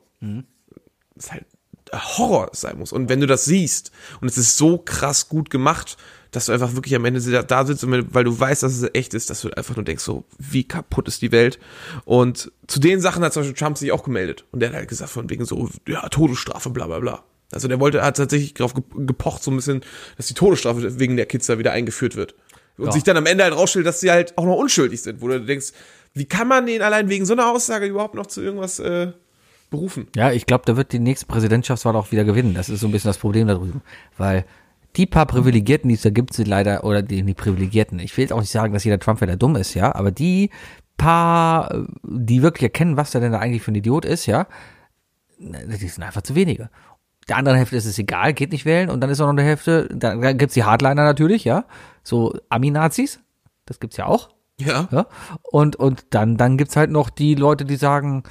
[1.15, 1.47] Das ist halt
[1.93, 2.93] Horror sein muss.
[2.93, 5.97] Und wenn du das siehst, und es ist so krass gut gemacht,
[6.35, 9.14] dass du einfach wirklich am Ende da- sitzt, und weil du weißt, dass es echt
[9.14, 11.59] ist, dass du einfach nur denkst, so, wie kaputt ist die Welt.
[12.05, 14.45] Und zu den Sachen hat zum Beispiel Trump sich auch gemeldet.
[14.53, 17.24] Und der hat halt gesagt, von wegen so, ja, Todesstrafe, bla bla bla.
[17.53, 19.82] Also der wollte, hat tatsächlich darauf ge- gepocht, so ein bisschen,
[20.16, 22.35] dass die Todesstrafe wegen der Kids da wieder eingeführt wird.
[22.76, 22.93] Und Ja.
[22.93, 25.41] sich dann am Ende halt rausstellt, dass sie halt auch noch unschuldig sind, wo du
[25.41, 25.72] denkst,
[26.14, 29.12] wie kann man den allein wegen so einer Aussage überhaupt noch zu irgendwas äh,
[29.70, 30.09] berufen?
[30.16, 32.55] Ja, ich glaube, da wird die nächste Präsidentschaftswahl auch wieder gewinnen.
[32.55, 33.82] Das ist so ein bisschen das Problem da drüben.
[34.18, 34.45] Weil
[34.97, 37.99] die paar Privilegierten, die es da gibt, sind leider, oder die, die Privilegierten.
[37.99, 40.51] Ich will jetzt auch nicht sagen, dass jeder Trump-Wähler dumm ist, ja, aber die
[40.97, 44.47] paar, die wirklich erkennen, was der denn da eigentlich für ein Idiot ist, ja,
[45.38, 46.70] die sind einfach zu wenige.
[47.28, 49.42] Der anderen Hälfte ist es egal, geht nicht wählen und dann ist auch noch eine
[49.42, 51.64] Hälfte, dann, dann gibt's die Hardliner natürlich, ja,
[52.03, 53.20] so Ami-Nazis,
[53.66, 54.30] das gibt's ja auch.
[54.61, 54.88] Ja.
[54.92, 55.07] Ja?
[55.42, 58.22] Und, und dann, dann gibt's halt noch die Leute, die sagen,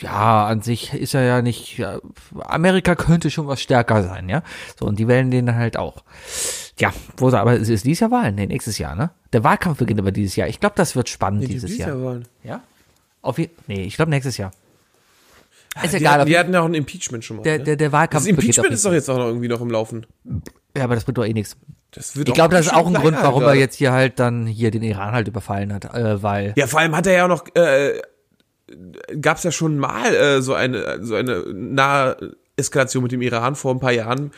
[0.00, 1.98] ja, an sich ist er ja nicht, ja,
[2.40, 4.42] Amerika könnte schon was stärker sein, ja.
[4.78, 6.04] So, und die wählen den dann halt auch.
[6.78, 9.10] Ja, wo aber es ist dieses Jahr Wahlen, nee, nächstes Jahr, ne?
[9.32, 10.48] Der Wahlkampf beginnt aber dieses Jahr.
[10.48, 12.00] Ich glaube, das wird spannend dieses Jahr.
[12.00, 12.26] Wollen.
[12.42, 12.62] Ja?
[13.22, 14.50] Auf nee, ich glaube nächstes Jahr.
[15.82, 17.42] Ist die, egal, je- hatten ja auch ein Impeachment schon mal.
[17.44, 17.64] der, ne?
[17.64, 20.06] der, der Wahlkampf das Impeachment ist doch jetzt auch noch irgendwie noch im Laufen.
[20.76, 21.56] Ja, aber das bringt doch eh nichts.
[21.92, 24.46] Das wird Ich glaube, das ist auch ein Grund, warum er jetzt hier halt dann
[24.46, 27.28] hier den Iran halt überfallen hat, äh, weil Ja, vor allem hat er ja auch
[27.28, 28.00] noch, äh,
[29.20, 33.56] gab es ja schon mal äh, so eine so eine nahe Eskalation mit dem Iran
[33.56, 34.32] vor ein paar Jahren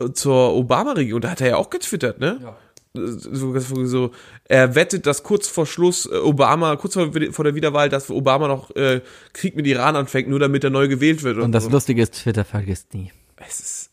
[0.00, 1.20] äh, zur Obama-Regierung.
[1.20, 2.38] Da hat er ja auch getwittert, ne?
[2.42, 2.56] Ja.
[2.98, 4.10] So, so,
[4.44, 8.48] er wettet, dass kurz vor Schluss äh, Obama, kurz vor, vor der Wiederwahl, dass Obama
[8.48, 9.02] noch äh,
[9.34, 11.36] Krieg mit Iran anfängt, nur damit er neu gewählt wird.
[11.36, 11.70] und das so.
[11.70, 13.12] Lustige ist, Twitter vergisst nie.
[13.36, 13.90] Es ist,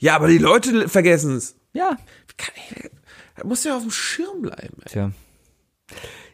[0.00, 1.54] ja, aber die Leute vergessen es.
[1.72, 1.96] Ja,
[3.36, 4.78] Er muss ja auf dem Schirm bleiben.
[4.84, 4.90] Ey.
[4.90, 5.12] Tja.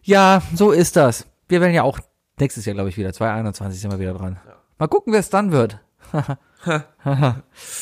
[0.03, 1.27] Ja, so ist das.
[1.49, 1.99] Wir werden ja auch
[2.39, 3.13] nächstes Jahr, glaube ich, wieder.
[3.13, 4.39] 2021 sind wir wieder dran.
[4.79, 5.79] Mal gucken, wer es dann wird.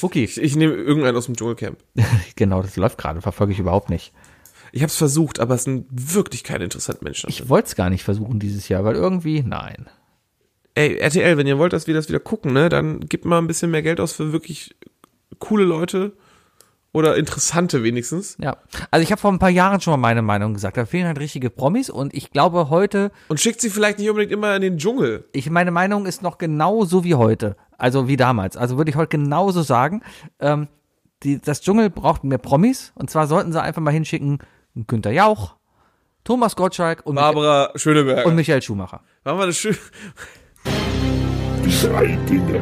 [0.03, 0.25] okay.
[0.25, 1.79] Ich, ich nehme irgendeinen aus dem Dschungelcamp.
[2.37, 4.13] genau, das läuft gerade, verfolge ich überhaupt nicht.
[4.73, 7.31] Ich habe es versucht, aber es sind wirklich keine interessanten Menschen.
[7.31, 9.87] Ich wollte es gar nicht versuchen dieses Jahr, weil irgendwie, nein.
[10.75, 13.47] Ey, RTL, wenn ihr wollt, dass wir das wieder gucken, ne, dann gebt mal ein
[13.47, 14.75] bisschen mehr Geld aus für wirklich
[15.39, 16.17] coole Leute
[16.95, 18.37] oder interessante wenigstens.
[18.41, 18.57] Ja,
[18.91, 20.77] also ich habe vor ein paar Jahren schon mal meine Meinung gesagt.
[20.77, 24.33] Da fehlen halt richtige Promis und ich glaube heute, Und schickt sie vielleicht nicht unbedingt
[24.33, 25.29] immer in den Dschungel.
[25.33, 28.57] ich meine Meinung ist noch genauso wie heute, also wie damals.
[28.57, 30.03] Also würde ich heute genauso sagen.
[30.41, 30.69] Ähm,
[31.25, 34.39] die, das Dschungel braucht mehr Promis und zwar sollten sie einfach mal hinschicken
[34.87, 35.57] Günter Jauch,
[36.23, 38.27] Thomas Gottschalk und, Michael, Barbara Schöneberger.
[38.27, 39.01] und Michael Schumacher.
[39.25, 39.77] Machen wir eine schöne.
[41.65, 42.61] Die drei Dinge.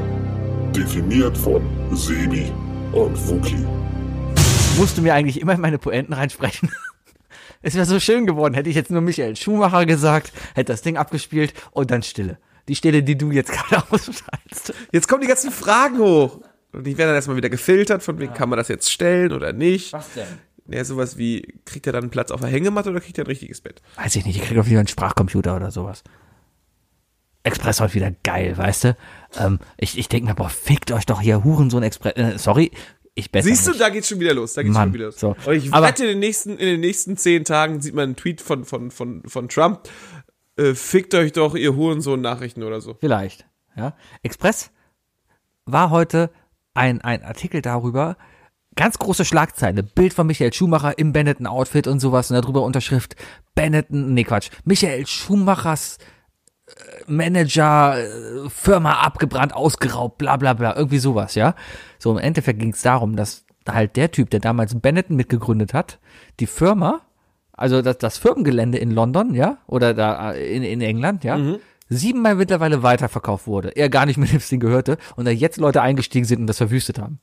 [0.74, 1.62] Definiert von
[1.92, 2.50] Sebi
[2.92, 3.66] und Wookie.
[4.78, 6.70] Musste mir eigentlich immer in meine Poenten reinsprechen.
[7.64, 10.96] Es wäre so schön geworden, hätte ich jetzt nur Michael Schumacher gesagt, hätte das Ding
[10.96, 12.38] abgespielt und dann Stille.
[12.66, 14.74] Die Stille, die du jetzt gerade ausstrahlst.
[14.90, 16.40] Jetzt kommen die ganzen Fragen hoch.
[16.72, 19.52] Und die werden dann erstmal wieder gefiltert, von wegen kann man das jetzt stellen oder
[19.52, 19.92] nicht.
[19.92, 20.26] Was denn?
[20.66, 23.28] Ja, sowas wie, kriegt er dann einen Platz auf der Hängematte oder kriegt er ein
[23.28, 23.80] richtiges Bett?
[23.94, 26.02] Weiß ich nicht, ich krieg auf jeden Fall einen Sprachcomputer oder sowas.
[27.44, 28.96] Express heute wieder geil, weißt du?
[29.36, 32.14] Ähm, ich ich denke mir, boah, fickt euch doch hier Hurensohn Express.
[32.16, 32.70] Äh, sorry,
[33.14, 33.80] ich besser Siehst du, nicht.
[33.80, 34.54] da geht's schon wieder los.
[34.54, 35.20] Da geht's Mann, schon wieder los.
[35.20, 35.36] so.
[35.46, 38.16] Und ich Aber- wette, in den nächsten, in den nächsten zehn Tagen sieht man einen
[38.16, 39.88] Tweet von, von, von, von Trump.
[40.56, 42.94] Äh, fickt euch doch, ihr Hurensohn-Nachrichten oder so.
[43.00, 43.46] Vielleicht.
[43.76, 43.96] Ja.
[44.22, 44.70] Express
[45.64, 46.30] war heute
[46.74, 48.16] ein, ein Artikel darüber,
[48.76, 53.16] ganz große Schlagzeile, Bild von Michael Schumacher im Benetton-Outfit und sowas und darüber Unterschrift
[53.54, 55.98] Benetton, nee Quatsch, Michael Schumachers
[57.06, 61.54] Manager, äh, Firma abgebrannt, ausgeraubt, bla bla bla, irgendwie sowas, ja.
[61.98, 65.98] So im Endeffekt ging es darum, dass halt der Typ, der damals Benetton mitgegründet hat,
[66.40, 67.02] die Firma,
[67.52, 71.36] also das, das Firmengelände in London, ja, oder da äh, in, in England, ja,
[71.88, 73.68] siebenmal mittlerweile weiterverkauft wurde.
[73.70, 76.58] Er gar nicht mehr das Ding gehörte und da jetzt Leute eingestiegen sind und das
[76.58, 77.20] verwüstet haben.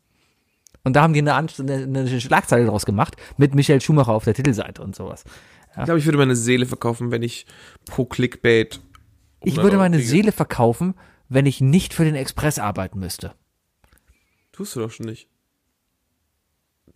[0.83, 4.33] Und da haben die eine, eine, eine Schlagzeile draus gemacht mit Michael Schumacher auf der
[4.33, 5.23] Titelseite und sowas.
[5.77, 7.45] Ich glaube, ich würde meine Seele verkaufen, wenn ich
[7.85, 8.79] pro Clickbait.
[9.41, 10.09] Ich 100 würde meine kriege.
[10.09, 10.95] Seele verkaufen,
[11.29, 13.33] wenn ich nicht für den Express arbeiten müsste.
[14.51, 15.29] Tust du doch schon nicht.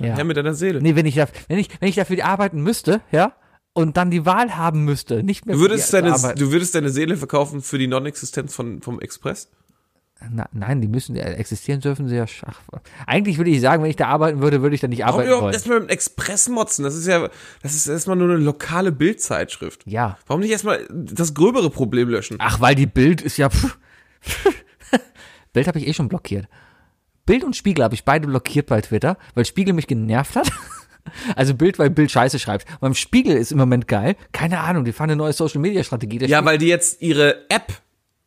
[0.02, 0.16] Ja.
[0.16, 0.82] Herr mit deiner Seele.
[0.82, 3.36] Nee, wenn ich, da, wenn, ich, wenn ich dafür arbeiten müsste, ja,
[3.74, 6.40] und dann die Wahl haben müsste, nicht mehr Du für würdest, deine, arbeiten.
[6.40, 9.50] du würdest deine Seele verkaufen für die Non-Existenz von, vom Express?
[10.32, 12.62] Na, nein, die müssen ja existieren dürfen sie ja schach.
[13.06, 15.28] Eigentlich würde ich sagen, wenn ich da arbeiten würde, würde ich da nicht Warum arbeiten
[15.28, 15.54] überhaupt wollen.
[15.54, 16.84] erstmal mit dem Express motzen?
[16.84, 17.30] Das ist ja,
[17.62, 19.82] das ist erstmal nur eine lokale Bildzeitschrift.
[19.86, 20.18] Ja.
[20.28, 22.38] Warum nicht erstmal das gröbere Problem löschen?
[22.40, 23.50] Ach, weil die Bild ist ja.
[23.50, 23.78] Pff,
[25.54, 26.48] Bild habe ich eh schon blockiert.
[27.26, 30.52] Bild und Spiegel habe ich beide blockiert bei Twitter, weil Spiegel mich genervt hat.
[31.36, 32.66] Also Bild, weil Bild Scheiße schreibt.
[32.80, 34.16] Beim Spiegel ist im Moment geil.
[34.32, 36.18] Keine Ahnung, die fahren eine neue Social Media Strategie.
[36.18, 37.74] Der Ja, Spiegel- weil die jetzt ihre App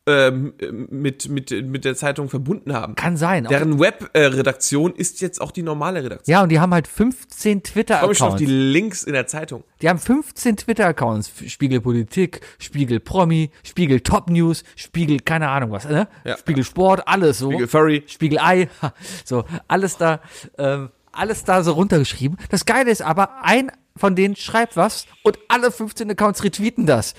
[0.07, 0.53] ähm,
[0.89, 2.95] mit, mit, mit der Zeitung verbunden haben.
[2.95, 3.43] kann sein.
[3.43, 6.31] Deren Web-Redaktion ist jetzt auch die normale Redaktion.
[6.31, 8.37] ja, und die haben halt 15 Ich freue mich schon auf Twitter-Accounts.
[8.39, 9.63] die Links in der Zeitung.
[9.81, 11.31] Die haben 15 Twitter-Accounts.
[11.47, 16.07] Spiegel Politik, Spiegel Promi, Spiegel Top News, Spiegel keine Ahnung was, ne?
[16.23, 16.37] Ja.
[16.37, 17.51] Spiegel Sport, alles so.
[17.51, 18.03] Spiegel Furry.
[18.07, 18.69] Spiegel Ei,
[19.25, 20.21] so, alles da,
[20.57, 22.37] ähm, alles da so runtergeschrieben.
[22.49, 27.15] Das Geile ist aber, ein von denen schreibt was und alle 15 Accounts retweeten das.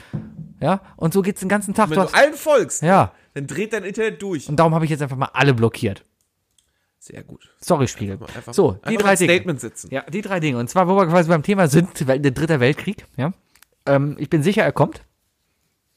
[0.61, 1.91] Ja, und so geht's den ganzen Tag.
[1.91, 4.49] Wenn Du du allen folgst, ja, dann dreht dein Internet durch.
[4.49, 6.05] und darum habe ich jetzt einfach mal alle blockiert.
[6.99, 7.49] Sehr gut.
[7.61, 8.19] Sorry, Spiegel.
[8.35, 9.33] Einfach, So, die einfach drei Dinge.
[9.33, 9.89] Statement sitzen.
[9.93, 10.59] Ja, die drei Dinge.
[10.59, 13.33] Und zwar, wo wir quasi beim Thema sind, der dritte Weltkrieg, ja.
[13.87, 15.03] Ähm, ich bin sicher, er kommt.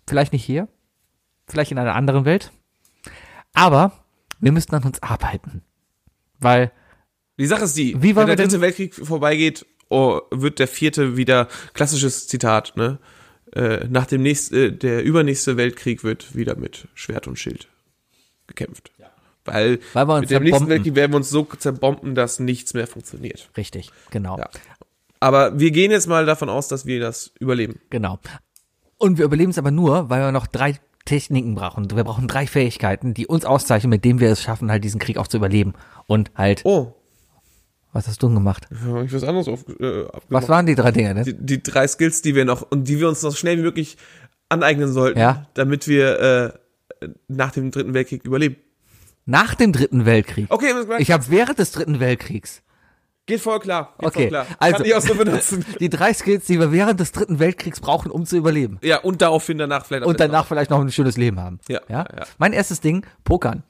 [0.07, 0.67] Vielleicht nicht hier.
[1.47, 2.51] Vielleicht in einer anderen Welt.
[3.53, 3.91] Aber
[4.39, 5.63] wir müssten an uns arbeiten.
[6.39, 6.71] Weil,
[7.39, 12.27] Die Sache ist die, wenn der dritte Weltkrieg vorbeigeht, oh, wird der vierte wieder, klassisches
[12.27, 12.99] Zitat, ne?
[13.53, 17.67] Äh, nach dem nächsten, äh, der übernächste Weltkrieg wird wieder mit Schwert und Schild
[18.47, 18.91] gekämpft.
[19.43, 20.69] Weil, Weil wir uns mit dem nächsten zerbomben.
[20.69, 23.49] Weltkrieg werden wir uns so zerbomben, dass nichts mehr funktioniert.
[23.57, 24.37] richtig, genau.
[24.37, 24.49] Ja.
[25.19, 27.79] Aber wir gehen jetzt mal davon aus, dass wir das überleben.
[27.89, 28.19] Genau.
[28.97, 31.89] Und wir überleben es aber nur, weil wir noch drei Techniken brauchen.
[31.89, 35.17] Wir brauchen drei Fähigkeiten, die uns auszeichnen, mit denen wir es schaffen, halt diesen Krieg
[35.17, 35.73] auch zu überleben.
[36.07, 36.93] Und halt, Oh,
[37.93, 38.67] was hast du denn gemacht?
[38.85, 40.23] habe ich was anderes auf, äh, abgemacht.
[40.29, 41.23] Was waren die drei Dinge, ne?
[41.23, 43.97] die, die drei Skills, die wir noch und die wir uns noch schnell wie möglich
[44.49, 45.47] aneignen sollten, Ja.
[45.53, 46.53] damit wir
[47.01, 48.57] äh, nach dem Dritten Weltkrieg überleben.
[49.25, 50.47] Nach dem dritten Weltkrieg.
[50.49, 52.61] Okay, Ich habe während des dritten Weltkriegs.
[53.27, 53.93] geht voll klar.
[53.99, 54.45] Geht Okay, voll klar.
[54.59, 55.63] also Kann ich auch so benutzen.
[55.79, 58.79] die drei Skills, die wir während des dritten Weltkriegs brauchen, um zu überleben.
[58.83, 61.59] ja, und daraufhin danach vielleicht Und danach vielleicht noch ein schönes Leben haben.
[61.69, 61.99] Ja, ja?
[62.15, 62.23] ja.
[62.39, 63.63] Mein erstes Ding, Pokern.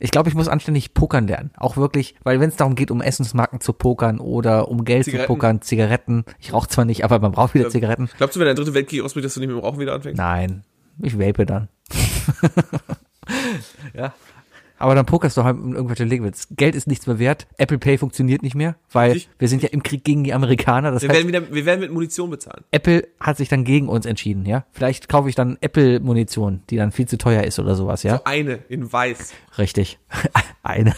[0.00, 1.50] Ich glaube, ich muss anständig pokern lernen.
[1.56, 5.26] Auch wirklich, weil wenn es darum geht, um Essensmarken zu pokern oder um Geld Zigaretten.
[5.26, 6.24] zu pokern, Zigaretten.
[6.40, 8.10] Ich rauche zwar nicht, aber man braucht wieder Zigaretten.
[8.16, 10.18] Glaubst du, wenn der dritte Weltkrieg ausbricht, dass du nicht mit dem Rauchen wieder anfängst?
[10.18, 10.64] Nein,
[11.00, 11.68] ich vape dann.
[13.94, 14.12] ja.
[14.84, 16.46] Aber dann pokerst du halt in irgendwelche Legwitz.
[16.50, 17.46] Geld ist nichts mehr wert.
[17.56, 19.30] Apple Pay funktioniert nicht mehr, weil Richtig.
[19.38, 20.90] wir sind ja im Krieg gegen die Amerikaner.
[20.90, 22.64] Das Wir heißt, werden, wieder, wir werden mit Munition bezahlen.
[22.70, 24.66] Apple hat sich dann gegen uns entschieden, ja.
[24.72, 28.20] Vielleicht kaufe ich dann Apple-Munition, die dann viel zu teuer ist oder sowas, ja.
[28.26, 29.32] Eine in weiß.
[29.56, 29.98] Richtig.
[30.62, 30.94] Eine.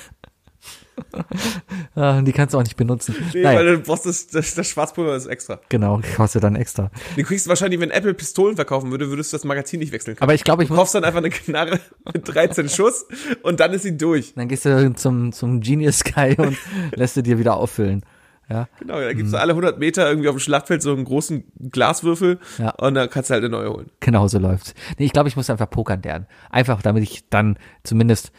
[1.94, 3.14] Ah, die kannst du auch nicht benutzen.
[3.32, 5.60] Nee, naja, weil du brauchst das, das, das Schwarzpulver ist extra.
[5.70, 6.90] genau, kostet dann extra.
[7.16, 10.22] Du kriegst wahrscheinlich, wenn Apple Pistolen verkaufen würde, würdest du das Magazin nicht wechseln können.
[10.24, 11.80] Aber ich glaube, ich Du kaufst dann einfach eine Knarre
[12.12, 13.06] mit 13 Schuss
[13.42, 14.34] und dann ist sie durch.
[14.34, 16.56] Dann gehst du zum, zum Genius Guy und
[16.94, 18.04] lässt du dir wieder auffüllen.
[18.48, 18.68] Ja.
[18.78, 22.38] Genau, da gibt's du alle 100 Meter irgendwie auf dem Schlachtfeld so einen großen Glaswürfel
[22.58, 22.70] Ja.
[22.78, 23.90] und dann kannst du halt eine neue holen.
[24.00, 24.74] Genau so läuft's.
[24.98, 26.26] Nee, ich glaube, ich muss einfach pokern lernen.
[26.50, 28.30] Einfach, damit ich dann zumindest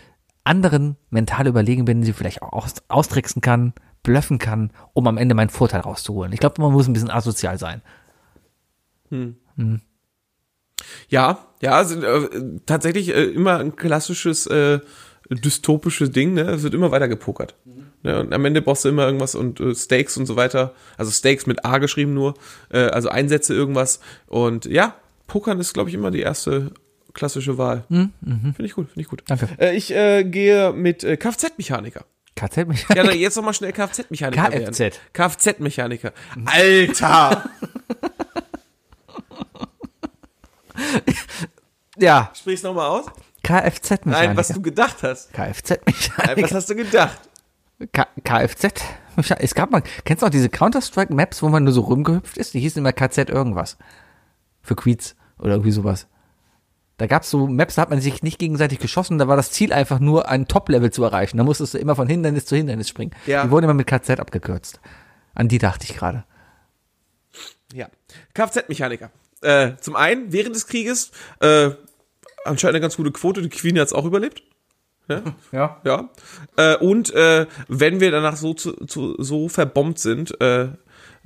[0.48, 3.74] anderen mental überlegen bin, sie vielleicht auch aus, austricksen kann,
[4.04, 6.34] bluffen kann, um am Ende meinen Vorteil rauszuholen.
[6.34, 7.82] Ich glaube, man muss ein bisschen asozial sein.
[11.10, 14.80] Ja, ja, sind äh, tatsächlich äh, immer ein klassisches äh,
[15.30, 16.44] dystopisches Ding, ne?
[16.44, 17.56] Es wird immer weiter gepokert.
[18.04, 18.20] Ne?
[18.20, 20.74] Und am Ende brauchst du immer irgendwas und äh, Stakes und so weiter.
[20.98, 22.36] Also Stakes mit A geschrieben nur,
[22.70, 24.00] äh, also Einsätze irgendwas.
[24.28, 24.96] Und ja,
[25.26, 26.72] Pokern ist, glaube ich, immer die erste
[27.18, 27.84] klassische Wahl.
[27.90, 28.14] Finde
[28.60, 29.24] ich gut, finde ich gut.
[29.28, 29.50] Danke.
[29.60, 32.06] Äh, ich äh, gehe mit äh, Kfz-Mechaniker.
[32.68, 32.86] Mich.
[32.96, 34.72] Ja, jetzt noch mal schnell Kfz-Mechaniker werden.
[34.74, 35.00] Kfz.
[35.12, 36.14] Kfz-Mechaniker.
[36.46, 37.50] Alter!
[41.98, 43.06] ja, Sprich's noch mal aus?
[43.44, 44.28] Kfz-Mechaniker.
[44.28, 45.34] Nein, was du gedacht hast.
[45.34, 46.42] Kfz-Mechaniker.
[46.44, 47.18] was hast du gedacht?
[47.92, 48.84] K- Kfz.
[49.40, 52.54] Es gab mal, kennst du noch diese Counter-Strike-Maps, wo man nur so rumgehüpft ist?
[52.54, 53.78] Die hießen immer KZ irgendwas.
[54.62, 56.08] Für Queets oder irgendwie sowas.
[56.98, 59.72] Da gab's so Maps, da hat man sich nicht gegenseitig geschossen, da war das Ziel
[59.72, 61.38] einfach nur, ein Top-Level zu erreichen.
[61.38, 63.12] Da musstest du immer von Hindernis zu Hindernis springen.
[63.28, 63.44] Ja.
[63.44, 64.80] Die wurden immer mit KZ abgekürzt.
[65.36, 66.24] An die dachte ich gerade.
[67.72, 67.88] Ja.
[68.34, 69.12] Kfz-Mechaniker.
[69.42, 71.70] Äh, zum einen, während des Krieges, äh,
[72.46, 74.42] anscheinend eine ganz gute Quote, die Queen hat's auch überlebt.
[75.08, 75.22] Ja.
[75.52, 75.82] Ja.
[75.86, 76.10] ja.
[76.58, 80.70] Äh, und äh, wenn wir danach so, zu, zu, so verbombt sind, äh,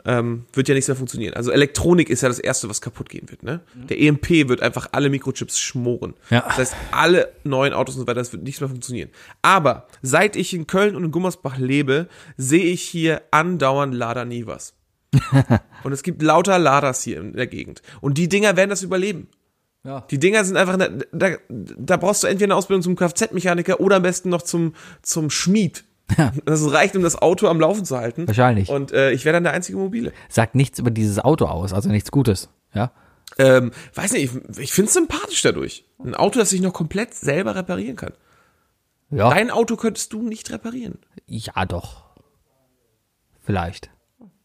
[0.06, 1.34] ähm, wird ja nichts mehr funktionieren.
[1.34, 3.44] Also Elektronik ist ja das Erste, was kaputt gehen wird.
[3.44, 3.62] Ne?
[3.74, 6.14] Der EMP wird einfach alle Mikrochips schmoren.
[6.30, 6.42] Ja.
[6.42, 9.10] Das heißt, alle neuen Autos und so weiter, das wird nichts mehr funktionieren.
[9.42, 12.08] Aber seit ich in Köln und in Gummersbach lebe,
[12.38, 14.74] sehe ich hier andauernd Lada nie was.
[15.84, 17.82] und es gibt lauter Ladas hier in der Gegend.
[18.00, 19.28] Und die Dinger werden das überleben.
[19.84, 20.02] Ja.
[20.12, 23.98] Die Dinger sind einfach, da, da, da brauchst du entweder eine Ausbildung zum Kfz-Mechaniker oder
[23.98, 25.84] am besten noch zum, zum Schmied.
[26.46, 28.28] Das reicht, um das Auto am Laufen zu halten.
[28.28, 28.70] Wahrscheinlich.
[28.70, 30.12] Und äh, ich wäre dann der einzige Mobile.
[30.30, 32.50] Sagt nichts über dieses Auto aus, also nichts Gutes.
[32.74, 32.92] Ja.
[33.38, 35.86] Ähm, weiß nicht, ich, ich finde es sympathisch dadurch.
[36.04, 38.14] Ein Auto, das sich noch komplett selber reparieren kann.
[39.10, 39.30] Ja.
[39.30, 41.00] Dein Auto könntest du nicht reparieren.
[41.28, 42.06] Ja, doch.
[43.42, 43.90] Vielleicht.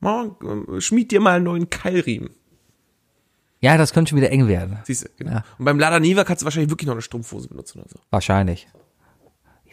[0.02, 2.30] Äh, Schmied dir mal einen neuen Keilriemen.
[3.60, 4.78] Ja, das könnte schon wieder eng werden.
[4.84, 5.32] Siehst du, genau.
[5.32, 5.44] Ja.
[5.58, 7.98] Und beim Lada Niva kannst du wahrscheinlich wirklich noch eine Strumpfhose benutzen oder so.
[8.10, 8.68] Wahrscheinlich.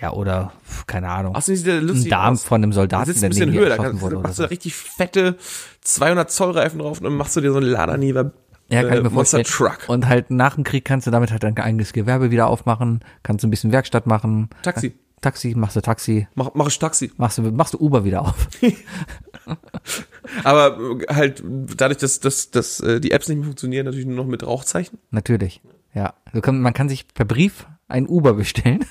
[0.03, 0.51] Ja, oder,
[0.85, 1.33] keine Ahnung.
[1.33, 2.43] Außerdem sieht der Ein lustig Darm aus.
[2.43, 4.43] von einem Da Soldaten, sitzt ein bisschen höher, da kannst, wurde du- oder machst du
[4.43, 4.47] so.
[4.47, 5.37] da richtig fette
[5.79, 8.31] 200 Zoll Reifen drauf und dann machst du dir so einen Lada Niva
[8.67, 9.41] Ja, kann äh, ich mir Monster.
[9.43, 9.77] Truck.
[9.87, 13.43] Und halt nach dem Krieg kannst du damit halt dein eigenes Gewerbe wieder aufmachen, kannst
[13.43, 14.49] du ein bisschen Werkstatt machen.
[14.61, 14.93] Taxi.
[15.21, 17.09] Taxi, machst du Taxi, Mach, mach ich Taxi.
[17.15, 18.49] machst du, machst du Uber wieder auf.
[20.43, 20.77] Aber
[21.07, 24.25] äh, halt dadurch, dass, dass, dass äh, die Apps nicht mehr funktionieren, natürlich nur noch
[24.25, 24.99] mit Rauchzeichen.
[25.11, 25.61] Natürlich.
[25.93, 26.13] Ja.
[26.33, 28.83] Du man kann sich per Brief ein Uber bestellen.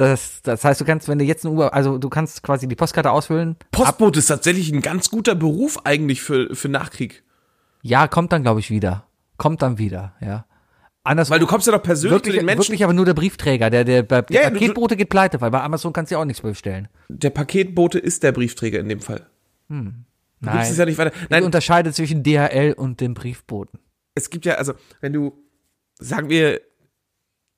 [0.00, 2.74] Das, das heißt, du kannst, wenn du jetzt ein Uber, also du kannst quasi die
[2.74, 3.56] Postkarte ausfüllen.
[3.70, 7.22] Postbote ist tatsächlich ein ganz guter Beruf eigentlich für, für Nachkrieg.
[7.82, 9.04] Ja, kommt dann, glaube ich, wieder.
[9.36, 10.46] Kommt dann wieder, ja.
[11.02, 12.60] Anders Weil du kommst ja doch persönlich wirklich, zu den Menschen.
[12.60, 15.40] wirklich aber nur der Briefträger, der, der, der, Ja, ja, der du- Paketbote geht pleite,
[15.42, 16.88] weil bei Amazon kannst du ja auch nichts bestellen.
[17.08, 19.26] Der Paketbote ist der Briefträger in dem Fall.
[19.68, 19.94] Du gibst
[20.40, 20.70] Nein.
[20.72, 21.12] es ja nicht weiter.
[21.22, 23.78] Ich Nein, unterscheide zwischen DHL und dem Briefboten.
[24.14, 24.72] es gibt ja, also,
[25.02, 25.32] wenn du,
[25.98, 26.60] sagen wir,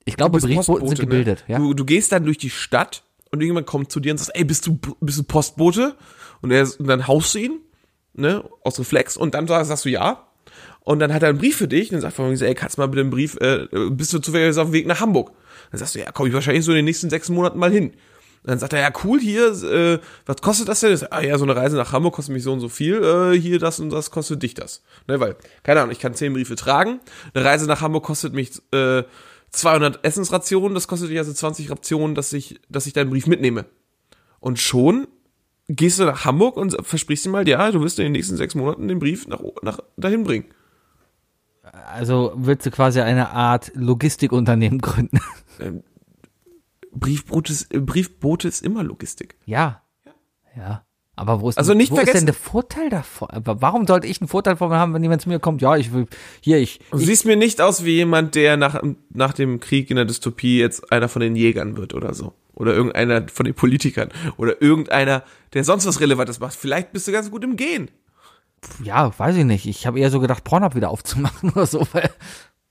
[0.05, 1.53] Ich glaube, Briefboten sind Postbote, gebildet, ne?
[1.53, 1.59] ja.
[1.59, 4.43] Du, du gehst dann durch die Stadt und irgendjemand kommt zu dir und sagt, ey,
[4.43, 5.95] bist du, bist du Postbote?
[6.41, 7.59] Und, er, und dann haust du ihn,
[8.13, 10.27] ne, aus Reflex und dann sagst, sagst du ja.
[10.81, 12.81] Und dann hat er einen Brief für dich und dann sagt er, ey, kannst du
[12.81, 15.31] mal bitte einen Brief, äh, bist du zufällig auf dem Weg nach Hamburg?
[15.71, 17.93] Dann sagst du, ja, komm ich wahrscheinlich so in den nächsten sechs Monaten mal hin.
[18.43, 20.97] Und dann sagt er, ja, cool, hier, äh, was kostet das denn?
[20.97, 23.39] Sag, ah ja, so eine Reise nach Hamburg kostet mich so und so viel, äh,
[23.39, 24.83] hier das und das kostet dich das.
[25.07, 26.99] Ne, weil, keine Ahnung, ich kann zehn Briefe tragen,
[27.33, 29.03] eine Reise nach Hamburg kostet mich äh,
[29.53, 33.65] 200 Essensrationen, das kostet dich also 20 Rationen, dass ich, dass ich deinen Brief mitnehme.
[34.39, 35.07] Und schon
[35.69, 38.55] gehst du nach Hamburg und versprichst ihm mal, ja, du wirst in den nächsten sechs
[38.55, 40.45] Monaten den Brief nach, nach dahin bringen.
[41.63, 45.19] Also willst du quasi eine Art Logistikunternehmen gründen.
[46.91, 49.35] Briefbote ist, Briefbote ist immer Logistik.
[49.45, 49.81] ja.
[50.55, 50.85] Ja.
[51.15, 53.29] Aber wo ist, Also nicht wo ist denn der Vorteil davon?
[53.29, 55.61] Aber warum sollte ich einen Vorteil davon haben, wenn jemand zu mir kommt?
[55.61, 56.07] Ja, ich will,
[56.41, 58.81] hier, ich, Du siehst mir nicht aus wie jemand, der nach,
[59.11, 62.33] nach dem Krieg in der Dystopie jetzt einer von den Jägern wird oder so.
[62.55, 64.09] Oder irgendeiner von den Politikern.
[64.37, 65.23] Oder irgendeiner,
[65.53, 66.55] der sonst was Relevantes macht.
[66.55, 67.89] Vielleicht bist du ganz gut im Gehen.
[68.83, 69.67] ja, weiß ich nicht.
[69.67, 72.09] Ich habe eher so gedacht, Pornhub wieder aufzumachen oder so, weil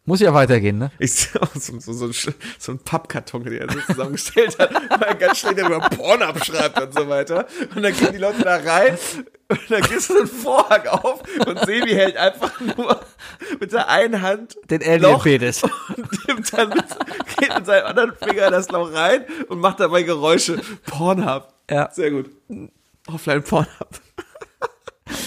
[0.05, 0.91] muss ja weitergehen, ne?
[0.99, 5.09] Ich sehe auch so, so, so, so ein Pappkarton, den er so zusammengestellt hat, weil
[5.09, 7.47] er ganz schlecht über Porn abschreibt und so weiter.
[7.75, 8.99] Und dann gehen die Leute da rein
[9.49, 13.01] und dann geht so ein Vorhang auf und Sebi hält einfach nur
[13.61, 15.63] mit der einen Hand Den Alien-Penis.
[15.63, 15.73] und
[16.29, 16.85] nimmt dann mit,
[17.39, 20.61] geht mit seinem anderen Finger in das Loch rein und macht dabei Geräusche.
[20.87, 21.53] Pornhub.
[21.71, 21.91] Ja.
[21.93, 22.31] Sehr gut.
[23.07, 23.89] Offline Pornhub.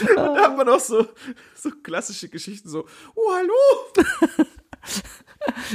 [0.01, 1.07] Und da hat man auch so,
[1.55, 4.47] so klassische Geschichten, so, oh, hallo,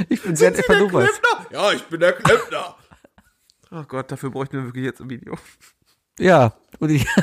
[0.09, 0.87] Ich bin sehr Sie der.
[0.87, 1.45] Klempner?
[1.51, 2.75] Ja, ich bin der Klempner.
[3.71, 5.37] Oh Gott, dafür bräuchten wir wirklich jetzt ein Video.
[6.19, 7.07] Ja, und ich.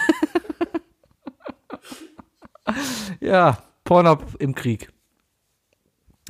[3.20, 4.90] ja, Pornhub im Krieg.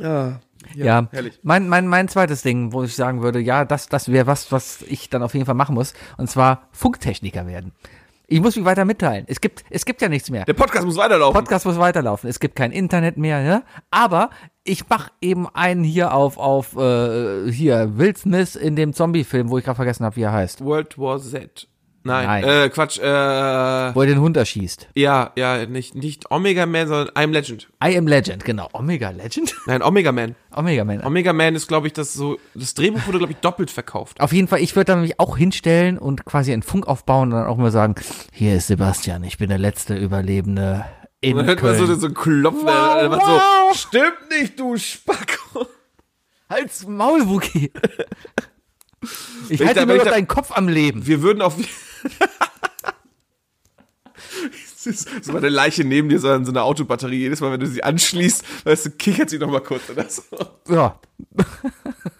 [0.00, 0.40] Ja,
[0.74, 1.38] Ja, herrlich.
[1.42, 4.82] Mein, mein, mein zweites Ding, wo ich sagen würde, ja, das, das wäre was, was
[4.82, 5.94] ich dann auf jeden Fall machen muss.
[6.16, 7.72] Und zwar Funktechniker werden.
[8.30, 9.24] Ich muss mich weiter mitteilen.
[9.26, 10.44] Es gibt, es gibt ja nichts mehr.
[10.44, 11.32] Der Podcast muss weiterlaufen.
[11.32, 12.28] Podcast muss weiterlaufen.
[12.28, 13.62] Es gibt kein Internet mehr, ja.
[13.90, 14.28] Aber
[14.64, 19.56] ich mach eben einen hier auf, auf äh, hier, Will Smith in dem Zombie-Film, wo
[19.56, 20.62] ich gerade vergessen habe, wie er heißt.
[20.62, 21.68] World War Z.
[22.08, 22.44] Nein, Nein.
[22.44, 23.02] äh, Quatsch, äh,
[23.94, 24.88] Wo er den Hund erschießt.
[24.94, 27.68] ja, ja, nicht, nicht Omega Man, sondern I'm Legend.
[27.84, 28.68] I am Legend, genau.
[28.72, 29.54] Omega Legend?
[29.66, 30.34] Nein, Omega Man.
[30.54, 31.04] Omega Man.
[31.04, 34.20] Omega Man ist, glaube ich, das so, das Drehbuch wurde, glaube ich, doppelt verkauft.
[34.20, 37.38] Auf jeden Fall, ich würde dann mich auch hinstellen und quasi einen Funk aufbauen und
[37.38, 37.94] dann auch mal sagen,
[38.32, 40.84] hier ist Sebastian, ich bin der letzte Überlebende
[41.20, 41.86] in Und dann hört man Köln.
[41.86, 43.72] so, so einen Klopfen, Wow, wow.
[43.72, 45.66] so, stimmt nicht, du Spacko.
[46.48, 47.72] Halt's Maul, Wookie.
[49.48, 51.06] Ich halte wenn noch deinen Kopf am Leben.
[51.06, 51.54] Wir würden auf,
[55.22, 57.18] so eine Leiche neben dir, sondern so eine Autobatterie.
[57.18, 60.22] Jedes Mal, wenn du sie anschließt, weißt du, kichert sie noch mal kurz oder so.
[60.68, 60.98] Ja.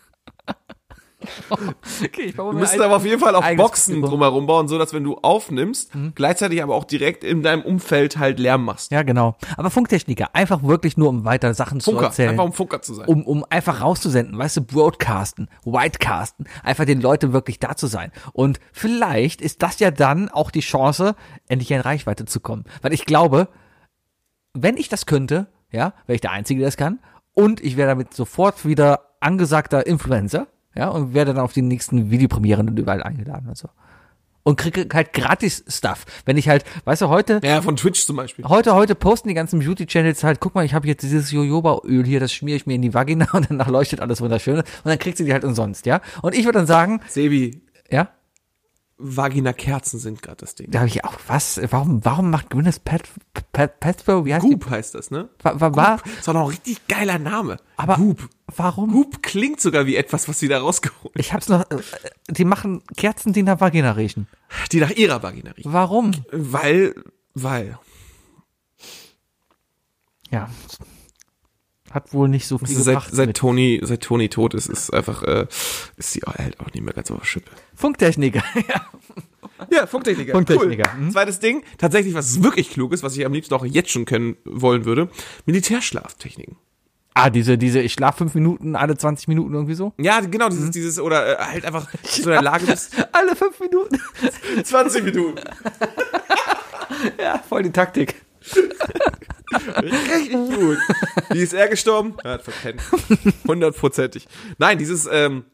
[2.05, 5.17] okay, müssen ein- aber auf jeden Fall auch Boxen drumherum bauen, so dass wenn du
[5.19, 6.13] aufnimmst, Mhm.
[6.15, 8.91] gleichzeitig aber auch direkt in deinem Umfeld halt Lärm machst.
[8.93, 9.37] Ja, genau.
[9.57, 12.31] Aber Funktechniker, einfach wirklich nur, um weiter Sachen zu Funker, erzählen.
[12.31, 13.07] einfach um Funker zu sein.
[13.09, 18.13] um, um einfach rauszusenden, weißt du, broadcasten, whitecasten, einfach den Leuten wirklich da zu sein.
[18.33, 21.15] Und vielleicht ist das ja dann auch die Chance,
[21.49, 22.65] endlich in Reichweite zu kommen.
[22.83, 23.49] Weil ich glaube,
[24.55, 26.99] wenn ich das könnte, ja, wäre ich der Einzige, der das kann.
[27.35, 30.47] Und ich wäre damit sofort wieder angesagter Influencer,
[30.79, 33.69] ja, und wäre dann auf die nächsten Videopremieren und überall eingeladen und so.
[34.45, 36.07] und kriege halt gratis Stuff.
[36.25, 38.47] Wenn ich halt, weißt du, heute, Ja, von Twitch zum Beispiel.
[38.47, 42.21] heute, heute posten die ganzen Beauty-Channels halt, guck mal, ich habe jetzt dieses Jojoba-Öl hier,
[42.21, 45.19] das schmiere ich mir in die Vagina und danach leuchtet alles wunderschön und dann kriegt
[45.19, 46.01] sie die halt umsonst, ja.
[46.23, 47.61] Und ich würde dann sagen, Sebi,
[47.91, 48.09] ja,
[48.99, 50.71] Vagina-Kerzen sind gerade das Ding.
[50.71, 53.03] da habe ich auch, was, warum, warum macht Gwyneth Pat,
[53.53, 54.51] Pat, Paltrow, wie heißt die?
[54.51, 55.29] Goop heißt das, ne?
[55.43, 57.59] War, war, war, Das war noch ein richtig geiler Name.
[57.77, 58.29] aber Goop.
[58.57, 58.91] warum?
[58.93, 61.77] Goop klingt sogar wie etwas, was sie da rausgeholt Ich hab's noch, äh,
[62.29, 64.27] die machen Kerzen, die nach Vagina riechen.
[64.73, 65.73] Die nach ihrer Vagina riechen.
[65.73, 66.11] Warum?
[66.33, 66.95] Weil,
[67.35, 67.79] weil.
[70.31, 70.49] Ja.
[71.91, 73.11] Hat wohl nicht so viel Also seit, gebracht.
[73.13, 75.47] seit mit Tony, seit Tony tot ist, ist einfach, äh,
[75.97, 77.51] ist sie halt auch nicht mehr ganz auf Schippe.
[77.75, 78.43] Funktechniker.
[78.69, 78.87] ja.
[79.73, 80.33] Ja, Funktechniker.
[80.33, 81.05] Funktechniker, Cool.
[81.05, 81.11] mhm.
[81.11, 84.37] Zweites Ding, tatsächlich, was wirklich klug ist, was ich am liebsten auch jetzt schon können
[84.45, 85.09] wollen würde,
[85.47, 86.57] Militärschlaftechniken.
[87.15, 89.93] Ah, diese, diese, ich schlaf fünf Minuten, alle 20 Minuten irgendwie so.
[89.99, 90.51] Ja, genau, Mhm.
[90.51, 92.95] dieses, dieses, oder äh, halt einfach so in der Lage bist.
[93.13, 93.99] Alle fünf Minuten.
[94.63, 95.41] 20 Minuten.
[97.21, 98.15] ja, voll die Taktik.
[99.83, 100.79] Richtig gut.
[101.31, 102.15] Wie ist er gestorben?
[102.25, 102.83] Er hat verpennt.
[103.47, 104.29] Hundertprozentig.
[104.59, 105.45] Nein, dieses, ähm,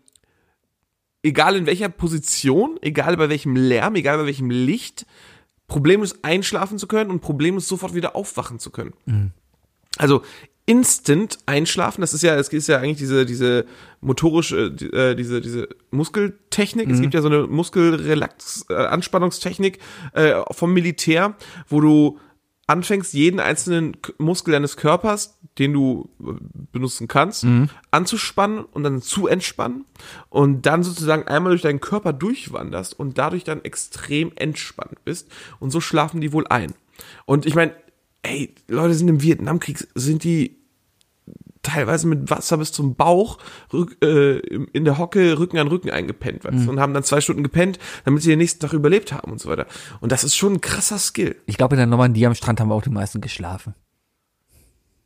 [1.23, 5.07] egal in welcher Position, egal bei welchem Lärm, egal bei welchem Licht,
[5.69, 9.33] problemlos einschlafen zu können und problemlos sofort wieder aufwachen zu können.
[9.97, 10.23] Also
[10.67, 13.67] instant einschlafen, das ist ja, es ist ja eigentlich diese, diese
[14.01, 16.89] motorische, die- äh, diese, diese Muskeltechnik.
[16.91, 18.75] Es gibt ja so eine Muskelrelax, äh,
[20.15, 21.37] äh, vom Militär,
[21.69, 22.19] wo du
[22.67, 26.33] anfängst, jeden einzelnen Muskel deines Körpers, den du äh,
[26.73, 27.45] benutzen kannst,
[27.91, 29.85] anzuspannen und dann zu entspannen
[30.31, 35.31] und dann sozusagen einmal durch deinen Körper durchwanderst und dadurch dann extrem entspannt bist
[35.61, 36.75] und so schlafen die wohl ein.
[37.27, 37.75] Und ich meine,
[38.23, 40.64] ey, Leute sind im Vietnamkrieg, sind die
[41.65, 43.39] teilweise mit Wasser bis zum Bauch
[43.73, 47.21] rück, äh, in der Hocke Rücken an Rücken eingepennt weißt, du, und haben dann zwei
[47.21, 49.67] Stunden gepennt, damit sie den nächsten Tag überlebt haben und so weiter.
[50.01, 51.35] Und das ist schon ein krasser Skill.
[51.47, 53.75] Ich glaube, in der Normandie am Strand haben wir auch die meisten geschlafen.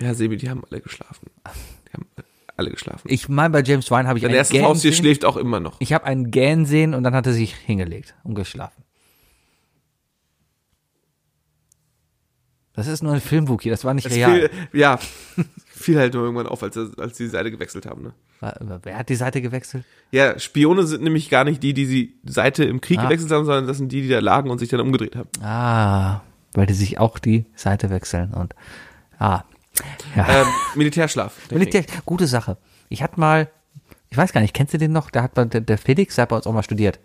[0.01, 1.31] Ja, Sebi, die haben alle geschlafen.
[1.89, 2.07] Die haben
[2.57, 3.09] alle geschlafen.
[3.11, 4.99] Ich meine, bei James Wine habe ich Dein einen erstes Haustier sehen.
[5.03, 5.77] schläft auch immer noch.
[5.81, 8.83] Ich habe einen Gähn sehen und dann hat er sich hingelegt und geschlafen.
[12.75, 14.49] Das ist nur ein Filmwookie, das war nicht Es real.
[14.49, 15.01] fiel, ja,
[15.89, 18.03] fiel halt nur irgendwann auf, als, als sie die Seite gewechselt haben.
[18.03, 18.13] Ne?
[18.83, 19.85] Wer hat die Seite gewechselt?
[20.11, 23.05] Ja, Spione sind nämlich gar nicht die, die die Seite im Krieg Ah.
[23.05, 25.31] gewechselt haben, sondern das sind die, die da lagen und sich dann umgedreht haben.
[25.43, 26.21] Ah,
[26.53, 28.55] weil die sich auch die Seite wechseln und
[29.19, 29.45] ah.
[30.15, 30.29] Ja.
[30.43, 31.35] Ähm, Militärschlaf.
[31.51, 32.59] Militär, gute Sache.
[32.91, 33.49] Ich hatte mal,
[34.11, 35.11] ich weiß gar nicht, kennst du den noch?
[35.11, 36.99] Der hat bei, der, der Felix, hat bei uns auch mal studiert.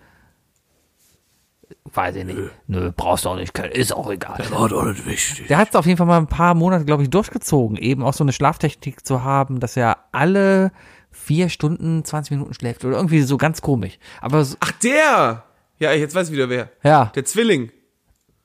[1.94, 2.40] Weiß ich nicht.
[2.68, 4.44] Nö, brauchst du auch nicht, ist auch egal.
[4.50, 5.48] War doch nicht wichtig.
[5.48, 8.14] Der hat es auf jeden Fall mal ein paar Monate, glaube ich, durchgezogen, eben auch
[8.14, 10.72] so eine Schlaftechnik zu haben, dass er alle
[11.12, 14.00] vier Stunden 20 Minuten schläft oder irgendwie so ganz komisch.
[14.22, 15.44] Aber so, Ach, der!
[15.78, 16.70] Ja, jetzt weiß ich wieder wer.
[16.84, 17.72] ja, Der Zwilling.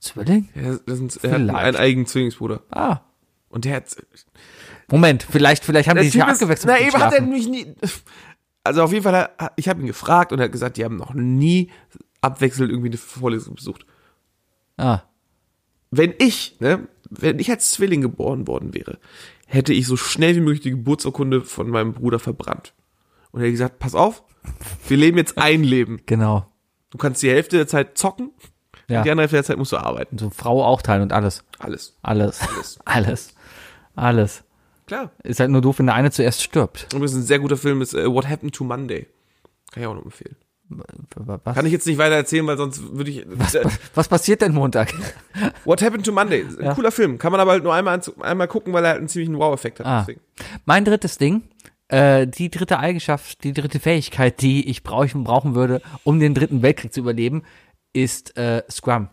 [0.01, 0.49] Zwilling?
[0.55, 2.61] Er, das sind, er hat einen eigenen Zwillingsbruder.
[2.71, 3.01] Ah,
[3.49, 3.97] Und der hat.
[4.91, 6.71] Moment, vielleicht, vielleicht haben Der die sich ja ist- abgewechselt.
[6.73, 7.75] Na, mit eben hat er nämlich nie.
[8.65, 11.15] Also auf jeden Fall, ich habe ihn gefragt und er hat gesagt, die haben noch
[11.15, 11.71] nie
[12.21, 13.87] abwechselnd irgendwie eine Vorlesung besucht.
[14.77, 15.03] Ah,
[15.91, 18.99] Wenn ich, ne, wenn ich als Zwilling geboren worden wäre,
[19.47, 22.75] hätte ich so schnell wie möglich die Geburtsurkunde von meinem Bruder verbrannt.
[23.31, 24.23] Und er hätte gesagt, pass auf,
[24.89, 26.01] wir leben jetzt ein Leben.
[26.07, 26.47] genau.
[26.91, 28.31] Du kannst die Hälfte der Zeit zocken,
[28.89, 28.99] Ja.
[29.01, 30.17] und die andere Hälfte der Zeit musst du arbeiten.
[30.17, 31.45] So Frau auch teilen und alles.
[31.59, 31.97] Alles.
[32.03, 32.41] Alles.
[32.41, 32.79] Alles.
[32.87, 33.35] Alles.
[33.95, 34.45] Alles.
[34.87, 35.11] Klar.
[35.23, 36.87] Ist halt nur doof, wenn der eine zuerst stirbt.
[36.95, 39.07] Übrigens ein sehr guter Film ist äh, What Happened to Monday.
[39.71, 40.37] Kann ich auch noch empfehlen.
[40.69, 43.27] Was, Kann ich jetzt nicht weiter erzählen, weil sonst würde ich.
[43.27, 43.65] Äh,
[43.95, 44.93] was passiert denn Montag?
[45.65, 46.45] What Happened to Monday.
[46.61, 46.75] Ja.
[46.75, 47.19] cooler Film.
[47.19, 49.87] Kann man aber halt nur einmal, einmal gucken, weil er halt einen ziemlichen Wow-Effekt hat.
[49.87, 50.07] Ah.
[50.67, 51.43] Mein drittes Ding,
[51.89, 56.63] äh, die dritte Eigenschaft, die dritte Fähigkeit, die ich brauchen, brauchen würde, um den dritten
[56.63, 57.43] Weltkrieg zu überleben,
[57.93, 59.09] ist äh, Scrum.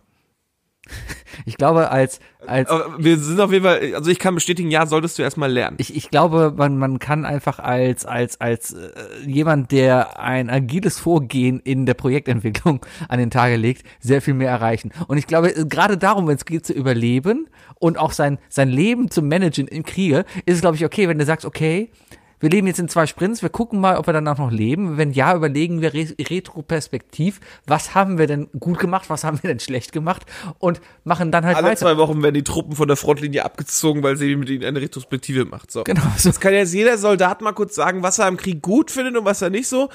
[1.45, 4.85] Ich glaube, als, als Aber wir sind auf jeden Fall, also ich kann bestätigen, ja,
[4.85, 5.75] solltest du erstmal lernen.
[5.79, 8.89] ich, ich glaube, man, man kann einfach als, als, als äh,
[9.25, 14.49] jemand, der ein agiles Vorgehen in der Projektentwicklung an den Tage legt, sehr viel mehr
[14.49, 14.91] erreichen.
[15.07, 17.47] Und ich glaube, gerade darum, wenn es geht zu überleben
[17.79, 21.19] und auch sein, sein Leben zu managen im Kriege, ist es, glaube ich, okay, wenn
[21.19, 21.91] du sagst, okay,
[22.39, 24.97] wir leben jetzt in zwei Sprints, wir gucken mal, ob wir danach noch leben.
[24.97, 29.47] Wenn ja, überlegen wir re retroperspektiv, was haben wir denn gut gemacht, was haben wir
[29.47, 30.23] denn schlecht gemacht
[30.59, 31.77] und machen dann halt Alle weiter.
[31.77, 35.45] zwei Wochen werden die Truppen von der Frontlinie abgezogen, weil sie mit ihnen eine Retrospektive
[35.45, 35.71] macht.
[35.71, 35.83] So.
[35.83, 36.29] Genau, so.
[36.29, 39.25] Jetzt kann jetzt jeder Soldat mal kurz sagen, was er am Krieg gut findet und
[39.25, 39.89] was er nicht so.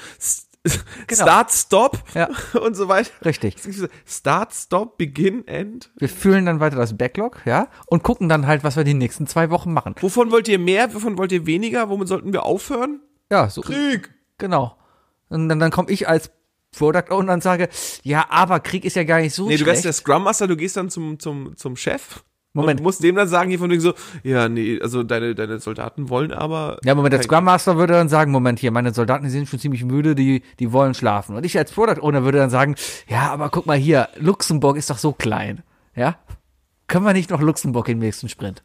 [1.07, 1.23] Genau.
[1.23, 2.29] Start, Stop Ja.
[2.61, 3.09] und so weiter.
[3.25, 3.55] Richtig.
[4.05, 5.89] Start, Stop, Begin, End.
[5.97, 9.25] Wir füllen dann weiter das Backlog, ja, und gucken dann halt, was wir die nächsten
[9.25, 9.95] zwei Wochen machen.
[10.01, 10.93] Wovon wollt ihr mehr?
[10.93, 11.89] Wovon wollt ihr weniger?
[11.89, 13.01] Womit sollten wir aufhören?
[13.31, 13.61] Ja, so.
[13.61, 14.13] Krieg.
[14.37, 14.77] Genau.
[15.29, 16.29] Und dann, dann komme ich als
[16.77, 17.67] Product Owner und sage,
[18.03, 19.67] ja, aber Krieg ist ja gar nicht so Nee, du schlecht.
[19.67, 22.23] wärst der Scrum Master, du gehst dann zum, zum, zum Chef.
[22.53, 22.81] Moment.
[22.81, 26.09] Und musst dem dann sagen, hier von wegen so, ja, nee, also deine, deine Soldaten
[26.09, 26.77] wollen aber.
[26.83, 29.59] Ja, Moment, der Scrum Master würde dann sagen, Moment hier, meine Soldaten, die sind schon
[29.59, 31.35] ziemlich müde, die, die wollen schlafen.
[31.35, 32.75] Und ich als Product Owner würde dann sagen,
[33.07, 35.63] ja, aber guck mal hier, Luxemburg ist doch so klein.
[35.95, 36.17] Ja?
[36.87, 38.63] Können wir nicht noch Luxemburg im nächsten Sprint?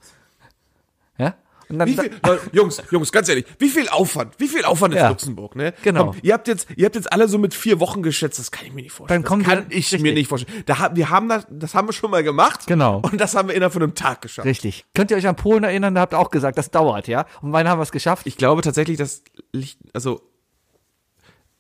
[1.17, 1.27] Ja?
[1.29, 4.95] Und dann, Wie viel, Leute, Jungs, Jungs, ganz ehrlich, wie viel Aufwand, wie viel Aufwand
[4.95, 5.09] ist Ja.
[5.09, 5.75] Luxemburg, ne?
[5.83, 6.07] Genau.
[6.07, 8.67] Komm, ihr habt jetzt, ihr habt jetzt alle so mit vier Wochen geschätzt, das kann
[8.67, 9.23] ich mir nicht vorstellen.
[9.23, 10.63] Dann kommen das kann ich mir nicht vorstellen.
[10.67, 12.67] Da, haben- wir haben das, das haben wir schon mal gemacht.
[12.67, 13.01] Genau.
[13.03, 14.47] Und das haben wir innerhalb von einem Tag geschafft.
[14.47, 14.85] richtig.
[14.95, 15.95] Könnt ihr euch an Polen erinnern?
[15.95, 17.27] Da habt ihr auch gesagt, das dauert, ja?
[17.43, 18.27] Und wann haben wir es geschafft?
[18.27, 19.23] Ich glaube tatsächlich, dass
[19.53, 20.21] Licht, also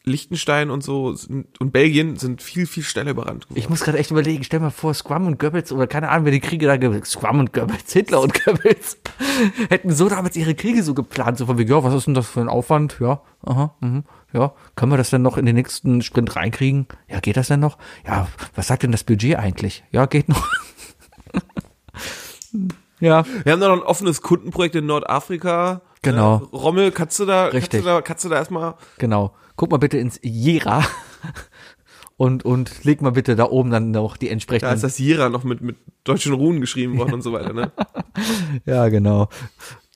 [0.08, 3.58] Liechtenstein und so sind, und Belgien sind viel, viel schneller überrannt geworden.
[3.58, 6.32] Ich muss gerade echt überlegen, stell mal vor, Scrum und Goebbels oder keine Ahnung, wer
[6.32, 8.98] die Kriege da ge- Scrum und Goebbels, Hitler und Goebbels
[9.68, 12.28] hätten so damals ihre Kriege so geplant, so von wie, ja, was ist denn das
[12.28, 12.98] für ein Aufwand?
[13.00, 16.86] Ja, aha, mhm, ja, können wir das denn noch in den nächsten Sprint reinkriegen?
[17.08, 17.76] Ja, geht das denn noch?
[18.06, 19.82] Ja, was sagt denn das Budget eigentlich?
[19.90, 20.46] Ja, geht noch.
[23.00, 25.80] ja, Wir haben da noch ein offenes Kundenprojekt in Nordafrika.
[26.02, 26.36] Genau.
[26.52, 27.80] Äh, Rommel, kannst du da, kannst Richtig.
[27.80, 29.34] du da, kannst du da erstmal, genau.
[29.56, 30.84] Guck mal bitte ins Jera
[32.16, 35.28] und, und leg mal bitte da oben dann noch die da entsprechenden ist das Jira
[35.28, 37.72] noch mit, mit deutschen Runen geschrieben worden und so weiter, ne?
[38.64, 39.28] Ja, genau.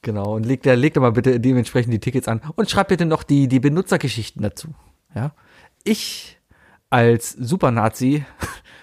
[0.02, 0.34] Genau.
[0.34, 3.22] Und legt da, legt da mal bitte dementsprechend die Tickets an und schreibt bitte noch
[3.22, 4.68] die, die Benutzergeschichten dazu.
[5.14, 5.34] Ja.
[5.84, 6.38] Ich
[6.88, 8.24] als Supernazi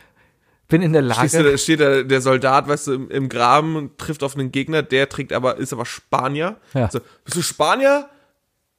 [0.68, 1.52] bin in der Stehst du, Lage.
[1.52, 4.84] da steht da der Soldat, weißt du, im, im Graben und trifft auf einen Gegner,
[4.84, 6.58] der trägt aber, ist aber Spanier.
[6.74, 6.90] Ja.
[6.90, 8.10] So, bist du Spanier?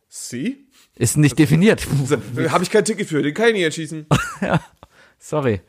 [0.08, 0.67] Sie?
[0.98, 1.86] Ist nicht definiert.
[2.06, 2.16] So,
[2.50, 4.06] Habe ich kein Ticket für, den kann ich nicht erschießen.
[5.18, 5.60] Sorry.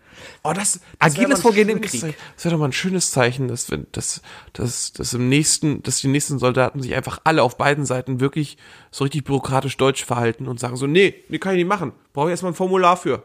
[0.43, 2.01] Oh, das, das Agiles Vorgehen im Krieg.
[2.01, 2.15] Zeichen.
[2.35, 4.21] Das wäre doch mal ein schönes Zeichen, dass, wenn, dass,
[4.53, 8.57] dass, dass im nächsten, dass die nächsten Soldaten sich einfach alle auf beiden Seiten wirklich
[8.91, 11.93] so richtig bürokratisch deutsch verhalten und sagen so, nee, nee, kann ich nicht machen.
[12.13, 13.23] Brauche ich erstmal ein Formular für.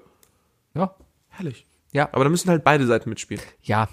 [0.74, 0.94] Ja.
[1.28, 1.66] Herrlich.
[1.92, 2.08] Ja.
[2.12, 3.42] Aber da müssen halt beide Seiten mitspielen.
[3.62, 3.88] Ja.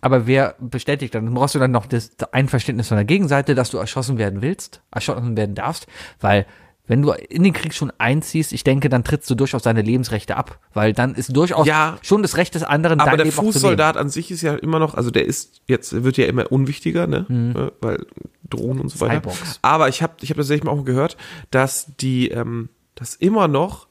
[0.00, 1.32] Aber wer bestätigt dann?
[1.34, 5.36] Brauchst du dann noch das Einverständnis von der Gegenseite, dass du erschossen werden willst, erschossen
[5.36, 5.86] werden darfst?
[6.20, 6.46] Weil,
[6.86, 10.36] wenn du in den Krieg schon einziehst, ich denke, dann trittst du durchaus deine Lebensrechte
[10.36, 10.60] ab.
[10.72, 11.98] Weil dann ist durchaus Ja.
[12.02, 13.36] schon das Recht des anderen, Aber der Leben.
[13.36, 17.06] Fußsoldat an sich ist ja immer noch, also der ist jetzt wird ja immer unwichtiger,
[17.06, 18.06] ne, Äh, weil
[18.48, 19.14] Drohnen und so weiter.
[19.20, 19.58] Cyborgs.
[19.62, 21.16] Aber ich habe ich habe tatsächlich mal auch gehört,
[21.50, 23.88] dass die ähm, dass immer noch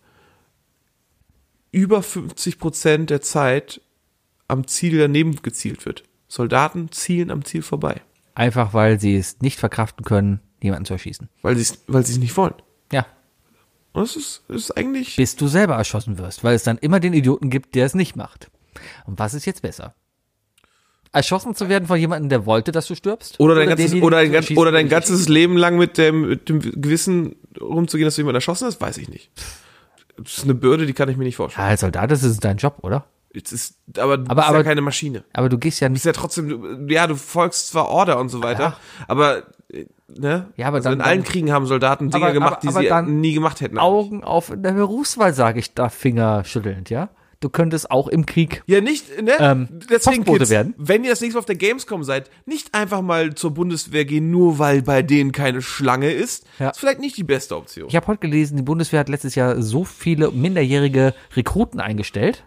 [1.72, 3.82] über 50 Prozent der Zeit
[4.48, 6.04] am Ziel daneben gezielt wird.
[6.28, 8.02] Soldaten zielen am Ziel vorbei,
[8.34, 11.30] Einfach weil sie es nicht verkraften können, jemanden zu erschießen.
[11.42, 12.54] weil sie weil sie es nicht wollen.
[12.91, 13.06] Ja.
[13.94, 17.14] Und das ist, ist eigentlich Bis du selber erschossen wirst, weil es dann immer den
[17.14, 18.49] Idioten gibt, der es nicht macht.
[19.06, 19.94] Und was ist jetzt besser?
[21.14, 23.40] Erschossen zu werden von jemandem, der wollte, dass du stirbst?
[23.40, 26.49] oder dein ganzes denjenigen oder dein, ganz, oder dein ganzes Leben lang mit dem mit
[26.49, 29.32] dem Gewissen rumzugehen, dass du jemanden erschossen hast, weiß ich nicht.
[30.18, 31.66] Das ist eine Bürde, die kann ich mir nicht vorstellen.
[31.66, 33.06] Ja, als Soldat das ist dein Job, oder?
[33.34, 35.24] Es ist, aber du Aber- bist aber- ja keine Maschine.
[35.32, 36.03] Aber du gehst ja Du nicht.
[36.03, 39.44] bist ja trotzdem, du- ja, du folgst zwar Order und so weiter, aber, äh,
[40.07, 40.48] ne?
[40.56, 42.91] Ja, aber also dann- in allen dann- Kriegen haben Soldaten Dinge Aber- gemacht, aber- die
[42.91, 43.77] aber sie nie gemacht hätten.
[43.77, 47.10] Augen auf in der Berufswahl, sage ich da fingerschüttelnd, ja?
[47.41, 48.64] Du könntest auch im Krieg.
[48.65, 49.34] Ja, nicht, ne?
[49.40, 50.73] Ähm, Deswegen, Kids, werden.
[50.77, 54.32] wenn ihr das nächste Mal auf der Gamescom seid, nicht einfach mal zur Bundeswehr gehen,
[54.32, 56.48] nur weil bei denen keine Schlange ist.
[56.60, 56.69] Ja.
[56.69, 57.88] ist vielleicht nicht die beste Option.
[57.90, 62.45] Ich habe heute gelesen, die Bundeswehr hat letztes Jahr so viele minderjährige Rekruten eingestellt.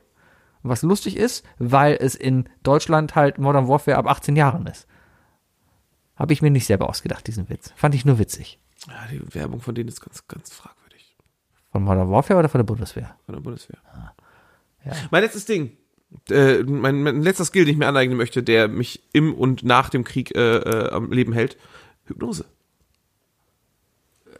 [0.64, 4.86] Was lustig ist, weil es in Deutschland halt Modern Warfare ab 18 Jahren ist.
[6.18, 7.72] Habe ich mir nicht selber ausgedacht, diesen Witz.
[7.76, 8.58] Fand ich nur witzig.
[8.88, 11.16] Ja, die Werbung von denen ist ganz, ganz fragwürdig.
[11.70, 13.14] Von Modern Warfare oder von der Bundeswehr?
[13.26, 13.78] Von der Bundeswehr.
[13.92, 14.12] Ah,
[15.10, 15.76] Mein letztes Ding.
[16.30, 19.90] Äh, mein, mein letzter Skill, den ich mir aneignen möchte, der mich im und nach
[19.90, 21.56] dem Krieg äh, äh, am Leben hält.
[22.06, 22.46] Hypnose.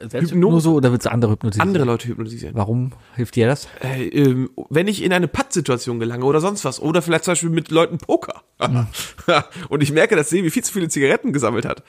[0.01, 1.69] Selbsthypnose oder willst du andere hypnotisieren?
[1.69, 2.55] Andere Leute hypnotisieren.
[2.55, 3.69] Warum hilft dir das?
[3.81, 6.81] Äh, ähm, wenn ich in eine Pattsituation gelange oder sonst was.
[6.81, 8.43] Oder vielleicht zum Beispiel mit Leuten Poker.
[9.69, 11.83] und ich merke, dass Sebi viel zu viele Zigaretten gesammelt hat.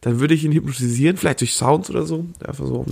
[0.00, 2.26] Dann würde ich ihn hypnotisieren, vielleicht durch Sounds oder so.
[2.44, 2.86] Einfach so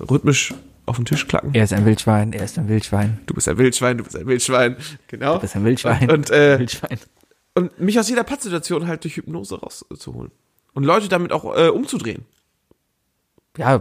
[0.00, 0.54] rhythmisch
[0.86, 1.50] auf den Tisch klacken.
[1.54, 3.20] Er ist ein Wildschwein, er ist ein Wildschwein.
[3.26, 4.76] Du bist ein Wildschwein, du bist ein Wildschwein.
[5.08, 5.34] Genau.
[5.34, 6.10] Du bist ein Wildschwein.
[6.10, 6.98] Und, äh, Wildschwein.
[7.54, 10.30] und mich aus jeder Pattsituation halt durch Hypnose rauszuholen.
[10.74, 12.24] Und Leute damit auch äh, umzudrehen.
[13.56, 13.80] Ja,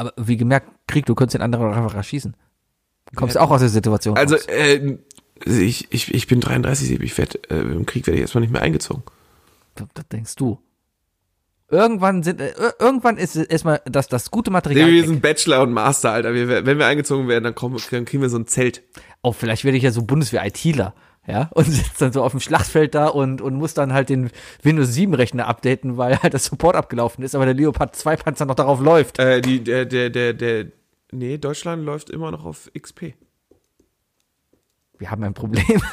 [0.00, 2.34] aber wie gemerkt, Krieg, du könntest den anderen einfach erschießen.
[3.12, 4.46] Du kommst auch aus der Situation Also, raus.
[4.46, 4.96] äh,
[5.44, 8.52] ich, ich, ich bin 33, Sebi, ich werd, äh, im Krieg werde ich erstmal nicht
[8.52, 9.02] mehr eingezogen.
[9.74, 10.58] Das, denkst du.
[11.68, 14.86] Irgendwann sind, äh, ir- irgendwann ist erstmal das, das gute Material.
[14.86, 16.34] Sebi, wir sind Bachelor und Master, Alter.
[16.34, 18.82] Wir, wenn wir eingezogen werden, dann, kommen, dann kriegen wir so ein Zelt.
[19.22, 20.94] Oh, vielleicht werde ich ja so Bundeswehr-ITler,
[21.26, 24.30] ja, und sitze dann so auf dem Schlachtfeld da und, und muss dann halt den
[24.62, 28.46] Windows 7 Rechner updaten, weil halt das Support abgelaufen ist, aber der Leopard 2 Panzer
[28.46, 29.18] noch darauf läuft.
[29.18, 30.66] Äh, die, der, der, der, der,
[31.12, 33.14] nee, Deutschland läuft immer noch auf XP.
[34.98, 35.82] Wir haben ein Problem.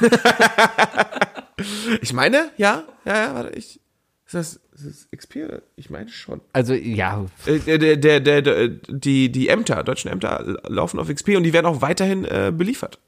[2.02, 3.80] Ich meine, ja, ja, ja, warte, ich.
[4.26, 5.36] Ist das, ist das XP?
[5.44, 5.62] oder?
[5.74, 6.40] Ich meine schon.
[6.52, 11.08] Also, ja, Äh, Der, der, der, der, der, die, die Ämter, deutschen Ämter laufen auf
[11.08, 12.98] XP und die werden auch weiterhin äh, beliefert.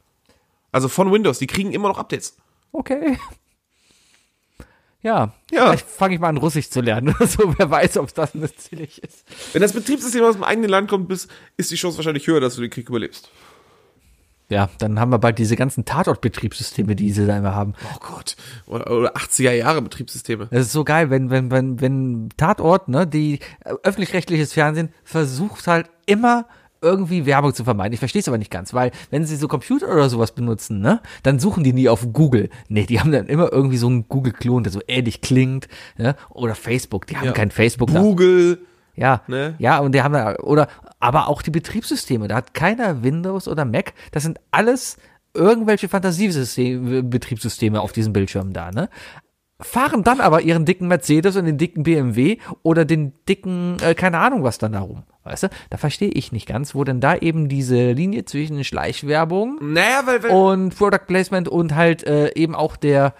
[0.72, 2.36] Also von Windows, die kriegen immer noch Updates.
[2.72, 3.18] okay.
[5.02, 5.68] Ja, Ja.
[5.68, 7.54] vielleicht fange ich mal an, Russisch zu lernen oder so.
[7.56, 9.24] Wer weiß, ob das nützlich ist.
[9.54, 12.56] Wenn das Betriebssystem aus dem eigenen Land kommt, bist, ist die Chance wahrscheinlich höher, dass
[12.56, 13.30] du den Krieg überlebst.
[14.50, 17.74] Ja, dann haben wir bald diese ganzen Tatort-Betriebssysteme, die sie da immer haben.
[17.94, 18.36] Oh Gott.
[18.66, 20.48] Oder, oder 80er Jahre Betriebssysteme.
[20.50, 25.66] Das ist so geil, wenn, wenn, wenn, wenn Tatort, ne, die äh, öffentlich-rechtliches Fernsehen versucht
[25.66, 26.46] halt immer
[26.82, 27.92] irgendwie Werbung zu vermeiden.
[27.92, 31.00] Ich verstehe es aber nicht ganz, weil wenn sie so Computer oder sowas benutzen, ne,
[31.22, 32.48] dann suchen die nie auf Google.
[32.68, 36.16] Nee, die haben dann immer irgendwie so einen Google-Klon, der so ähnlich klingt, ne?
[36.30, 37.32] Oder Facebook, die haben Ja.
[37.32, 37.92] kein Facebook.
[37.92, 38.00] da.
[38.00, 38.58] Google.
[38.96, 39.54] Ja, Ne?
[39.58, 43.64] ja, und die haben da, oder, aber auch die Betriebssysteme, da hat keiner Windows oder
[43.64, 44.96] Mac, das sind alles
[45.32, 48.88] irgendwelche Fantasiesysteme, Betriebssysteme auf diesen Bildschirmen da, ne?
[49.60, 54.18] Fahren dann aber ihren dicken Mercedes und den dicken BMW oder den dicken, äh, keine
[54.18, 55.48] Ahnung was dann da rum, weißt du?
[55.68, 60.22] Da verstehe ich nicht ganz, wo denn da eben diese Linie zwischen Schleichwerbung Naja, weil,
[60.22, 63.14] weil und Product Placement und halt äh, eben auch der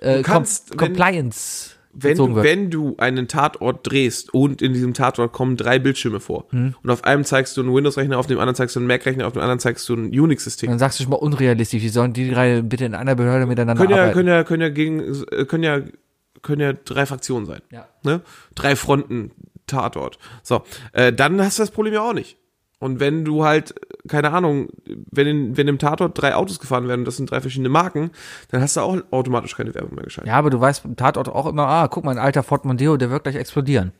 [0.00, 2.44] äh, kannst, Com Compliance wenn du, wird.
[2.44, 6.74] wenn du einen Tatort drehst und in diesem Tatort kommen drei Bildschirme vor Hm.
[6.82, 9.34] und auf einem zeigst du einen Windows-Rechner, auf dem anderen zeigst du einen Mac-Rechner, auf
[9.34, 10.70] dem anderen zeigst du ein Unix-System.
[10.70, 13.82] Dann sagst du schon mal unrealistisch, wie sollen die drei bitte in einer Behörde miteinander
[13.82, 14.14] können ja, arbeiten?
[14.14, 15.80] können ja, können ja gegen, können ja,
[16.40, 17.60] können ja drei Fraktionen sein.
[17.70, 17.88] Ja.
[18.02, 18.22] Ne?
[18.54, 19.30] Drei Fronten
[19.66, 20.18] Tatort.
[20.42, 20.62] So,
[20.92, 22.36] äh, dann hast du das Problem ja auch nicht.
[22.82, 23.74] Und wenn du halt,
[24.08, 24.68] keine Ahnung,
[25.10, 28.10] wenn in, wenn im Tatort drei Autos gefahren werden und das sind drei verschiedene Marken,
[28.50, 30.28] dann hast du auch automatisch keine Werbung mehr geschaltet.
[30.28, 32.96] Ja, aber du weißt beim Tatort auch immer, ah, guck mal, ein alter Ford Mondeo,
[32.96, 33.92] der wird gleich explodieren.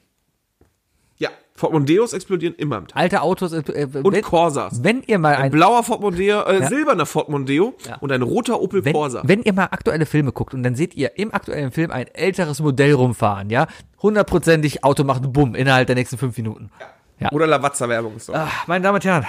[1.18, 3.00] Ja, Ford Mondeos explodieren immer im Tatort.
[3.02, 4.82] Alte Autos, äh, äh, Und wenn, Corsas.
[4.82, 6.68] wenn ihr mal Ein ein, blauer Ford Mondeo, äh, Ja.
[6.68, 7.98] silberner Ford Mondeo Ja.
[8.00, 9.22] und ein roter Opel wenn, Corsa.
[9.24, 12.58] wenn ihr mal aktuelle Filme guckt und dann seht ihr im aktuellen Film ein älteres
[12.60, 13.68] Modell rumfahren, ja,
[14.02, 16.70] hundertprozentig Auto macht Bumm innerhalb der nächsten fünf Minuten.
[16.80, 16.86] Ja.
[17.30, 18.34] Oder Lavazza-Werbung ist doch.
[18.34, 19.24] Ah, meine Damen und Herren,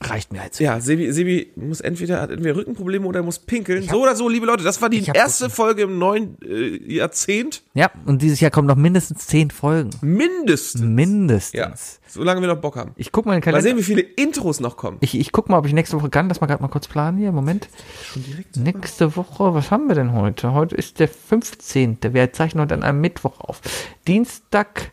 [0.00, 0.60] reicht mir jetzt.
[0.60, 3.82] Ja, Sebi, Sebi muss entweder, hat entweder Rückenprobleme oder muss pinkeln.
[3.82, 7.62] so oder so, liebe Leute, das war die hab erste Folge im neuen äh, Jahrzehnt.
[7.74, 9.90] Ja, und dieses Jahr kommen noch mindestens zehn Folgen.
[10.00, 10.82] Mindestens.
[10.82, 11.52] Mindestens.
[11.58, 11.72] Ja,
[12.06, 12.92] solange wir noch Bock haben.
[12.96, 13.70] Ich guck mal in den Mal Kalender.
[13.70, 14.98] sehen, wie viele Intros noch kommen.
[15.00, 16.28] Ich, ich guck mal, ob ich nächste Woche kann.
[16.28, 17.32] Lass mal gerade mal kurz planen hier.
[17.32, 17.68] Moment.
[18.04, 18.56] Schon direkt.
[18.56, 20.52] Nächste Woche, was haben wir denn heute?
[20.52, 21.98] Heute ist der 15.
[22.12, 23.60] Wir zeichnen heute an einem Mittwoch auf.
[24.06, 24.92] Dienstag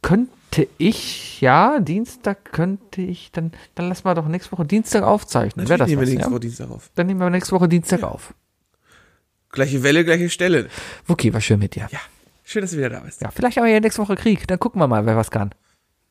[0.00, 0.32] könnte
[0.78, 5.68] ich, ja, Dienstag könnte ich, dann, dann lass mal doch nächste Woche Dienstag aufzeichnen.
[5.68, 6.30] Wäre das nehmen wir nächste ja?
[6.32, 6.90] Woche Dienstag auf.
[6.94, 8.34] Dann nehmen wir nächste Woche Dienstag auf.
[9.52, 10.68] Gleiche Welle, gleiche Stelle.
[11.08, 11.88] Okay, war schön mit dir.
[11.90, 11.98] Ja,
[12.44, 13.20] schön, dass du wieder da bist.
[13.20, 14.46] Ja, vielleicht haben wir ja nächste Woche Krieg.
[14.46, 15.50] Dann gucken wir mal, wer was kann.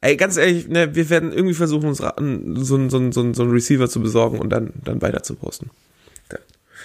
[0.02, 3.52] Ey, ganz ehrlich, ne, wir werden irgendwie versuchen, uns so, einen- so, so, so einen
[3.52, 5.70] Receiver zu besorgen und dann, dann weiter zu posten.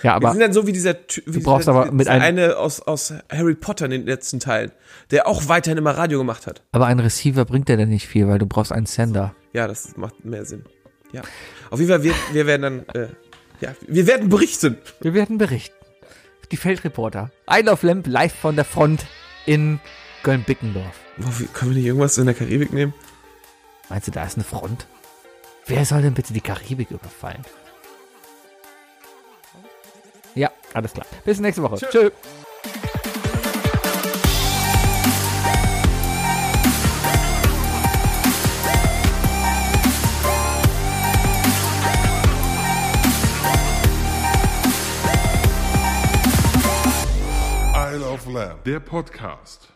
[0.04, 0.94] Ja, aber sind dann so wie dieser
[1.26, 4.70] wie brauchst dieser, aber mit einem- eine aus, aus Harry Potter in den letzten Teilen,
[5.10, 6.62] der auch weiterhin immer Radio gemacht hat.
[6.72, 9.34] Aber ein Receiver bringt dir dann nicht viel, weil du brauchst einen Sender.
[9.52, 10.64] Ja, das macht mehr Sinn.
[11.12, 11.22] Ja.
[11.70, 13.08] Auf jeden Fall, wir, wir werden dann, äh,
[13.60, 14.76] ja, wir werden berichten.
[15.00, 15.74] Wir werden berichten.
[16.52, 17.30] Die Feldreporter.
[17.50, 19.06] I Love Lamp live von der Front
[19.46, 19.80] in
[20.22, 21.00] Köln-Bickendorf.
[21.54, 22.92] Können wir nicht irgendwas in der Karibik nehmen?
[23.88, 24.86] Meinst du, da ist eine Front?
[25.66, 27.42] Wer soll denn bitte die Karibik überfallen?
[30.74, 31.06] Alles klar.
[31.24, 31.76] Bis nächste Woche.
[31.76, 32.10] Tschö.
[47.74, 49.68] Isle of Lamb, der Podcast.